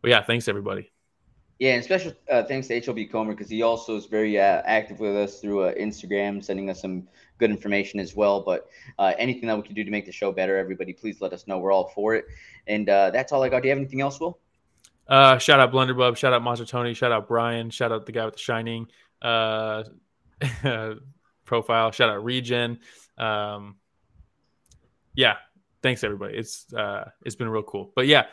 but 0.00 0.10
yeah, 0.10 0.22
thanks 0.22 0.48
everybody. 0.48 0.91
Yeah, 1.62 1.74
and 1.74 1.84
special 1.84 2.12
uh, 2.28 2.42
thanks 2.42 2.66
to 2.66 2.80
HLB 2.80 3.12
Comer 3.12 3.34
because 3.34 3.48
he 3.48 3.62
also 3.62 3.94
is 3.94 4.06
very 4.06 4.36
uh, 4.36 4.62
active 4.64 4.98
with 4.98 5.14
us 5.14 5.38
through 5.38 5.62
uh, 5.62 5.74
Instagram, 5.74 6.42
sending 6.42 6.68
us 6.68 6.82
some 6.82 7.06
good 7.38 7.50
information 7.50 8.00
as 8.00 8.16
well. 8.16 8.40
But 8.40 8.68
uh, 8.98 9.12
anything 9.16 9.46
that 9.46 9.56
we 9.56 9.62
can 9.62 9.76
do 9.76 9.84
to 9.84 9.90
make 9.92 10.04
the 10.04 10.10
show 10.10 10.32
better, 10.32 10.56
everybody, 10.56 10.92
please 10.92 11.20
let 11.20 11.32
us 11.32 11.46
know. 11.46 11.58
We're 11.58 11.70
all 11.70 11.92
for 11.94 12.16
it. 12.16 12.24
And 12.66 12.88
uh, 12.88 13.10
that's 13.10 13.30
all 13.30 13.44
I 13.44 13.48
got. 13.48 13.62
Do 13.62 13.68
you 13.68 13.70
have 13.70 13.78
anything 13.78 14.00
else, 14.00 14.18
Will? 14.18 14.40
Uh, 15.06 15.38
shout 15.38 15.60
out 15.60 15.70
Blunderbub, 15.70 16.16
shout 16.16 16.32
out 16.32 16.42
Monster 16.42 16.66
Tony, 16.66 16.94
shout 16.94 17.12
out 17.12 17.28
Brian, 17.28 17.70
shout 17.70 17.92
out 17.92 18.06
the 18.06 18.12
guy 18.12 18.24
with 18.24 18.34
the 18.34 18.40
shining 18.40 18.88
profile, 21.44 21.92
shout 21.92 22.10
out 22.10 22.24
Regen. 22.24 22.80
Um, 23.16 23.76
yeah, 25.14 25.36
thanks 25.80 26.02
everybody. 26.02 26.36
It's 26.36 26.66
it's 27.24 27.36
been 27.36 27.48
real 27.48 27.62
cool. 27.62 27.92
But 27.94 28.08
yeah, 28.08 28.24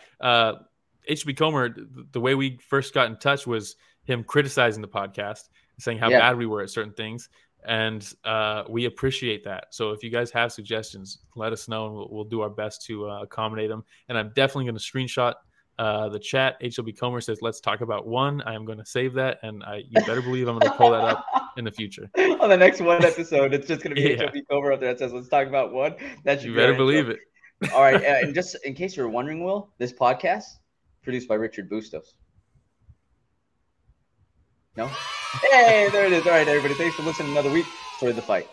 HB 1.10 1.38
Comer, 1.38 1.76
the 2.12 2.22
way 2.22 2.36
we 2.36 2.60
first 2.68 2.93
got 2.93 3.07
in 3.07 3.18
touch 3.18 3.47
was 3.47 3.76
him 4.03 4.24
criticizing 4.24 4.82
the 4.82 4.88
podcast, 4.88 5.49
saying 5.80 5.97
how 5.97 6.10
yeah. 6.10 6.20
bad 6.20 6.38
we 6.38 6.45
were 6.45 6.62
at 6.62 6.70
certain 6.70 6.93
things, 6.93 7.30
and 7.66 8.14
uh, 8.24 8.64
we 8.70 8.86
appreciate 8.86 9.43
that. 9.45 9.66
So 9.72 9.91
if 9.91 10.03
you 10.03 10.10
guys 10.10 10.32
have 10.32 10.51
suggestions, 10.51 11.20
let 11.36 11.51
us 11.53 11.68
know, 11.68 11.88
and 11.88 11.95
we'll, 11.95 12.07
we'll 12.12 12.24
do 12.26 12.41
our 12.41 12.49
best 12.49 12.86
to 12.86 13.10
uh, 13.10 13.24
accommodate 13.24 13.70
them. 13.70 13.84
And 14.07 14.18
I'm 14.18 14.32
definitely 14.36 14.66
going 14.66 14.78
to 14.78 14.84
screenshot 14.84 15.34
uh, 15.80 16.10
the 16.10 16.20
chat. 16.20 16.62
HLB 16.62 16.97
Comer 16.97 17.22
says, 17.22 17.39
"Let's 17.41 17.60
talk 17.60 17.82
about 17.82 18.05
one." 18.05 18.41
I 18.43 18.53
am 18.53 18.66
going 18.66 18.78
to 18.78 18.86
save 18.86 19.14
that, 19.16 19.39
and 19.43 19.64
I 19.64 19.84
you 19.89 20.05
better 20.05 20.22
believe 20.22 20.47
I'm 20.47 20.60
going 20.60 20.72
to 20.72 20.78
pull 20.78 20.91
that 20.91 21.03
up 21.03 21.26
in 21.57 21.66
the 21.66 21.72
future. 21.72 22.10
On 22.18 22.49
the 22.49 22.57
next 22.57 22.82
one 22.82 23.03
episode, 23.03 23.53
it's 23.53 23.68
just 23.68 23.82
going 23.82 23.95
to 23.95 24.01
be 24.01 24.10
yeah. 24.18 24.28
HLB 24.28 24.41
Comer 24.49 24.74
up 24.74 24.80
there 24.80 24.89
that 24.89 24.99
says, 24.99 25.14
"Let's 25.14 25.30
talk 25.30 25.47
about 25.47 25.74
one." 25.74 25.95
That 26.24 26.43
you 26.43 26.53
better 26.53 26.76
believe 26.76 27.10
it. 27.10 27.20
All 27.74 27.82
right, 27.82 27.95
uh, 28.05 28.26
and 28.26 28.34
just 28.34 28.57
in 28.66 28.74
case 28.74 28.95
you're 28.95 29.10
wondering, 29.10 29.43
Will, 29.43 29.74
this 29.78 29.93
podcast 29.93 30.45
produced 31.04 31.28
by 31.28 31.36
Richard 31.36 31.70
Bustos. 31.70 32.14
No? 34.76 34.89
Hey, 35.41 35.89
there 35.91 36.06
it 36.06 36.14
is. 36.14 36.26
All 36.26 36.32
right, 36.32 36.47
everybody. 36.47 36.74
Thanks 36.74 36.95
for 36.95 37.04
listening 37.04 37.32
another 37.32 37.52
week 37.52 37.68
for 38.00 38.14
the 38.14 38.22
fight. 38.22 38.50